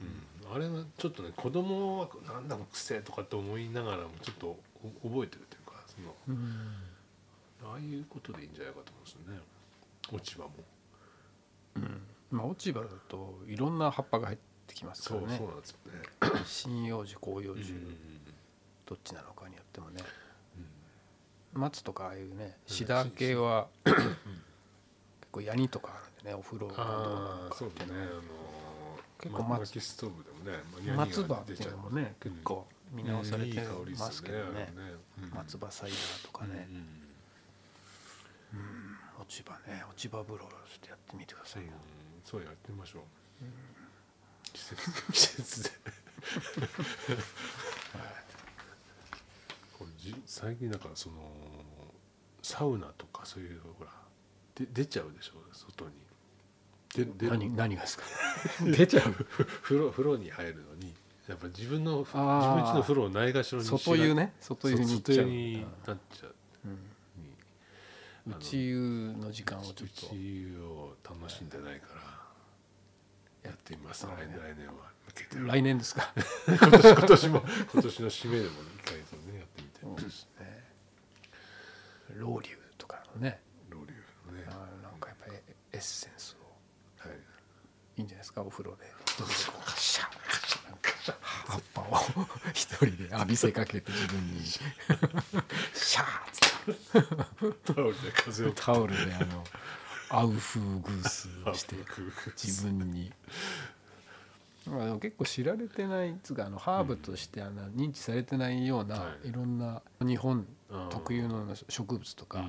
[0.55, 4.57] あれがちょっとね子供はなんだか癖とかって思いながらもちょっと
[5.05, 6.73] お覚えてるというかそのうん。
[7.63, 9.41] ああいうことでいいんじゃないかと思うんですよね
[10.13, 10.51] 落ち葉も。
[11.77, 12.03] うん。
[12.31, 15.39] まあ、落ち葉だといろんな葉っぱが入ってきますかそうらね。
[15.39, 16.03] そうなんですよね、
[16.81, 17.97] 針葉樹広葉樹、うん。
[18.87, 20.03] どっちなのかによってもね。
[21.55, 21.61] うん。
[21.61, 23.97] 松とかああいうねうんシダ系は 結
[25.33, 28.07] 構ヤニとかあるんでねお風呂がどうなのかっていうのは。
[28.07, 28.39] だね。
[29.21, 30.39] 結構松ストーブでも
[30.79, 33.61] ねまあ松葉っていうのもね結構見直されて
[33.99, 34.73] ますけどね。
[34.77, 34.95] あれね。
[35.23, 35.31] うん。
[35.31, 36.69] 松葉サイダーとかね。
[36.71, 38.88] うん
[39.29, 40.51] 落ち葉ね落ち葉風呂ちょっ
[40.81, 41.63] とやってみてください。
[41.63, 41.79] ようん
[42.25, 43.03] そうやってみましょう。
[44.53, 45.71] 季 節季節で
[49.79, 51.17] これじ最近だからその
[52.43, 53.91] サウナとかそういうほら
[54.55, 55.33] で出ちゃうでしょ？
[55.53, 55.93] 外に。
[56.95, 58.05] でで何何がですか？
[58.65, 59.13] 出ちゃう。
[59.63, 60.95] 風呂風呂に入るのに
[61.29, 62.23] やっぱ自分の自分
[62.65, 64.35] 家の風呂をないがしろにしが外湯ね。
[64.41, 65.27] 外湯に行っちゃう。
[65.27, 66.35] になっちゃう。
[66.65, 66.88] うん
[68.29, 69.85] 内湯の時間をちょっと。
[69.85, 71.87] 内湯を楽しんでないか
[73.43, 73.51] ら。
[73.51, 74.07] やってみます。
[74.07, 74.73] 来はい来年は
[75.07, 75.37] 向けて。
[75.39, 76.13] 来年ですか。
[76.47, 77.45] 今年今年も。
[77.73, 78.51] 今年の締めでも
[78.85, 79.81] 一回そうねやってみて。
[79.81, 80.65] そうですね。
[82.17, 83.41] ロウリュとかのね。
[83.71, 84.45] ロウリュのね
[84.83, 85.37] なんかやっぱり
[85.73, 87.09] エッセンスを。
[87.09, 87.19] はい。
[87.97, 88.85] いいんじゃないですかお風呂で。
[89.07, 90.75] 一人でこうカシャンカシャ。
[90.75, 91.15] ンカシャ。
[91.15, 92.27] ン葉っぱを。
[92.53, 94.45] 一人で浴びせかけて自分に。
[94.45, 94.65] シャ。
[96.05, 96.48] ーッつって
[97.65, 99.45] タオルで風をタオルであの
[100.11, 101.77] アウフーグースをして
[102.37, 103.13] 自分に。
[104.67, 109.29] まあ、でも結構知られてないつうかあのハーブとしてあの認知されてないような、はい。
[109.29, 110.47] い、ろんな日本
[110.91, 112.47] 特有の植物とか、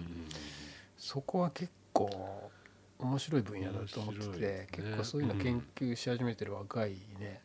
[0.98, 2.52] そこは結構
[3.00, 7.42] 面白い分野だと思ってて、結構そういうの研究し始めてる若いね、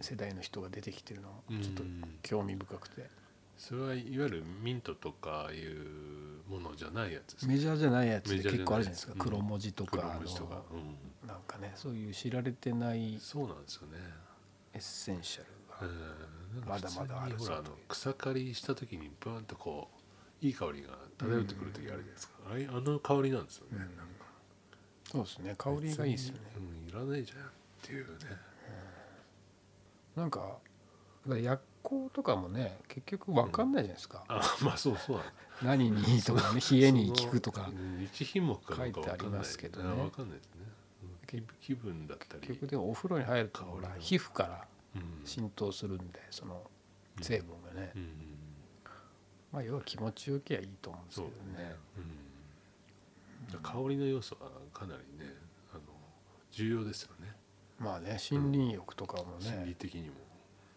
[0.00, 1.60] 世代の人が出てきてるのうん。
[1.60, 1.82] ちょっと
[2.22, 3.10] 興味深くて、
[3.56, 7.52] それはいわゆるミントとかいうものじゃないやつですか？
[7.52, 9.18] メジャーじゃないやつで結構あるじゃないですか、うん。
[9.18, 10.62] クロモジとかクロモジとか。
[10.72, 11.28] うん。
[11.28, 13.98] なんかねそういう知られてないそうなんですよね。
[14.74, 19.88] エッセンシャルが、まだまだあるほらあぞの草刈りした時にブーンとこ
[20.42, 23.92] ういい香りが漂ってくる時あるじゃないですか、あれあの香りなんですよね、なんか。
[25.04, 26.40] そうですね香りがいいですよね。
[26.56, 27.42] うんいらないじゃんっ
[27.82, 28.12] ていうね。
[30.16, 30.58] なんかだか
[31.26, 35.20] ら薬効とかもね結局分かんないじゃないですか、あまあそうそう。
[35.62, 37.64] 何にいいとかね冷えに効くとか。
[37.64, 39.88] そのうん一品目か書いてありますけどね。
[39.88, 40.52] あわかんないですね。
[41.02, 42.46] うん気気分だったり。
[42.46, 44.64] 結局でもお風呂に入るとほら香りの皮膚から
[44.96, 45.26] うん。
[45.26, 46.62] 浸透するんでその
[47.20, 48.08] 成分がね、うん。
[49.52, 51.76] まあ要は気持ちよきゃいいと思うんですけどね。
[53.52, 55.32] うん、香りの要素はかなりね
[55.72, 55.80] あの
[56.50, 57.32] 重要ですよね。
[57.78, 60.14] まあね森林浴とかも心理ね、的にも。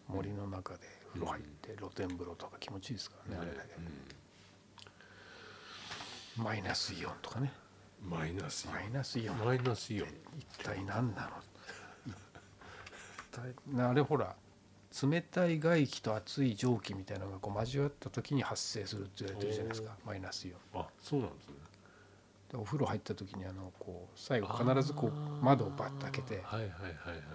[0.08, 0.82] 森の中で
[1.16, 3.70] 風呂入って露天風呂とか気持ちいいですからね、あれだけ、
[6.40, 7.52] マイナスイオンとかね。
[7.60, 7.66] うん
[8.10, 8.74] マイナスイオン。
[8.74, 9.38] マイナスイオン。
[9.38, 10.08] マイナスイオン。
[10.38, 11.30] 一体何な
[13.74, 13.82] の？
[13.90, 14.36] あれほら
[15.02, 19.96] 冷たい外気と熱い蒸気みたいなのがこう交わった時に発生するって言われてるじゃないですか。
[20.04, 20.80] マイナスイオン。
[20.82, 21.54] あそうなんですね。
[22.52, 25.10] でお風呂入った時にあのこう最後必ずこう
[25.42, 26.42] 窓をバッと開けて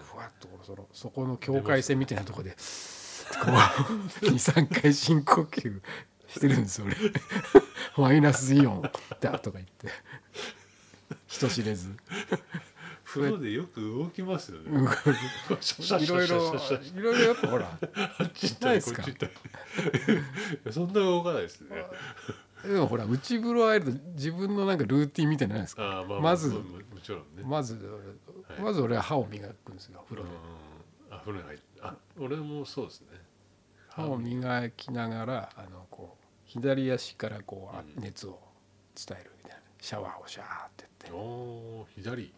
[0.04, 2.56] ふわっとそのそこの境界線みたいなところで
[3.32, 5.82] 23 回深呼吸
[6.28, 6.96] してるんですよ俺。
[7.98, 8.82] マイナスイオン。
[9.20, 9.88] だとか言って。
[11.28, 11.90] 人知れず。
[13.04, 14.70] 風呂でよく動きますよね。
[14.70, 14.86] うん。
[14.86, 17.78] いろいろいろいろやっぱほら
[18.18, 19.32] あっち行ったりこっち行ったり。
[20.72, 21.70] そんな動かないですね
[22.64, 26.54] でもほら内風呂入ると自分のなんかルーティンみたいないですかまず
[27.44, 30.71] まずはいまず俺は歯を磨くんですよ風呂でうん
[31.12, 33.08] あ風呂に入ってあ俺もそうですね。
[33.90, 38.40] 歯を磨きながらあのこう左足からこうあうん熱を
[38.96, 39.62] 伝えるみたいな。
[39.82, 41.12] シャワーをシャーってやって。
[41.12, 42.34] おー左。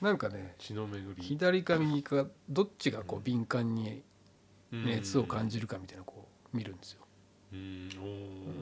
[0.00, 1.22] なんかね血の巡り。
[1.22, 4.02] 左か右かどっちがこう敏感に
[4.70, 7.00] 熱を感じじるかみたいなのをこう見るんですよ。
[7.52, 7.88] うん。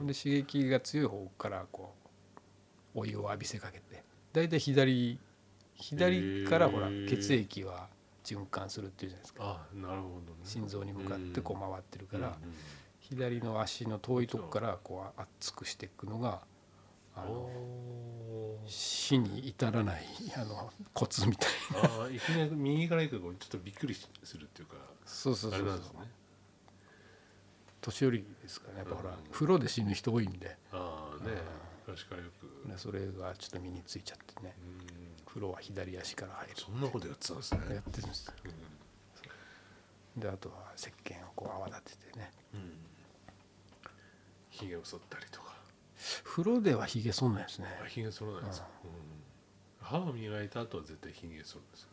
[0.01, 0.05] おー。
[0.07, 1.93] で刺激が強い方からこ
[2.95, 4.03] うお湯を浴びせかけて。
[4.31, 5.19] 大体左
[5.75, 7.87] 左からほら血液は
[8.25, 12.55] 循環するっていうじゃないですかあなるほどね心臓に向かってこう回ってるからうんうん
[12.99, 16.41] 左の足の遠いとこからこう熱くしていくのが
[17.15, 17.49] あの
[18.65, 20.03] 死に至らない
[20.35, 21.49] あのコツみたい
[21.83, 25.81] なあいきなり右から行くとちょっとびっくりするっていうかそうそうそうそうね
[27.81, 31.31] 年寄りですからねやっぱほらうん風呂で死ぬ人多いんでああね
[31.85, 32.29] 昔からよ
[32.63, 34.94] くねそれがちょっと身についちゃってねうん
[35.35, 37.59] 風呂は左足から入るそんなことやってたんですね。
[37.75, 38.33] やってるんです。
[40.15, 40.21] うん。
[40.21, 42.31] であとは石鹸をこう泡立ててね。
[42.53, 42.71] うん。
[44.49, 45.53] ひげを剃ったりとか。
[46.23, 47.67] 風呂ではひげ剃んないですね。
[47.83, 48.67] あひげ剃らないんですか？
[48.85, 48.89] うん。
[49.85, 51.89] 歯を磨いた後は絶対ひげ剃るんですよ。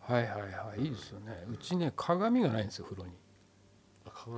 [0.00, 0.82] はいはいはい。
[0.82, 1.44] いいですよね。
[1.50, 3.12] うちね鏡がないんですよ風呂に。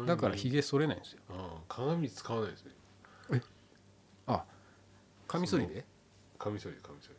[0.06, 1.20] だからひげ剃れないんですよ。
[1.68, 2.70] 鏡使わないですね。
[4.28, 4.44] あ
[5.28, 5.84] カミソリで？
[6.38, 7.16] カミソリカミソリ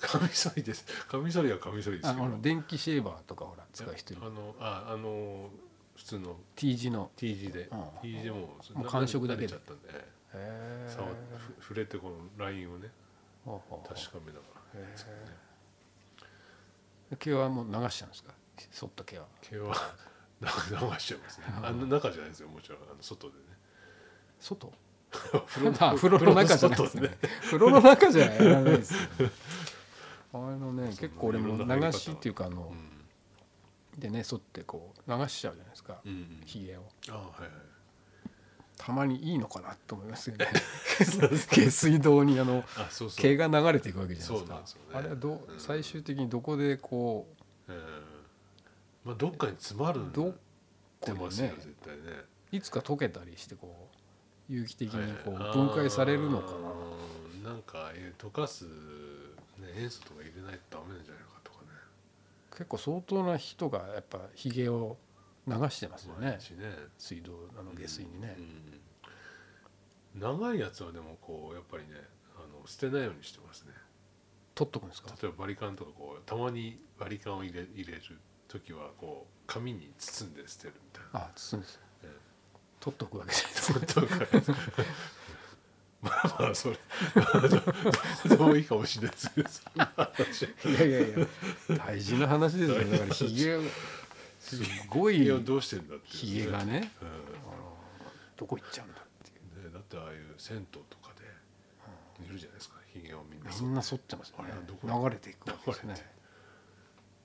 [0.00, 0.84] カミソリです。
[1.08, 4.22] カミソリはカミソリですあけどの電気シェーバーとかほら使う人いる。
[4.24, 5.50] あのああの
[5.96, 6.36] 普通の。
[6.56, 7.10] T 字の。
[7.16, 7.68] T 字で。
[7.70, 7.84] うん。
[8.02, 8.36] T 字でも
[8.74, 9.88] もう感触だけちゃったんで。
[10.88, 11.08] 触
[11.56, 12.88] ふ触れてこのラインをね
[13.46, 13.62] 確
[14.12, 14.44] かめなが
[14.74, 14.80] ら。
[14.80, 14.94] ね
[17.12, 18.34] え毛はもう流しちゃうんですか？
[18.72, 19.26] 剃った毛は。
[19.40, 19.74] 毛は
[20.42, 20.46] 流
[20.98, 21.46] しちゃいますね。
[21.62, 22.82] あの中じゃないですよもちろん。
[22.82, 23.44] あの外でね。
[24.40, 24.72] 外？
[25.10, 27.18] 風呂あ風呂の中じゃないですね。
[27.42, 28.98] 風呂の中じゃやらないですよ
[30.32, 32.72] あのね結構俺も流しっていうかあの
[33.96, 35.94] うでね剃ってこう流しちゃうじゃないですか。
[36.04, 36.42] んうん。
[36.44, 36.82] ひげを。
[37.08, 37.50] あはいはい。
[38.76, 40.46] たまにいいのかなと思いますよね。
[41.50, 42.64] 下水道にあの
[43.16, 44.98] 毛が流れていくわけじゃないですか。
[44.98, 45.60] あれはどううん。
[45.60, 47.26] 最終的にどこでこ
[47.66, 48.00] えー
[49.04, 50.34] まあどっかに詰まるうどっ
[51.00, 51.54] てますよね。
[51.56, 52.24] 絶対ね。
[52.52, 53.97] いつか溶けたりしてこう
[54.48, 56.52] 有機的にこうはい分解されるのか
[57.44, 57.50] な。
[57.50, 58.70] なんかああいう溶かす、ね、
[59.76, 61.68] 塩素とか入れないとダメなんじゃないのかとかね。
[62.52, 64.96] 結構相当な人がやっぱひげを
[65.46, 66.30] 流してますよね。
[66.30, 66.38] ね。
[66.98, 68.36] 水道あの下水にね。
[68.38, 68.40] う
[70.18, 70.20] ん。
[70.20, 71.90] 長いやつはでもこうやっぱりね
[72.36, 73.72] あの捨てないようにしてますね。
[74.54, 75.14] 取っとくんですか？
[75.22, 78.02] 例えばバリカンとかこうたまにバリカンを入れ入れる
[78.48, 81.20] 時はこう紙に包んで捨てるみたいな。
[81.28, 82.08] あ包んですえ
[82.80, 83.52] 取っとくわけじゃない。
[83.54, 84.16] ですかとか
[86.00, 86.76] まあまあそれ。
[88.36, 89.66] どういいかもしれないです
[90.68, 91.26] いやいやいや。
[91.76, 93.58] 大事な話ですよだからひげ
[94.38, 94.56] す
[94.88, 96.92] ごいどうしてんだってひげがね。
[97.02, 97.08] うん。
[98.36, 99.64] どこ行っちゃうんだっていう。
[99.64, 101.12] ね、だってああいう銭湯とか
[102.18, 102.76] でいるじゃないですか。
[102.92, 104.14] ひげをみんなみんな剃って。
[104.14, 105.94] ますよあれはどこね流れていくわけですね。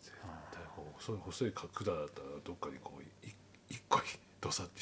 [0.01, 0.15] 絶
[0.51, 0.63] 対
[0.95, 3.35] 細い細い管だったらどっかにこうい
[3.69, 4.01] 一個
[4.41, 4.81] どさって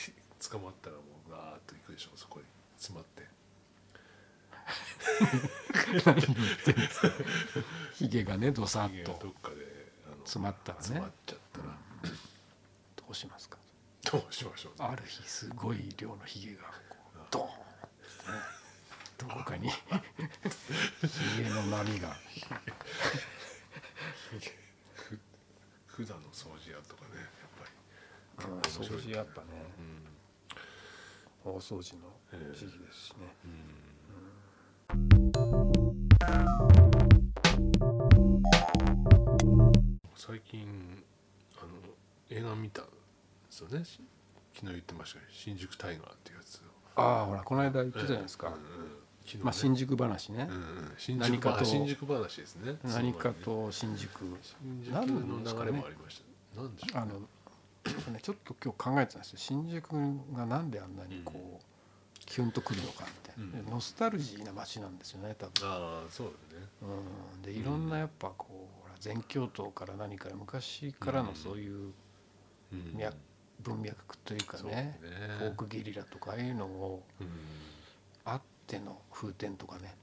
[0.50, 2.46] 捕まったらもうガーッといくでしょそこに
[2.78, 3.30] 詰まって。
[7.94, 9.12] ひげがねどさっと。
[9.22, 9.56] どっかで
[10.08, 10.84] あの詰まったらね。
[10.84, 11.66] 詰まっちゃったら。
[12.96, 13.58] どうしますか？
[14.12, 14.88] どうしましょうね。
[14.92, 17.56] ある日すごい量のひげがこうドーンって
[18.32, 18.38] ね
[19.18, 19.70] どこかに。
[19.70, 19.76] ひ
[21.44, 22.16] げの波が。
[25.86, 30.01] ふ管の掃除屋とかねやっぱりうん掃除やっぱねうん
[31.44, 32.02] 大掃除の
[32.54, 33.36] 時期ですしね。
[40.16, 41.04] 最近
[41.58, 41.70] あの
[42.30, 42.92] 映画見たんで
[43.50, 43.84] すよね。
[43.84, 44.00] し
[44.54, 46.60] 昨日言ってましたね新宿タイガーっていうやつを。
[46.96, 48.50] ああほらこの間言ってたじゃないですか。
[48.50, 48.60] うんうん。
[48.60, 49.40] ね。
[49.42, 50.48] まあ新宿話ね。
[50.48, 50.94] うんうん。
[50.98, 51.66] 新何かと。
[51.66, 52.76] 新宿話ですね。
[52.84, 54.10] 何かと新宿。
[54.44, 56.22] 新の流れもありまし
[56.54, 56.62] た。
[56.62, 57.22] なんでしょうあの
[58.12, 59.38] ねちょっと今日考えてたんですよ。
[59.38, 59.92] 新宿
[60.34, 61.64] がなんであんなにこう
[62.20, 63.66] キュンとくるのかみたいな、うん。
[63.66, 65.70] でノスタルジーな街なんですよね多分。
[65.70, 66.66] ああそうだね。
[67.36, 71.94] うん、でいろんなやっぱこうほら全教頭から何から昔からのそういう
[72.72, 72.98] うん。
[72.98, 73.16] 脈
[73.62, 75.00] 文脈というかねね。
[75.40, 77.28] フォークゲリラとかああいうのをうん。
[78.26, 79.96] あっての風天とかね。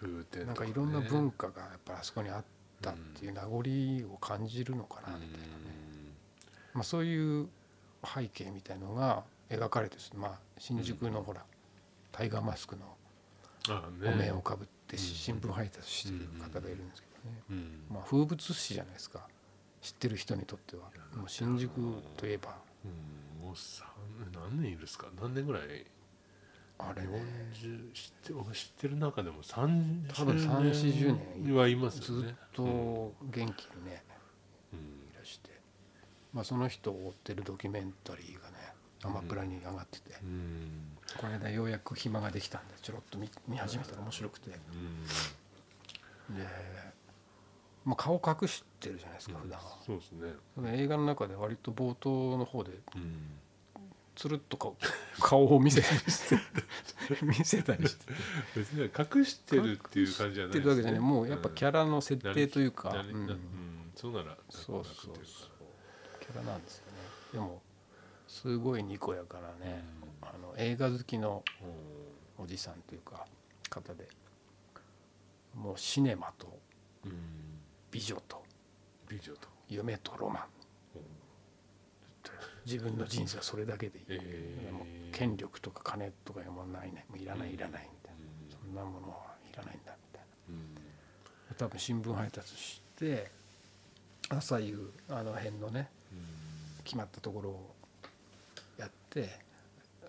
[0.00, 2.44] 風天なんかいろんな文化がやっぱあそこにあっ
[2.80, 5.87] たっていう名残を感じるのかなみたいなね、
[6.74, 7.48] まあ、そういう
[8.04, 11.42] 背景みたいのが描かれてまあ新宿のほら
[12.12, 12.96] タイガーマスクの
[13.68, 14.14] おね。
[14.16, 15.02] 面をかぶってうん。
[15.02, 17.82] 新聞配達してる方がいるんですけどね、うん。
[17.94, 19.26] まあ、風物詩じゃないですか。
[19.82, 20.84] 知ってる人にとっては。
[21.16, 21.70] もう新宿
[22.16, 22.56] といえば。
[22.84, 23.86] うんもう三
[24.32, 25.06] 何年いるんですか？
[25.20, 25.86] 何年ぐらい？
[26.78, 27.08] あれね。
[27.54, 33.40] 40知って僕知ってる中でも30多分3 40年はいますよずねっと元気
[33.76, 34.02] にね。
[34.10, 34.17] うん
[36.32, 38.56] まあ、その人を追ってるドキュメンタリーがね
[39.04, 40.70] アマプラに上がってて、うん。
[41.16, 44.50] この間ようやく暇ができたんでちょろっと見見始めたら面白くて。
[44.50, 44.56] で、
[47.84, 50.32] まあ、顔隠してるじゃないですか普段は、そうですね。
[50.78, 53.38] 映画の中で割と冒頭の方でうん。
[54.16, 54.76] つるっと顔
[55.20, 56.38] 顔を見せたりして
[57.22, 58.06] 見せたりして
[58.56, 61.00] 別に隠してるっていう感じじゃないってるわけじゃない。
[61.00, 63.26] もうやっぱキャラの設定というか、なうん。
[63.28, 63.92] なうん。
[63.94, 65.57] そうならそうそう楽ってい
[66.28, 66.62] キャラなん。
[66.62, 66.98] ですよね
[67.32, 67.60] でも
[68.26, 69.82] すごいにこやかなね、
[70.22, 73.26] あの映画好きのかおじさんというか
[73.68, 74.06] 方で
[75.54, 76.46] もうシネマと
[77.90, 78.42] 美女と
[79.08, 79.48] 美女と。
[79.68, 80.44] 夢とロマン。
[82.64, 84.72] 自分の人生はそれだけでいい、えー。
[84.72, 87.04] もう権力とか金とかいうものないね。
[87.08, 90.22] もういらないいらないみたいな、うそんなものはいらないんだみたい
[91.50, 91.54] な。
[91.56, 93.30] 多分新聞配達して
[94.28, 95.90] 朝夕あの辺のね
[96.88, 97.74] 決まったところを
[98.78, 99.28] やって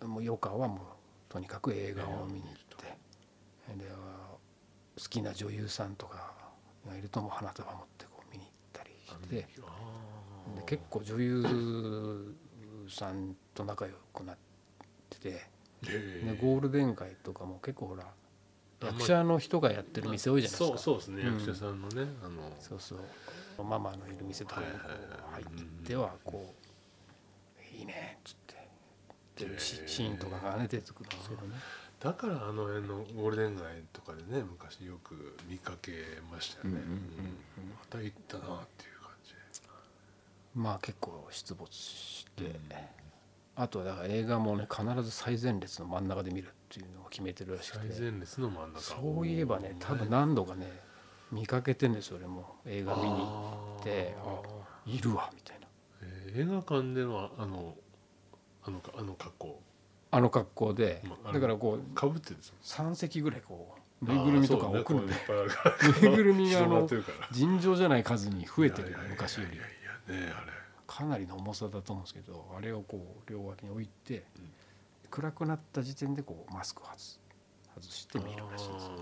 [0.01, 0.79] もう余暇はもう
[1.27, 6.31] とにかく映画を見に行ってで好きな女優さんとか
[6.87, 12.35] がいるともう花束持ってこう見に行ったりしてで結構女優
[12.89, 14.37] さんと仲良くなっ
[15.09, 15.31] てて、
[15.83, 18.05] でゴールデン街とかも結構ほら
[18.81, 20.77] 役者の人がやってる店多いじゃないですか。
[20.77, 21.33] そうですね、うん。
[21.33, 22.53] 役者さんのねあの。
[22.61, 22.99] そうそう。
[23.63, 24.67] ママのいる店とかに
[25.33, 25.45] 入っ
[25.85, 26.58] てはこう
[27.79, 28.49] 「いいね」っつって。
[29.39, 31.55] っていうシーンとかがね出てくるんですけどね。
[31.97, 33.63] だからあの辺のゴールデン街
[33.93, 35.91] とかでね昔よく見かけ
[36.29, 36.99] ましたよね、うんうんうんうん。
[37.69, 39.33] また行ったなっていう感じ。
[40.55, 42.53] まあ結構出没して、うん。
[43.55, 48.81] あとはだから映画もね必ず最前列の真ん中で見るっていうのを決めてるらしく最て前列の真ん中。
[48.81, 50.67] そういえばね多分何度かね
[51.31, 52.57] 見かけてんですよ俺も。
[52.65, 54.17] 映画見に行って。
[54.21, 54.41] あ
[54.85, 55.58] いるわみたいな
[56.35, 57.75] 映画館でのあの
[58.63, 59.61] あのあの格好。
[60.11, 62.55] あの格好でまあだからこうかぶってるんですよ。
[62.63, 65.13] 3席ぐらいこうぬいぐるみとか置くので。
[65.13, 65.19] ね
[66.01, 66.87] ぬいぐるみがあの
[67.31, 69.57] 尋常じゃない数に増えてる昔より。
[69.57, 70.51] いやいやねあれ。
[70.87, 74.49] かなりの重さだと思うんですけどあれをこう両脇に置いてうん。
[75.09, 77.19] 暗くなった時点でこうマスクを外す
[77.75, 78.99] 外して見るらしいですよね。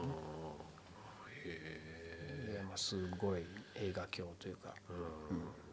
[1.46, 3.42] へでまあ、すごい
[3.76, 4.94] 映画狂というかえ
[5.32, 5.67] うん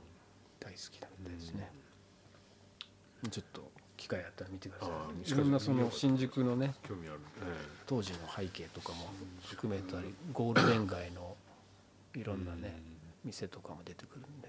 [0.65, 1.71] 大好きなみたいですね。
[3.31, 4.93] ちょっと機会あったら見てくださ
[5.27, 5.31] い。
[5.33, 7.25] いろんなその新宿のね興味あるね
[7.87, 9.09] 当時の背景とかも
[9.43, 11.37] 含めたりゴールデン街の
[12.15, 12.75] いろんなね
[13.25, 14.49] 店とかも出てくるんで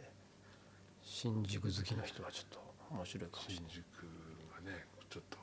[1.04, 2.60] 新宿好きの人はちょっと
[2.96, 3.64] 面白いかもしれない。
[3.70, 5.38] 新宿がねちょっと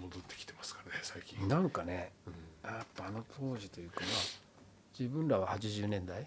[0.00, 4.10] 戻ってきてますからね最近、なんかねうん、やっぱあの当時というかまあ
[4.98, 6.26] 自分らは80年代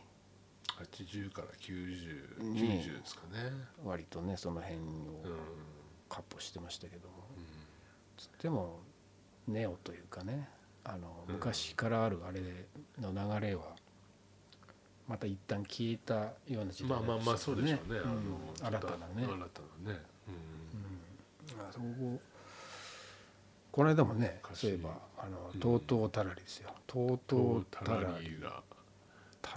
[0.84, 3.52] 80から9090ねですかね。
[3.84, 4.86] 割とねその辺をうん、
[6.08, 7.44] カッポしてましたけども、うん。
[8.18, 8.80] つっても
[9.48, 10.48] ネオというかね
[10.84, 11.36] あのうん。
[11.36, 12.42] 昔からあるあれ
[13.00, 13.64] の流れは
[15.08, 16.14] また一旦消えた
[16.48, 18.66] ような時代まあまあまあそうでしょうね、うん。
[18.66, 19.36] 新たなね、新た
[19.84, 21.62] なね、うん。
[21.62, 22.22] あそこ
[23.72, 24.60] この間もね昔。
[24.60, 25.60] そういえばあのうん。
[25.60, 26.70] とうとうたらりですよ。
[26.88, 28.40] とううん、とうタたらり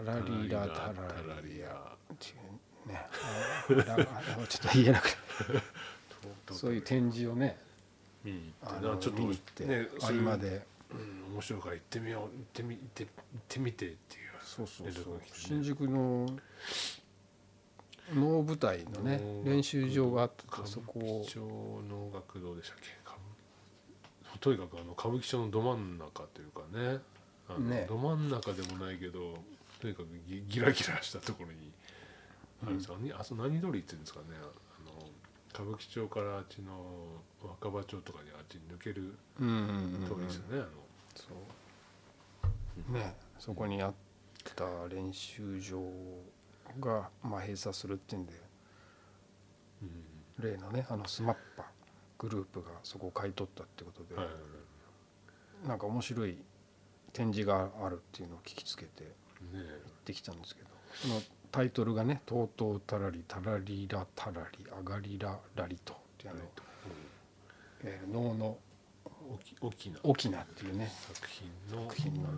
[0.04, 1.68] ラリーラタらラリラりや
[2.12, 3.06] っていうね。
[4.48, 4.68] ちょっと。
[4.74, 5.16] 言えなくて
[6.52, 7.56] そういう展示をね
[8.24, 10.62] 見に行ってなちょっと見に行ってね合そういう間で
[10.92, 10.94] う
[11.30, 14.22] ん、面白いから行ってみよう行ってみ行って行ってみてっていう。
[14.42, 15.14] そうそうそう。
[15.14, 15.20] ね。
[15.32, 16.26] 新宿の
[18.14, 21.02] 能舞台のね練習場があって歌そこを。
[21.02, 21.40] 舞伎町
[21.88, 23.02] 能楽堂でしたっけ？
[24.40, 26.98] とにかくあの歌舞伎町のど真ん中というかね。
[27.58, 27.86] ね。
[27.88, 29.38] ど真ん中でもないけど
[29.82, 31.72] とにかくギギラギラしたところに
[32.62, 34.26] あるんですか、にあそこ何通りって言うんですかね。
[34.38, 34.42] あ
[34.86, 35.10] の
[35.52, 36.72] 歌舞伎町からあっちの
[37.42, 39.58] 若葉町とかにあっちに抜けるうんうんう
[40.04, 40.64] ん通りですよね、
[41.16, 41.26] そ
[42.92, 42.92] う。
[42.92, 43.16] ね。
[43.40, 43.94] そこにあっ
[44.54, 45.82] た練習場
[46.78, 48.32] がまあ閉鎖するっていうんで
[50.38, 51.64] 例のねあのスマッパ
[52.18, 54.40] グループがそこを買い取ったってことで、うんはいはいは
[55.64, 55.68] い。
[55.68, 56.38] なんか面白い
[57.12, 59.10] 展示があるっていうのを聞きつけてね
[59.52, 60.68] 行ってきたんですけど。
[60.94, 66.28] そのタイトルがね「とうとうたらりたらりらたらりあがりららりと」って。
[66.28, 66.40] あの、
[67.84, 68.58] えー能の
[69.04, 70.90] うん、大き大きな「沖縄」っていうね。
[71.12, 72.28] 作品の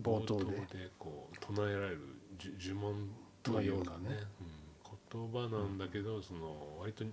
[0.00, 0.90] 冒頭で。
[0.98, 1.98] こう唱えられる
[2.40, 3.10] 呪呪文
[3.42, 4.04] というかね。
[4.04, 4.26] のようなね。
[5.12, 7.04] うん、言葉なんだけど、その割と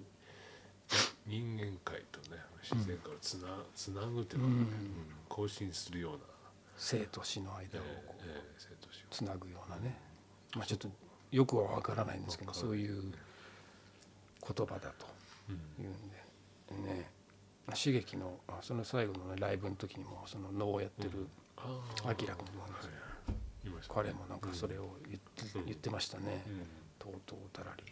[1.26, 4.54] 人間界とね自然界をつな,、つなぐというか、うん。
[4.54, 4.68] うん。
[5.28, 6.20] 更新するような、
[6.80, 8.20] 生と死の間をえーこう
[9.12, 9.98] つなぐようなね、
[10.56, 10.88] まあ、ちょっと
[11.32, 15.08] よくは分からないんですけどそういう言葉だと
[15.50, 16.90] うんいうんで。
[16.94, 17.12] ね
[17.76, 21.28] 刺激のあその最後の、ね、ライブの時にもその能をやってる
[21.58, 22.36] あ明君も
[23.88, 25.66] 彼もなんかそれを言って,、うん。
[25.66, 26.44] 言ってましたね。
[26.48, 26.66] うん
[26.98, 27.84] 「とうとうたらり。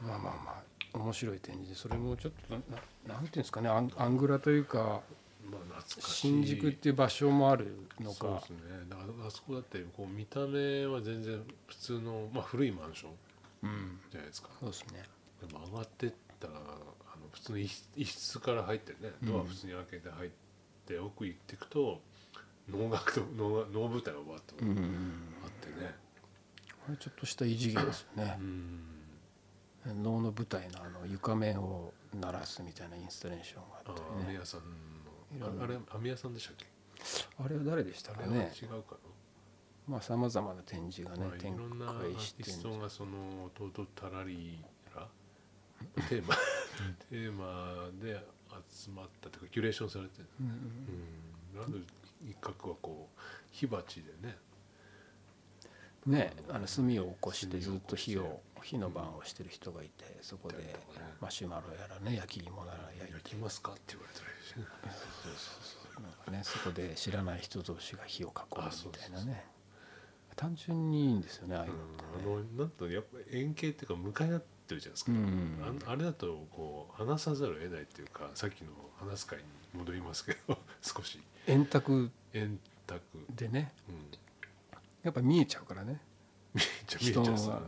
[0.00, 0.62] うん」まあまあま
[0.94, 5.00] あ面白い展示でそれもちょっとななんていうんですかねアングラというか
[5.50, 6.16] まあ懐かしい。
[6.18, 8.18] 新宿っていう場所もあるのか。
[8.18, 8.58] そうですね。
[8.88, 13.10] だからあそこだってこう見た目は全然普通の、まあ、古いマンション
[13.62, 14.48] うんじゃないですか。
[14.60, 15.02] そうですね。
[15.46, 19.12] でも上がってったらあの普通の一室一室から入ってね。
[19.22, 20.30] ドア普通に開けて入っ
[20.86, 22.00] て、奥行っていくと
[22.68, 25.94] 能楽と 能楽能舞台がわっとうんあってね。
[26.86, 28.36] これちょっとした異次元ですよね。
[28.40, 29.02] うん。
[29.86, 34.60] 能の舞台のあの床面を鳴らすみたいなインスタレーションがああったりね網屋さん
[35.40, 36.66] ああれ網屋さんでしたっけ？
[37.38, 38.52] あれは誰でしたかね。
[38.60, 38.96] 違うか
[39.88, 45.08] まあさまざまな展示がな、まあ、展ろんなアー開してティストがその「トートタラリーラ」
[46.08, 46.34] テーマ。
[47.10, 48.24] テーマで
[48.70, 50.28] 集まったというかキュレーションされてる。
[50.40, 50.46] うん
[51.56, 51.84] うん、ある
[52.24, 53.20] 一角はこう
[53.50, 54.36] 火鉢でね。
[56.06, 60.76] ねあの炭を起こしてずっと火を火の番をしてる人がいてそこで
[61.20, 63.12] マシュマロやらね焼き芋なら焼いて。
[63.12, 63.72] 焼きますか？
[63.72, 64.26] って言われたら
[64.56, 69.52] いいしねねそこで知らない人同士が火を囲むみたいなね。
[70.36, 71.72] 単純にいいんですよねああいう
[72.26, 75.82] のなんとやっぱ円形っていうか向かい合ってるじゃないですか、うん。
[75.86, 79.44] ああれだとこう話さざるを得ないっていうかさっきの話す会に
[79.74, 81.20] 戻りますけど 少し。
[81.46, 82.10] 円卓。
[82.32, 83.00] 円卓、
[83.34, 83.74] でね。
[83.88, 84.10] うん、
[85.02, 86.00] やっぱ見えちゃうからね。
[86.54, 87.60] 見えちゃう見えちゃう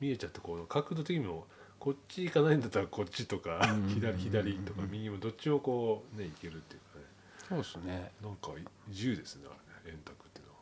[0.00, 1.46] 見えちゃってこう角度的にも
[1.78, 7.04] こっち行かないんだったらこっちとか、うん左左とかうん右もどっちもこうね行けるっていうかね。
[7.48, 8.12] そうですね。
[8.22, 8.50] なんか
[8.88, 9.54] 自由ですねあ
[9.86, 10.58] れね円卓っていうのは、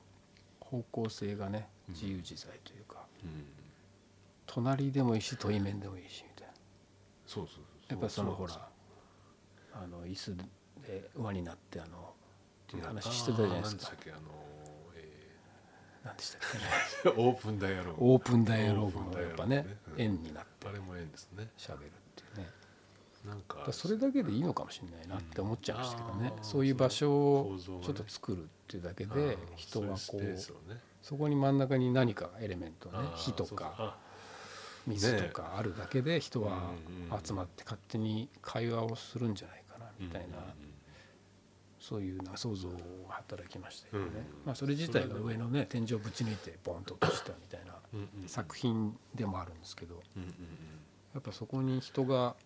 [0.60, 3.44] 方向性がねうん自由自在というか、うん、
[4.46, 6.54] 隣でもいいし対面でもいいしみたいな。
[7.26, 8.68] そうそうそうやっぱりそのほら
[9.74, 13.92] あの椅子で輪になってあのっていうよ話してたじゃないですか。
[16.04, 18.12] 何でしたっけねー オープンダイアローグ。
[18.12, 19.66] オープンダイアローグもやっぱね。
[19.94, 20.00] うん。
[20.00, 22.50] 円になってあれも円ですね喋るっていうね。
[23.26, 30.38] なんかそれだけでいいのかもしれないなって思っちゃいましたけどねうんそういう場所をちょっと作るっていうだけで人はこそうねう
[31.02, 33.98] そこに真ん中に何かエレメントね火とかあ
[34.88, 36.72] 水とかあるだけで人は
[37.24, 40.36] 集まって勝手に会話をするんじゃないかなみたいなうんう
[40.68, 40.71] ん
[41.82, 42.76] そういうな想像が
[43.08, 44.10] 働きましたけどね。
[44.14, 44.46] うん。
[44.46, 47.74] まあそれ自体が上のね天井ぶち抜いてボンと落としたみたいな
[48.28, 50.00] 作品でもあるんですけど
[51.12, 52.36] やっぱそこに人が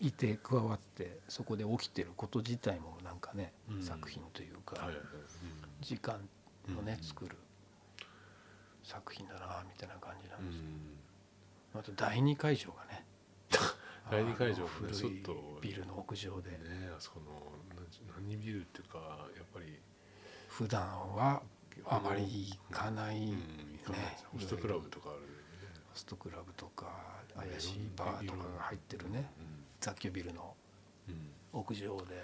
[0.00, 3.82] いて加わってそこで起きてること自体もなんかね、うん。
[3.82, 4.88] 作品というか、
[5.80, 6.20] 時間
[6.78, 7.36] をね、うん作る
[8.84, 10.64] 作品だなみたいな感じなんうんですよ、
[11.80, 12.91] あと第二会場がね
[14.12, 16.58] 第二会場あのがねちょっとビルの屋上で、ね
[16.94, 17.32] あそこの
[18.14, 18.98] 何何ビルっていうか
[19.34, 19.80] やっぱり。
[20.48, 20.82] 普段
[21.16, 21.40] は
[21.86, 23.38] あまり行かない、うんね
[24.30, 25.32] ホストクラブとかあるよね。
[25.92, 26.92] ホストクラブとか
[27.34, 29.30] 怪しいバーとかが入ってるね。
[29.80, 30.54] 雑居ビルの
[31.54, 32.22] 屋上で。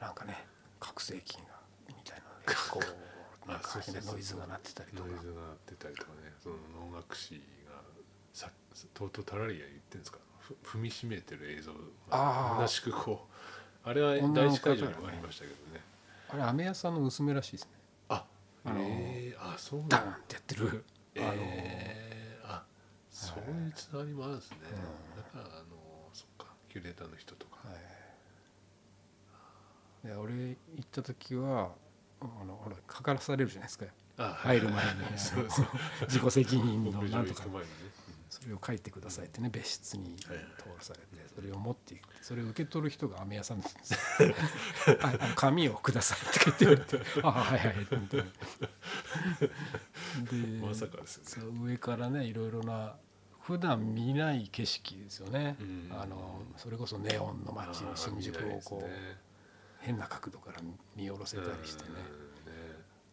[0.00, 0.46] なんかね
[0.80, 1.42] 拡声器が
[1.88, 2.82] みたいなこう
[3.48, 5.08] なんかノイズが鳴ってたりとか。
[5.10, 6.32] ノイズが鳴ってたりとかね。
[6.42, 6.56] その
[6.90, 7.61] 能楽師が
[8.32, 8.50] さ
[8.94, 10.18] とうとうタラリア言ってんですか？
[10.40, 11.72] ふ踏みしめてる映像。
[12.10, 12.54] あー。
[12.56, 13.26] むなしくこ
[13.84, 13.88] う。
[13.88, 15.80] あれは第一会場にもありましたけどね。
[16.30, 17.70] あれ飴屋さんの娘らしいですね。
[18.08, 18.24] あ
[18.64, 19.98] あのえー、あそうなんだ。
[19.98, 20.84] ダーンってやってる。
[21.18, 22.64] あの、えー、あ
[23.10, 27.74] そういうつながりもあるんですね、うんだからあのそっかキュレーターの人とか、は
[30.04, 31.72] い、で俺行った時は
[32.22, 33.86] あのほらかからされるじゃないですか。
[34.18, 34.90] あ入る前に。
[35.18, 35.66] そうそう。
[36.08, 37.44] 自己責任のなんとか。
[37.44, 37.50] ね、
[38.32, 40.30] それを書いてくださいってね別室に通
[40.80, 43.92] されてそれを持っていくそれを受け取る人が飴屋さんなんです。
[44.22, 44.34] よ
[45.02, 46.18] ああの紙をください
[46.50, 48.24] って言って言われてあはいはいみたいな
[50.24, 51.30] でまさかですよね。
[51.30, 52.96] そう上からねいろいろな
[53.42, 55.90] 普段見ない景色ですよね、うん。
[55.92, 59.18] あのそれこそネオンの街あー新宿をこう、ね。
[59.80, 60.60] 変な角度から
[60.96, 61.90] 見下ろせたりしてね。
[61.90, 62.62] うんね。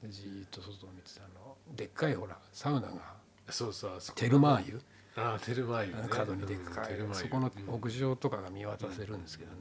[0.04, 3.18] でじーっと外を見てたあのでっかいほらサウナが
[3.50, 4.20] そうそうあそこ。
[4.20, 4.82] テルマー湯
[5.20, 6.08] ああテルマー湯ね。
[6.10, 9.58] 角にでっかい、うんテルマー湯そこのうん屋上とかが見渡せるんですけどね、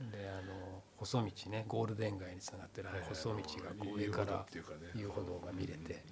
[0.00, 0.10] うん。
[0.10, 4.46] であの細道ねゴールデン街につながってる細道がこう上から
[4.94, 6.02] 遊歩道が見れて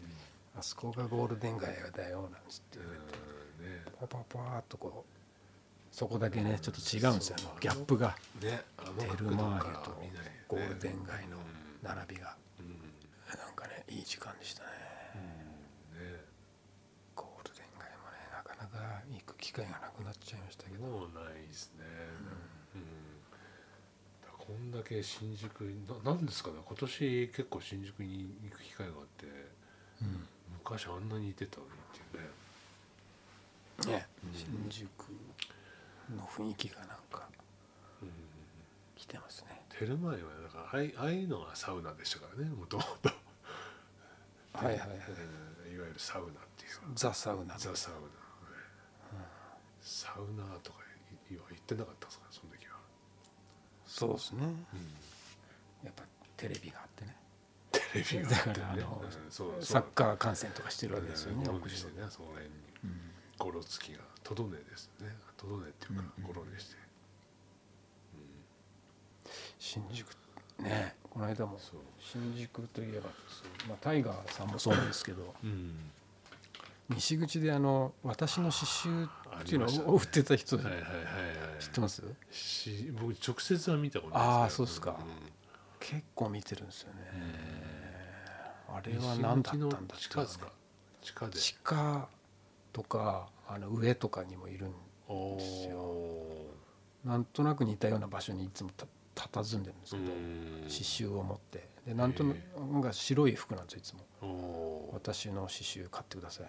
[0.55, 2.79] うんあそこがゴールデン街だよなんつって。
[2.79, 7.37] うんうんねパパパーっとこうそこだけねちょっと違うんですよ。
[7.61, 8.17] ギャップが。
[8.41, 8.61] ね
[8.99, 11.43] テルマーから湯とゴールデン街のうん
[11.83, 12.35] 並びが。
[12.59, 12.67] うん。
[13.39, 14.69] なんかねいい時間でしたね
[15.95, 16.21] ね
[17.15, 20.87] ゴールデン街もねなかなか行く機会がなくなっちゃいましたけど。
[20.87, 21.85] もうないですね。
[22.77, 22.83] うん。
[24.23, 25.63] だからこんだけ新宿
[26.05, 26.57] ななんですかね。
[26.65, 29.27] 今年結構新宿に行く機会があって
[30.01, 32.17] うん昔あんなにいてたのにって
[33.89, 33.99] いうね。
[33.99, 34.07] ね。
[34.25, 34.33] うん。
[34.71, 34.89] 新宿
[36.17, 37.29] の雰囲気がなんか
[38.01, 38.09] うん
[38.97, 39.61] 来てますね。
[39.77, 42.51] テルマー湯はだからああいうのがサウナでしたからね。
[42.51, 43.11] もともと。
[44.55, 44.89] はいはいはい。
[45.75, 46.77] いわゆるサウナっていう。
[46.77, 47.57] かザ・サウナ。
[47.59, 48.01] ザ・サウナ、
[49.83, 50.79] サウナーとか
[51.29, 52.77] 言ってなかったんですかその時は、
[53.87, 54.43] そうですね。
[55.85, 56.05] やっぱ
[56.37, 57.17] テレビがあってね。
[57.73, 58.55] テレビがあってね。
[58.55, 59.63] だからあのうんそうそう。
[59.63, 61.73] サッカー観戦とかしてるわけですよねゴロ屋上で。
[61.73, 62.51] ネしてねその辺に。
[63.39, 65.09] ゴロつきがトドネですね。
[65.37, 66.77] トドネっていうかうんゴロネして、
[69.59, 70.07] 新宿
[70.61, 71.59] ねこの間も
[71.99, 73.11] 新宿といえば
[73.69, 75.35] まあタイガーさんもそうですけど。
[75.43, 75.91] うん
[76.91, 79.11] 西口であの私の刺繍っ
[79.45, 80.95] ていうのを売ってた人はいはいはいはい
[81.63, 82.03] 知ってます？
[82.31, 84.91] し僕直接は見たことないあーそうっすか。
[84.93, 84.97] ん。
[85.81, 87.01] 結構見てるんですよね。
[88.69, 89.87] あれは何だったんだっね。
[89.99, 90.53] 地下ですか？
[91.01, 91.33] 地下で。
[91.39, 92.09] 地下
[92.73, 94.75] とかあの上とかにもいるん
[95.09, 95.95] おですよ。
[97.05, 97.09] ー。
[97.09, 100.17] なんとなく似たような場所にいつもた佇んでるんですうけど、ん。
[100.63, 101.69] 刺繍を持って。
[101.87, 102.37] でなんとなへ
[102.83, 104.89] く白い服なんですよいつも。
[104.93, 106.47] 私の刺繍買ってください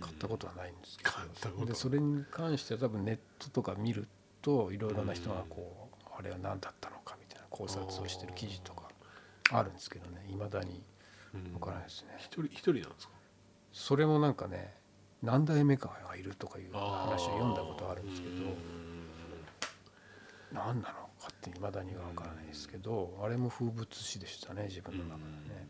[0.00, 1.04] 買ったことはないんですけ
[1.48, 4.08] ど、でそれに関しては多分ネットとか見る
[4.42, 8.88] といろいろな人がこう、あれは何だったのかみたいな考察をしてる記事とか
[9.50, 10.26] あるんですけどね。
[10.30, 10.82] いまだに
[11.34, 11.54] うん。
[11.54, 13.12] わからないですね、一人一人なんですか？
[13.72, 14.74] それもなんかね
[15.22, 18.44] 何代目かがいるとかいう話を読んだことあるんですけどうん。
[20.52, 25.24] 何なのかっていまだには分からないですけどあれも風物詩でしたね自分の中で
[25.54, 25.68] ね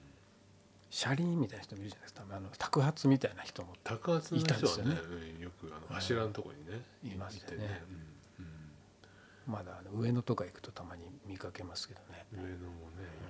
[0.90, 2.24] 車輪みたいな人もいるじゃないですか。
[2.30, 4.96] あの托発みたいな人も高圧の人はねいたんですよね。
[5.36, 7.56] うんよくあの柱のとこにねいますよね。
[7.56, 7.62] てうん。
[7.62, 9.52] うん。
[9.52, 12.26] まだあの上野とか行くとたまに見かけますけどね。
[12.32, 12.56] 上野もね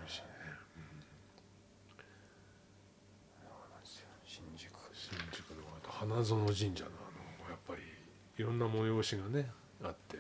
[0.01, 0.39] いるしね。
[4.25, 4.71] 新宿。
[4.93, 7.83] 新宿のあと花園神社のあのやっぱり
[8.37, 9.51] いろんな催しがね
[9.83, 10.17] あって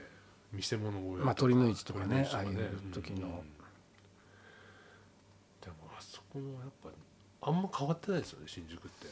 [0.52, 3.16] 見せ物小屋まあ鳥の市とかね鳥の市ああいう時の。
[3.16, 3.22] うん。
[5.60, 6.88] でもあそこもやっぱ
[7.48, 9.06] あんま変わってないですよね新宿って。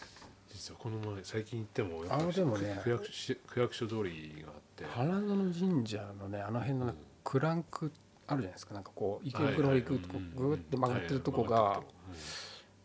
[0.53, 2.81] 実はこの前最近行ってもやっぱあでもね。
[2.83, 4.85] 区役所区役所通りがあって。
[4.85, 7.93] 花園神社のねあの辺のクランク
[8.27, 8.75] あるじゃないですか。
[8.75, 11.83] なんかこう池袋行くとこうグーッと曲がってるとこが。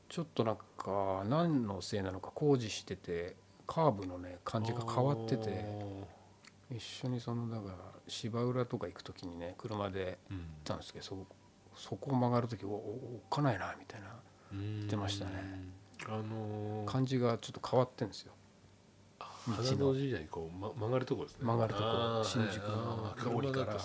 [0.10, 5.64] ちょっとなんか何のせいなのか工事しててカーブのね感じが変わってて
[6.70, 7.78] 一緒にそのだから
[8.10, 11.26] 芝浦とか行く時にね車で行ったんですけどそ
[11.78, 14.08] そこを曲がる時おおおっかないなみたいな
[14.54, 15.32] 言ってましたね。
[16.08, 18.34] あのー感じがちょっと変わってんですよ。
[19.45, 19.93] 花の。
[19.93, 21.45] 神社にこう、ま、曲がるとこですね。
[21.45, 23.66] 曲がるとこ新宿のはい通りから。
[23.66, 23.78] うなのか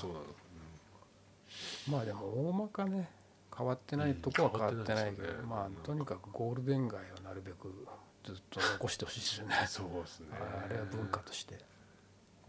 [1.91, 3.09] まあでも大まかね
[3.57, 5.43] 変わってないとこは変わってないけど、うんね。
[5.49, 7.87] まあとにかくゴールデン街をなるべく
[8.25, 9.55] ずっと残してほしいですよね。
[9.69, 10.29] そうですね。
[10.33, 11.55] あれは文化として。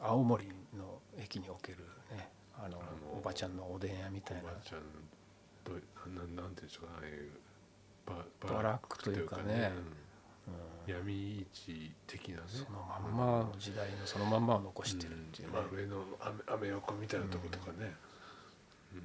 [0.00, 0.04] ん。
[0.04, 1.78] 青森の駅における
[2.10, 2.80] ねあのあ
[3.12, 4.50] のおばちゃんのおでん屋みたいな。
[4.50, 4.80] おばちゃん
[5.64, 7.30] どうなんなんていうんでしょうかああいう
[8.06, 9.72] ババラックというかね。
[9.76, 10.92] うん。
[10.92, 12.42] 闇市的なね。
[12.48, 15.54] そのまんまの時代のそのまんまを残してるっていうね。
[15.54, 16.04] まあ、上の
[16.46, 17.94] アメ横みたいなとことかね、
[18.92, 19.00] うん。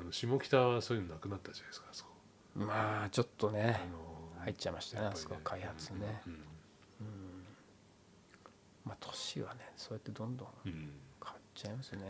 [0.00, 2.10] あの下北はそういうのなくなったじゃないですかあそこ。
[2.54, 6.22] まあちょっとねあの入っちゃいましたねやっぱりあそこは開発ね。
[6.26, 6.38] うん。
[8.86, 10.72] まあ都市はねそうやってどんどんうん。
[11.22, 12.00] 変わっちゃいますね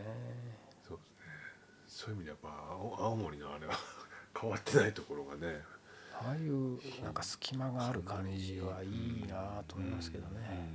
[1.95, 3.73] そういう意味でやっぱ青青森のあれは
[4.37, 5.63] 変わってないところがね。
[6.11, 10.69] ああいうなんか隙間がある感じはいいなと思いますけどね。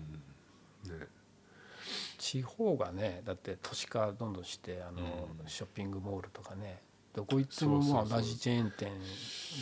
[0.87, 0.99] うん。
[0.99, 1.07] ね。
[2.17, 5.47] 地方がねだって都市化どんどんしてあのうん。
[5.47, 8.91] ショッピングモールとかねどこ行っても同じチェーン店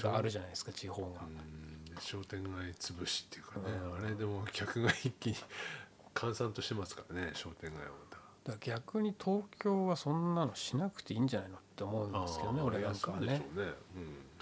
[0.01, 1.23] があるじゃないですか地方が。
[1.23, 2.01] うん。
[2.01, 3.95] 商店街潰しっていうかね、うん。
[3.97, 5.37] あれでも客が一気に
[6.15, 8.08] 閑散としてますからね商店街は
[8.49, 13.27] だ逆に東京はそんなのしなくていいんじゃないのって思うんですけどね俺なんかはいね。
[13.33, 13.73] やそうでしょうね。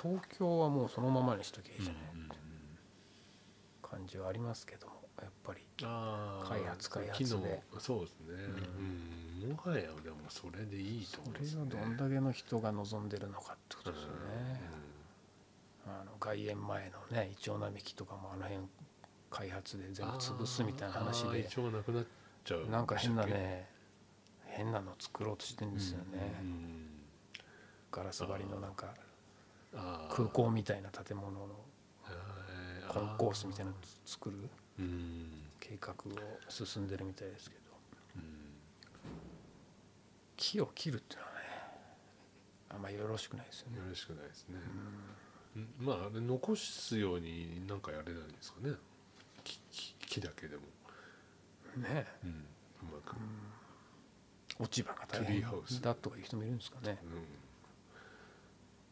[0.00, 2.02] 東京はもうそのままにしときゃいいうんじゃない。
[2.14, 2.28] うんうん
[3.88, 5.60] 感じはありますけどもやっぱり。
[5.78, 7.24] 開発開発で。
[7.24, 8.34] 機能そうですね、
[9.42, 9.50] うん。
[9.50, 11.66] もはやでもそれでいいとそ思いますね。
[11.70, 14.60] れをどんだけの人が望んでるのかってことですよね。
[15.86, 18.60] あの外苑前のねイチョウ並木とかもあの辺
[19.30, 21.40] 開発で全部潰すみたいな話で。
[21.40, 22.04] イチョウがなくなっ
[22.44, 22.66] ちゃう。
[22.68, 23.68] なんか変なね
[24.56, 26.88] 変なの作ろうとしてるんけですよね、うん。
[27.92, 28.94] ガラス張りのなんか
[30.10, 31.46] 空港みたいな建物の
[32.08, 32.92] えー。
[32.92, 34.36] コンコースみたいなの作る
[34.78, 35.30] うん。
[35.60, 35.94] 計画を
[36.48, 37.62] 進んでるみたいですけど。
[38.16, 38.22] うん。
[40.36, 41.38] 木を切るっていうのはね
[42.70, 43.78] あんまりよろしくないですよね。
[43.78, 44.56] よろしくないですね、
[45.56, 45.86] うん。
[45.86, 48.74] まああれ残すようになんかやれないんですかね。
[50.00, 50.62] 木だけでも、
[51.76, 53.16] ねうん、うまく、
[54.58, 55.80] 落ち葉が大変ーハウス。
[55.80, 56.98] だとかいう人もいるんですかね。
[57.02, 57.24] うん。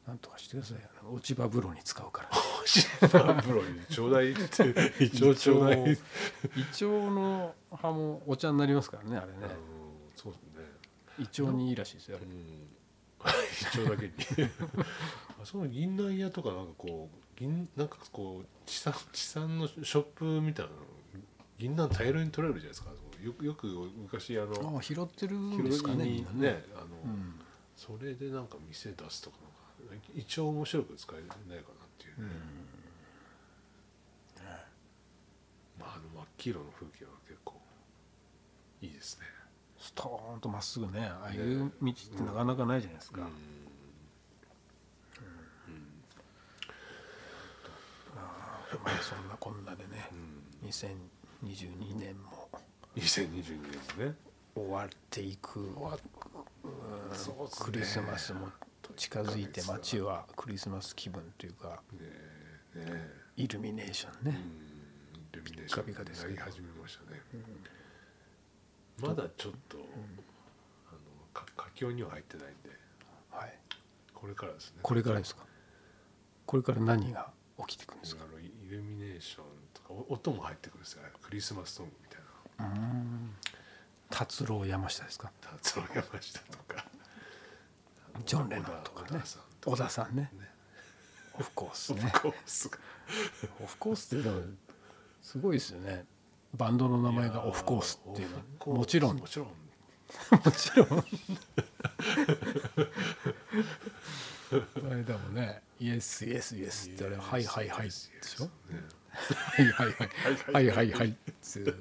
[0.07, 0.83] なんとかしてくださいよ。
[1.13, 2.29] 落ち葉風呂に使うから。
[3.43, 4.45] 風呂にちょうだいって。
[5.03, 5.97] 一応ちょうだいイ
[6.73, 9.39] チョウの葉もお茶になりますからねあれね。
[9.43, 9.49] あの
[10.15, 10.51] そうですね。
[11.21, 12.19] イチョウにいいらしいですよ。
[12.19, 12.69] あれうん。
[13.73, 14.13] 一応だけに。
[15.43, 20.79] あその銀杏屋とかなんかこう銀なんかこう地産地産のショップみたいなの
[21.59, 22.91] 銀杏大量に取れるじゃないですか
[23.25, 26.65] よくよく昔あのあ拾ってるんですかねねね。
[26.75, 27.41] あの、うん、
[27.77, 32.31] それでなんか店出すとかか一応面白く使えないかなっていうね、
[34.37, 34.41] う
[35.81, 37.55] ん、まああの真っ黄色の風景は結構
[38.83, 39.27] いいですね。
[39.79, 43.27] ストーンとまっすぐねああいう道ってなかなかないじゃないですか、ね、
[45.69, 45.81] うん、うん、
[48.83, 50.09] まあそんなこんなでね、
[50.63, 52.44] うん、2022年も
[52.97, 53.61] 2022
[53.97, 54.07] 年。
[54.07, 54.15] もね
[54.55, 55.61] 終わっていく。
[55.61, 55.69] ね
[57.61, 58.49] クリスマスも
[58.97, 61.99] 近づいて街はクリスマス気分というかね
[62.77, 63.11] えねえ。
[63.37, 67.21] イルミネーションね、うんイルミネーションピカピカですなり始めましたね、
[69.01, 69.79] まだちょっと、
[70.89, 70.99] あの
[71.33, 72.71] か佳境には入ってないんで。
[73.31, 73.59] はい、
[74.15, 74.79] これからですね。
[74.83, 75.45] これからですか？
[76.47, 77.33] これから何が
[77.67, 78.25] 起きていくんですか？
[78.41, 79.45] イルミネーション
[79.75, 81.03] とかお音も入ってくるんですよ。
[81.21, 81.93] クリスマスソング
[84.11, 85.31] 達郎山下ですか？
[85.41, 86.85] 達郎山下とか
[88.25, 89.13] ジョン・レノンとか。
[89.15, 89.21] ね
[89.65, 90.31] 小田さんね。
[90.39, 90.51] ね。
[91.39, 92.13] オフコースね。
[93.63, 94.43] オフコースっていうのは
[95.23, 96.05] すごいですよね。
[96.57, 98.79] バンドの名前がオフコースっていうのは。
[98.79, 99.17] もちろん。
[99.17, 99.49] もちろん。
[99.49, 99.55] も
[100.53, 100.87] ちろん。
[100.89, 100.97] こ
[104.85, 108.45] の間もね「イエスイエスイエス」ってあれ「はいはいはい」でしょ？
[108.45, 108.51] ね
[109.15, 110.09] 「はいはいはい。
[110.53, 111.77] はいはいはい」っていう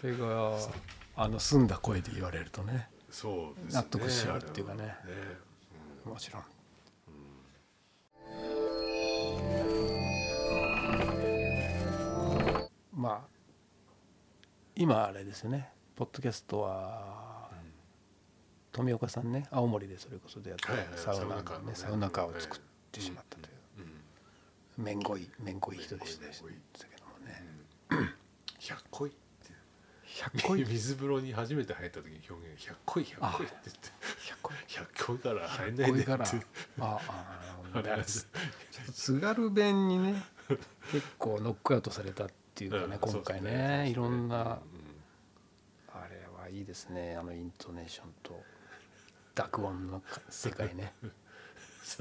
[0.00, 0.58] それが
[1.16, 3.80] あの澄んだ声で言われるとねそうですね。
[3.80, 4.82] 納得しちゃうっていうかね。
[4.82, 5.36] あれはね。
[6.04, 6.42] もちろん。
[12.94, 13.20] まあ
[14.74, 15.70] 今あれですよね。
[15.94, 17.50] ポッドキャストは
[18.72, 21.74] 富岡さんね青森でそれこそ出会ったサウナねね。
[21.74, 22.60] サウナカーを作っ
[22.90, 23.46] てしまったという。
[23.46, 23.51] うん
[24.78, 27.42] めんこいめんこい人でしたけどもね。
[28.58, 29.18] 100恋って。
[30.06, 30.64] 100個い？
[30.68, 33.88] 水風呂に初めて入った時に表現100恋100恋って言って。
[33.88, 34.56] 100個い。
[34.68, 35.90] 100恋から入んない
[36.80, 38.22] ああ あれあれちょ
[38.82, 40.22] っと津軽弁にね
[40.90, 46.00] 結構ノックアウトされたっていうかね、うん今回ねいろんな、うん。
[46.00, 48.42] あれはいいですねあのイントネーションと
[49.34, 50.92] 濁音の世界ね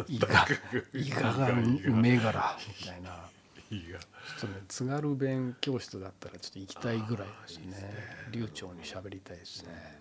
[0.08, 0.48] 伊賀
[0.94, 1.49] 伊賀が
[1.86, 3.30] 梅柄みたいな。
[3.70, 7.94] ちょっとね津軽弁教室だったらちょっと行きたいぐらいですね。
[8.32, 9.99] 流暢に喋りたいですね、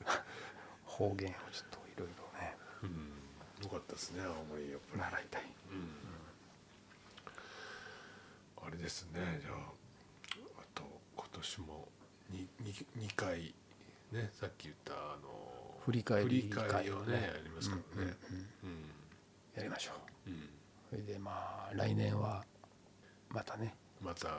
[0.00, 0.06] うん。
[0.84, 2.56] 方言をちょっといろいろね。
[2.82, 2.90] うん。
[3.64, 5.00] よかったですね青森やっぱり。
[5.02, 5.42] 習いたい。
[8.66, 9.54] あれですねじゃあ
[10.58, 10.82] あと
[11.14, 11.88] 今年も
[12.32, 13.54] 2, 2, 2回
[14.10, 15.28] ねさっき言ったあの
[15.86, 17.22] 振り返り振り返りをね会をね。
[17.22, 18.16] やりますからね。
[19.54, 19.92] やりましょ
[20.26, 20.30] う。
[20.30, 20.48] うんうん
[20.90, 22.44] それでまあ来年は
[23.30, 23.74] またね。
[24.00, 24.32] またね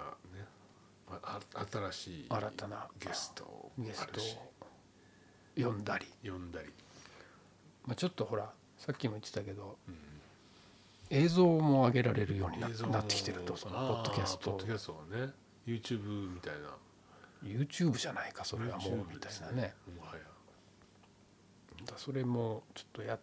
[1.10, 1.40] まあ
[1.72, 4.24] 新しい新たなゲストもゲストを
[5.56, 6.68] 呼んだり、呼んだり。
[7.86, 9.96] まあ、ちょっとほらさっきも言ってたけどうん
[11.10, 12.68] 映像も上げられるようにな
[13.00, 14.52] ってきてるとそのポッドキャスト。
[14.52, 15.32] ポッドキャストはね
[15.66, 16.76] YouTube みたいな。
[17.44, 19.74] YouTube じゃないかそれはもうみたいなね。
[19.96, 20.22] もはや
[21.88, 21.98] だ。
[21.98, 23.20] それもちょっとやっ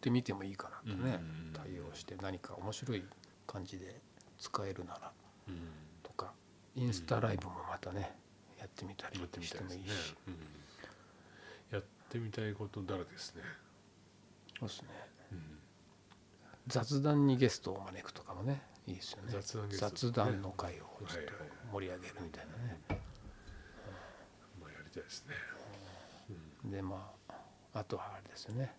[0.00, 3.04] てみてもいいかなとねうん対応して何か面白い
[3.46, 4.00] 感じで
[4.38, 5.12] 使えるなら
[5.48, 5.54] うん。
[6.02, 6.32] とか
[6.74, 8.16] インスタライブもまたね
[8.58, 10.34] やってみたりやってみしたてもいいし、うん。
[11.70, 13.42] やってみたいことだらけですね。
[14.58, 14.88] そうですね。
[15.32, 15.58] うん。
[16.68, 19.32] 雑談にゲストを招くとかもねいいですよね。
[19.70, 21.32] 雑談の会をちょっと
[21.72, 22.78] 盛り上げるみたいなね、
[24.60, 25.34] まあやりたいですね。
[26.64, 27.21] でまあ
[27.74, 28.74] あとはあれですよね。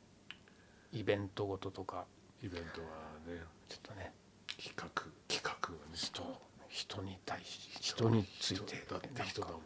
[0.91, 2.05] イベントごととか。
[2.43, 2.87] イベントは
[3.25, 3.41] ね。
[3.67, 4.11] ちょっとね。
[4.57, 4.83] 企画
[5.27, 5.95] 企画がね。
[5.95, 6.23] 人
[6.69, 8.83] 人に対し人について。
[8.89, 9.59] だって人だもん。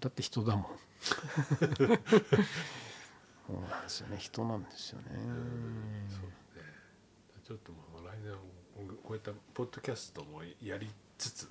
[0.00, 0.66] だって人だもん。
[3.46, 4.16] そうなんですよね。
[4.18, 5.06] 人なんですよね。
[5.12, 6.36] そうね。
[7.44, 8.38] ちょっとまあ来年は
[9.02, 11.48] こういったポッドキャストもやりつつ。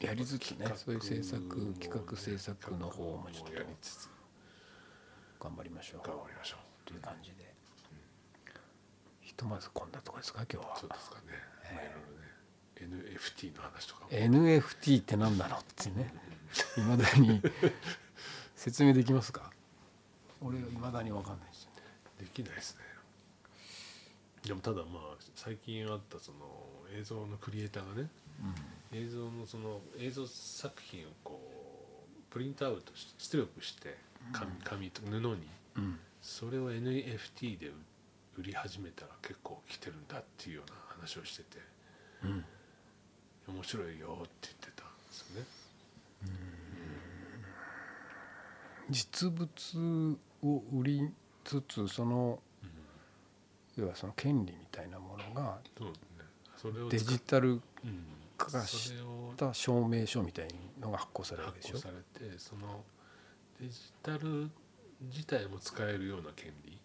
[0.00, 0.66] やりつつね。
[0.76, 3.54] そういう制作も企画制作の方もちょっと。
[3.54, 4.17] やりつつ
[5.40, 6.06] 頑張りましょう。
[6.06, 6.88] 頑張りましょう。
[6.88, 7.48] という感じで。
[9.20, 10.76] ひとまずこんなとこですか今日は。
[10.76, 11.22] そうですかね、
[11.72, 11.94] まあ、いろい
[12.88, 14.10] ろね NFT の話とかも。
[14.10, 16.12] NFT って何なのってね。
[16.76, 17.42] いまだに
[18.56, 19.50] 説明できますか？
[20.40, 21.68] 俺はいまだに分かんないです
[22.18, 22.82] できないですね。
[24.44, 26.38] でもただまあ最近あったその
[26.98, 28.08] 映像のクリエイターがね
[28.92, 31.40] 映像のその映像作品をこ
[32.08, 33.98] うプリントアウトし出力して
[34.32, 35.98] 紙紙と布にうん。
[36.20, 37.70] それを NFT で
[38.36, 41.58] 売り始めたら結構来てるんだっていうような話をしてて
[42.24, 42.44] うん。
[43.48, 45.46] 面白いよって言ってたんですよね。
[48.90, 51.10] 実物を売り
[51.44, 52.40] つつその
[53.76, 55.58] 要はその権利みたいなものが
[56.90, 57.60] デジタルうん。
[58.38, 58.92] 化そし
[59.36, 60.48] た証明書みたい
[60.80, 61.74] のが発行されるでしょ。
[61.74, 62.84] 発行されてその
[63.60, 64.50] デジタル
[65.00, 66.78] 自体も使えるような権利、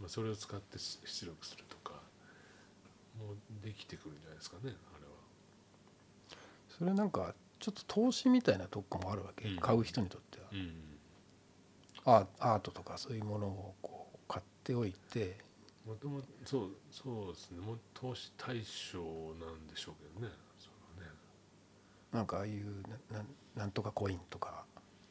[0.00, 2.00] まあ、それを使ってし出力するとか
[3.62, 6.36] できてくるんじゃないですかねあれは。
[6.78, 9.56] それなんかちょっと投資みたいなとこもあるわけ、うん。
[9.56, 10.72] 買う人にとっては、うん。
[12.04, 15.38] アアートとかそういうものをこう買っておいて。
[15.86, 17.60] もともとそうそうですね。
[17.60, 18.62] もう投資対
[18.92, 18.98] 象
[19.44, 20.68] なんでしょうけどねそ
[21.00, 21.10] のね。
[22.12, 24.64] なんかああいうななんなんとかコインとか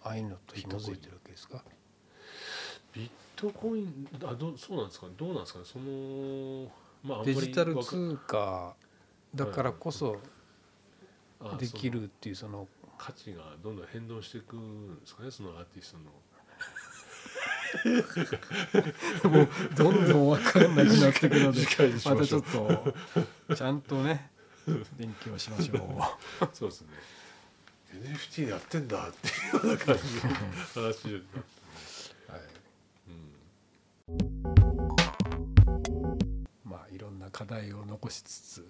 [0.06, 1.64] ああいうのと紐づいてるわけですか？
[2.94, 5.08] ビットコインあどうそうなんですか？
[5.08, 5.66] ねどうなんですかね？
[5.66, 6.72] その
[7.04, 8.76] まあデジタル通貨
[9.34, 10.18] だからこそ
[11.42, 12.68] あできるっていうその
[12.98, 15.32] 価値がどんどん変動していくんですかね？
[15.32, 16.04] そのアーティストの。
[19.30, 21.60] もうどんどん分かんなくなってくるので
[22.06, 22.94] またちょっと
[23.54, 24.30] ちゃんとね
[24.98, 25.80] 勉強しましょう。
[26.56, 26.88] そうですね
[27.94, 30.34] NFT やってんだっていうような感じの
[30.92, 31.40] 話になって
[32.28, 32.42] はい。
[33.10, 33.36] うん。
[36.64, 38.68] まあいろんな課題を残しつつ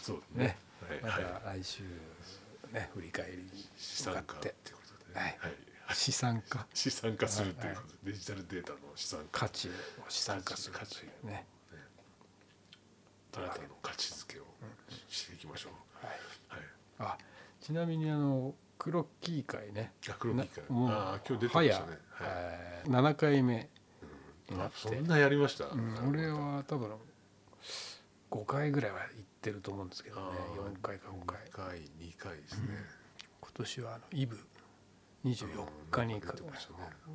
[0.00, 0.44] そうですね。
[0.44, 0.56] ね
[1.02, 1.32] まはいはい。
[1.42, 1.82] た来週
[2.72, 5.32] ね振り返りに資産化ってことではい。
[5.32, 5.52] ねはい。
[5.94, 9.40] 資産化資産化するということでデジタルデータの資産化。
[9.40, 9.70] 価値を
[10.08, 11.04] 資産化する価値。
[11.24, 11.46] ね。
[13.36, 14.42] あなたの価値づけを
[15.08, 15.72] していきましょう。
[16.04, 16.16] はい。
[16.48, 17.14] はい。
[17.14, 17.18] あ
[17.60, 19.92] ちなみにあのクロッキー会ね。
[20.08, 20.64] あ黒木会。
[20.68, 21.98] なもうああ今日出てましたね。
[22.12, 22.36] 早、はい。
[22.36, 23.68] えー7回目
[24.50, 24.74] になって。
[24.76, 25.66] あそんなやりました？
[25.66, 26.90] うん、俺は多分
[28.30, 30.22] 5回ぐらいは行ってると思うんですけどね。
[30.56, 31.38] あー4回か5回。
[31.46, 32.68] 2回2回ですね。
[33.40, 34.38] 今年はあのイブ
[35.24, 36.20] 24日にね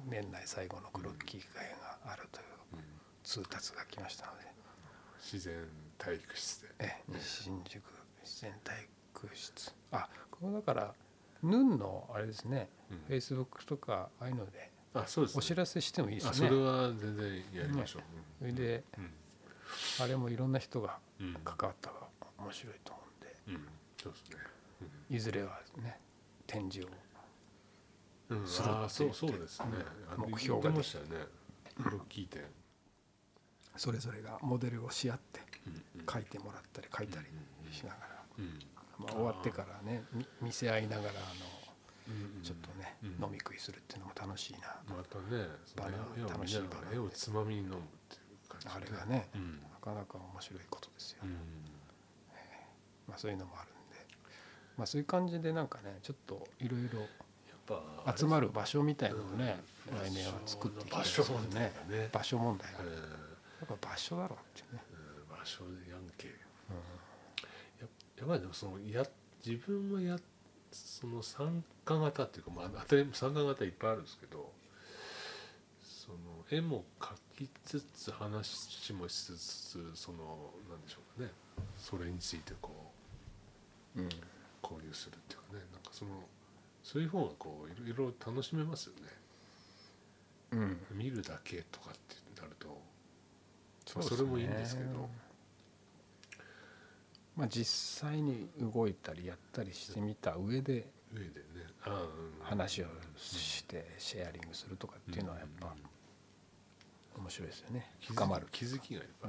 [0.09, 1.69] 年内最後のクロッキー会
[2.03, 2.79] があるといううん。
[3.23, 4.45] 通達が来ましたので、
[5.21, 5.55] 自然
[5.97, 6.67] 体育室で。
[6.79, 7.81] え西新宿
[8.25, 8.83] 自然体
[9.15, 10.09] 育室あ
[10.43, 10.93] ここだから
[11.41, 12.97] ヌンのあれですねうん。
[13.07, 15.39] フェイスブックとかああいうのであそうですね。
[15.39, 16.49] お知らせしてもいいであすね。
[16.49, 18.03] それは全然やりましょう。
[18.39, 19.09] それでうん
[20.03, 21.33] あれもいろんな人がうん。
[21.45, 21.95] 関わったら
[22.39, 23.01] 面白いと思
[23.47, 23.67] うんでうん。
[24.01, 24.37] そうですね。
[25.09, 25.97] いずれはね
[26.45, 26.91] 展示を
[28.45, 29.67] するああそうそうですね。
[30.17, 31.27] 目標がましたよね。
[31.81, 32.43] クロッキー店
[33.77, 35.39] それぞれがモデルをし合って
[36.11, 37.25] 書いてもらったり書いたり
[37.71, 38.59] しながら、うん
[39.03, 41.13] まあ、終わってからねみ見せ合いながらあ
[42.07, 42.37] うんうん。
[42.39, 43.09] のちょっとね、うん。
[43.25, 48.73] 飲み食いするっていうのも楽しいな、またねバナ楽しいバナら絵をつまみに飲むっていう感じで。
[48.73, 49.61] あれがね、うん。
[49.61, 51.31] なかなか面白いことですよ、うん。
[53.07, 54.05] まあ、そういうのもあるんで、
[54.77, 57.07] まあ、そういう感じでなんかねちょっといろいろ
[58.17, 59.59] 集まる場所みたいなのをね、
[59.89, 59.97] うん。
[59.97, 61.09] 来年は作っていきたい場で。
[61.09, 62.09] すよ所問題がね。
[62.11, 62.83] 場所問題が、え
[63.61, 65.92] やっぱ場所だろうってね、ー場所で
[68.23, 69.05] やっぱりでもそのや
[69.45, 70.17] 自分はや
[70.71, 74.49] その参加型っていうかまあ当たり前参加型いっぱいあるんですけど
[75.83, 76.17] その
[76.49, 81.31] 絵も描きつつ話もしつつそのなんでしょうかね。
[81.77, 82.91] それについてこ
[83.97, 84.09] ううん。
[84.63, 85.59] 交流するっていうかね。
[85.73, 86.11] なんかその
[86.83, 89.01] そういう方がこういろいろ楽しめますよね。
[90.51, 90.77] うん。
[90.97, 92.81] 見るだけとかってなると
[93.85, 94.17] そうですね。
[94.17, 95.09] それもいいんですけど
[97.35, 101.43] まあ実際に動いたりやったりしてみた上で上で
[102.41, 102.85] 話を
[103.17, 105.75] してシェアリングするとかっていうのはやっぱ
[107.17, 107.91] 面白いですよね。
[108.01, 108.47] 深まる。
[108.51, 109.27] 気づきがいっぱ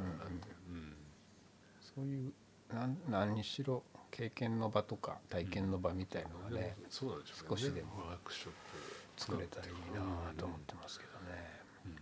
[1.81, 2.33] そういう
[2.73, 7.89] なん何しろ経験の場とか体験の場みたいのがね少しでも
[9.17, 11.61] 作れたらいいなと思ってますけどね。
[11.87, 11.97] うん。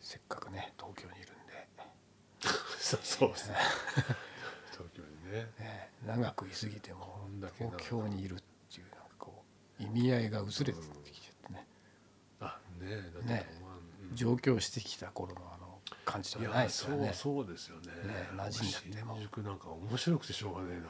[0.00, 1.68] せっかくね東京にいるんで。
[3.02, 3.56] そうですね
[5.28, 5.46] ね。
[5.58, 7.28] ね長くいすぎても
[7.58, 8.36] 東く京にいるっ
[8.72, 9.44] ていうなんかこ
[9.80, 11.66] う意味合いが薄れてきちゃってね。
[12.40, 13.70] あねだってねまあ
[14.10, 14.16] うん。
[14.16, 17.12] 上京してきた頃のあの感じとかないですよね。
[17.14, 17.86] そうそうですよね。
[18.06, 20.80] ね馴染んじゃっても新宿なんか面白くてしょうがね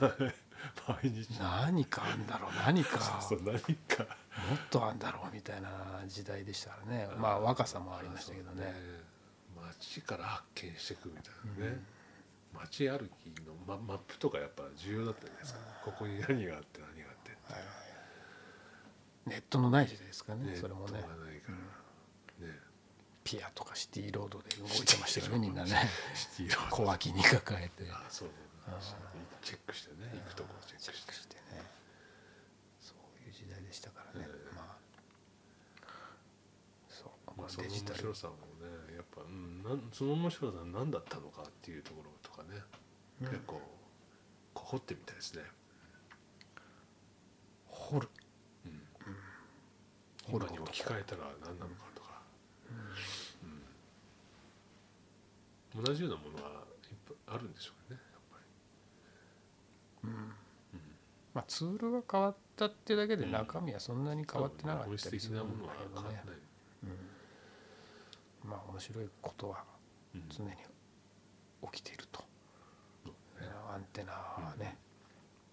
[0.00, 0.26] えな。
[0.26, 0.34] ね
[1.02, 1.38] 毎日。
[1.40, 3.00] 何かあんだろう何か。
[3.20, 4.04] そうそう何か。
[4.04, 7.08] もっとあんだろうみたいな時代でしたからね。
[7.16, 9.12] まあ若さもありましたけどね。
[9.80, 11.80] 街から発見していくみたいなね、
[12.54, 15.60] 街歩きのママップとかやっぱ重要だったじゃないですか。
[15.84, 17.68] ここに何があって何があってはいはい
[19.26, 20.98] ネットのない時代ですからねネそれもね。
[20.98, 22.58] ットがないから、ね。
[23.24, 25.88] ピアとかシティロードで動いてましたよね みんなね。
[26.14, 26.76] シティロード。
[26.76, 27.90] 小脇に抱えて。
[27.90, 28.30] あそう
[28.66, 28.78] あ
[29.42, 30.10] チェックしてね。
[30.12, 31.12] 行くとこチェックして。
[31.14, 31.42] してね。
[32.80, 34.54] そういう時代でしたからね、ええ。
[34.56, 35.86] まあ。
[36.88, 37.98] そう、まあその面デジタル。
[38.00, 42.60] 白さもねやっぱ、うん、なんその面白さは何だったのかっていうところとかね、
[43.22, 43.26] うん。
[43.28, 43.60] 結構
[44.54, 45.42] こう掘ってみたいですね、
[47.66, 48.08] 掘る。
[48.66, 48.82] うん。
[50.32, 52.22] 掘る今に置き換えたら何なのかとか、
[55.74, 55.84] うん。
[55.84, 56.62] 同じようなものは
[57.02, 58.38] ぱいあるんでしょうねやっぱ
[60.04, 60.10] り。
[61.34, 66.22] まあ、ツールが変わったってだけで中身はそんなに変わってなかったりするんだけどね
[68.44, 69.64] まあ面白いことは
[70.14, 70.24] うん。
[70.28, 70.50] 常に
[71.72, 72.22] 起きていると、
[73.04, 73.48] そうね。
[73.72, 74.76] アンテナはね、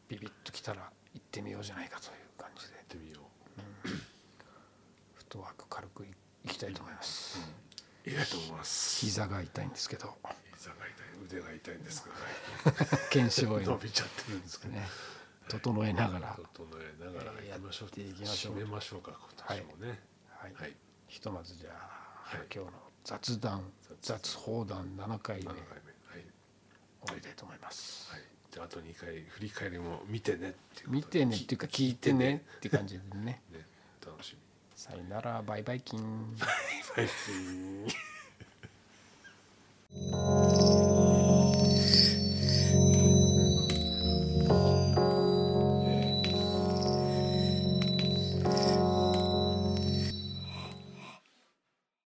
[0.07, 2.76] ビビッときたら行ってみようじゃないかという感じで。
[2.76, 3.20] やってみよ
[5.14, 6.07] フットワーク軽くい
[6.45, 7.40] いきたいと思います、
[8.06, 8.99] ういいと思います。
[9.06, 10.18] 膝が痛いんですけど。
[10.57, 12.10] 膝が痛い腕が痛いんですけ
[13.11, 14.74] 検証ど、へ伸びちゃってるんですけど。
[14.74, 14.88] ね。
[15.48, 17.88] 整えながら、整えながら行きましょう。
[17.88, 18.53] やっていきましょう。
[18.56, 19.11] 締めましょうか
[19.48, 19.99] 今年もね。
[20.30, 20.53] はい。
[20.53, 20.76] はい。
[21.07, 21.99] ひとまずじゃあ、はい
[22.53, 22.72] 今日の
[23.03, 25.51] 雑談雑放談7回目7回目はい
[27.01, 33.64] 終わりたいと思います、はいじゃああと2回振り返りも見てねっていう見てねっていうか聞いてねって感じでねね
[34.03, 34.39] 楽しみ
[34.76, 37.03] さよならバイバイキンバイバ
[40.76, 40.78] イ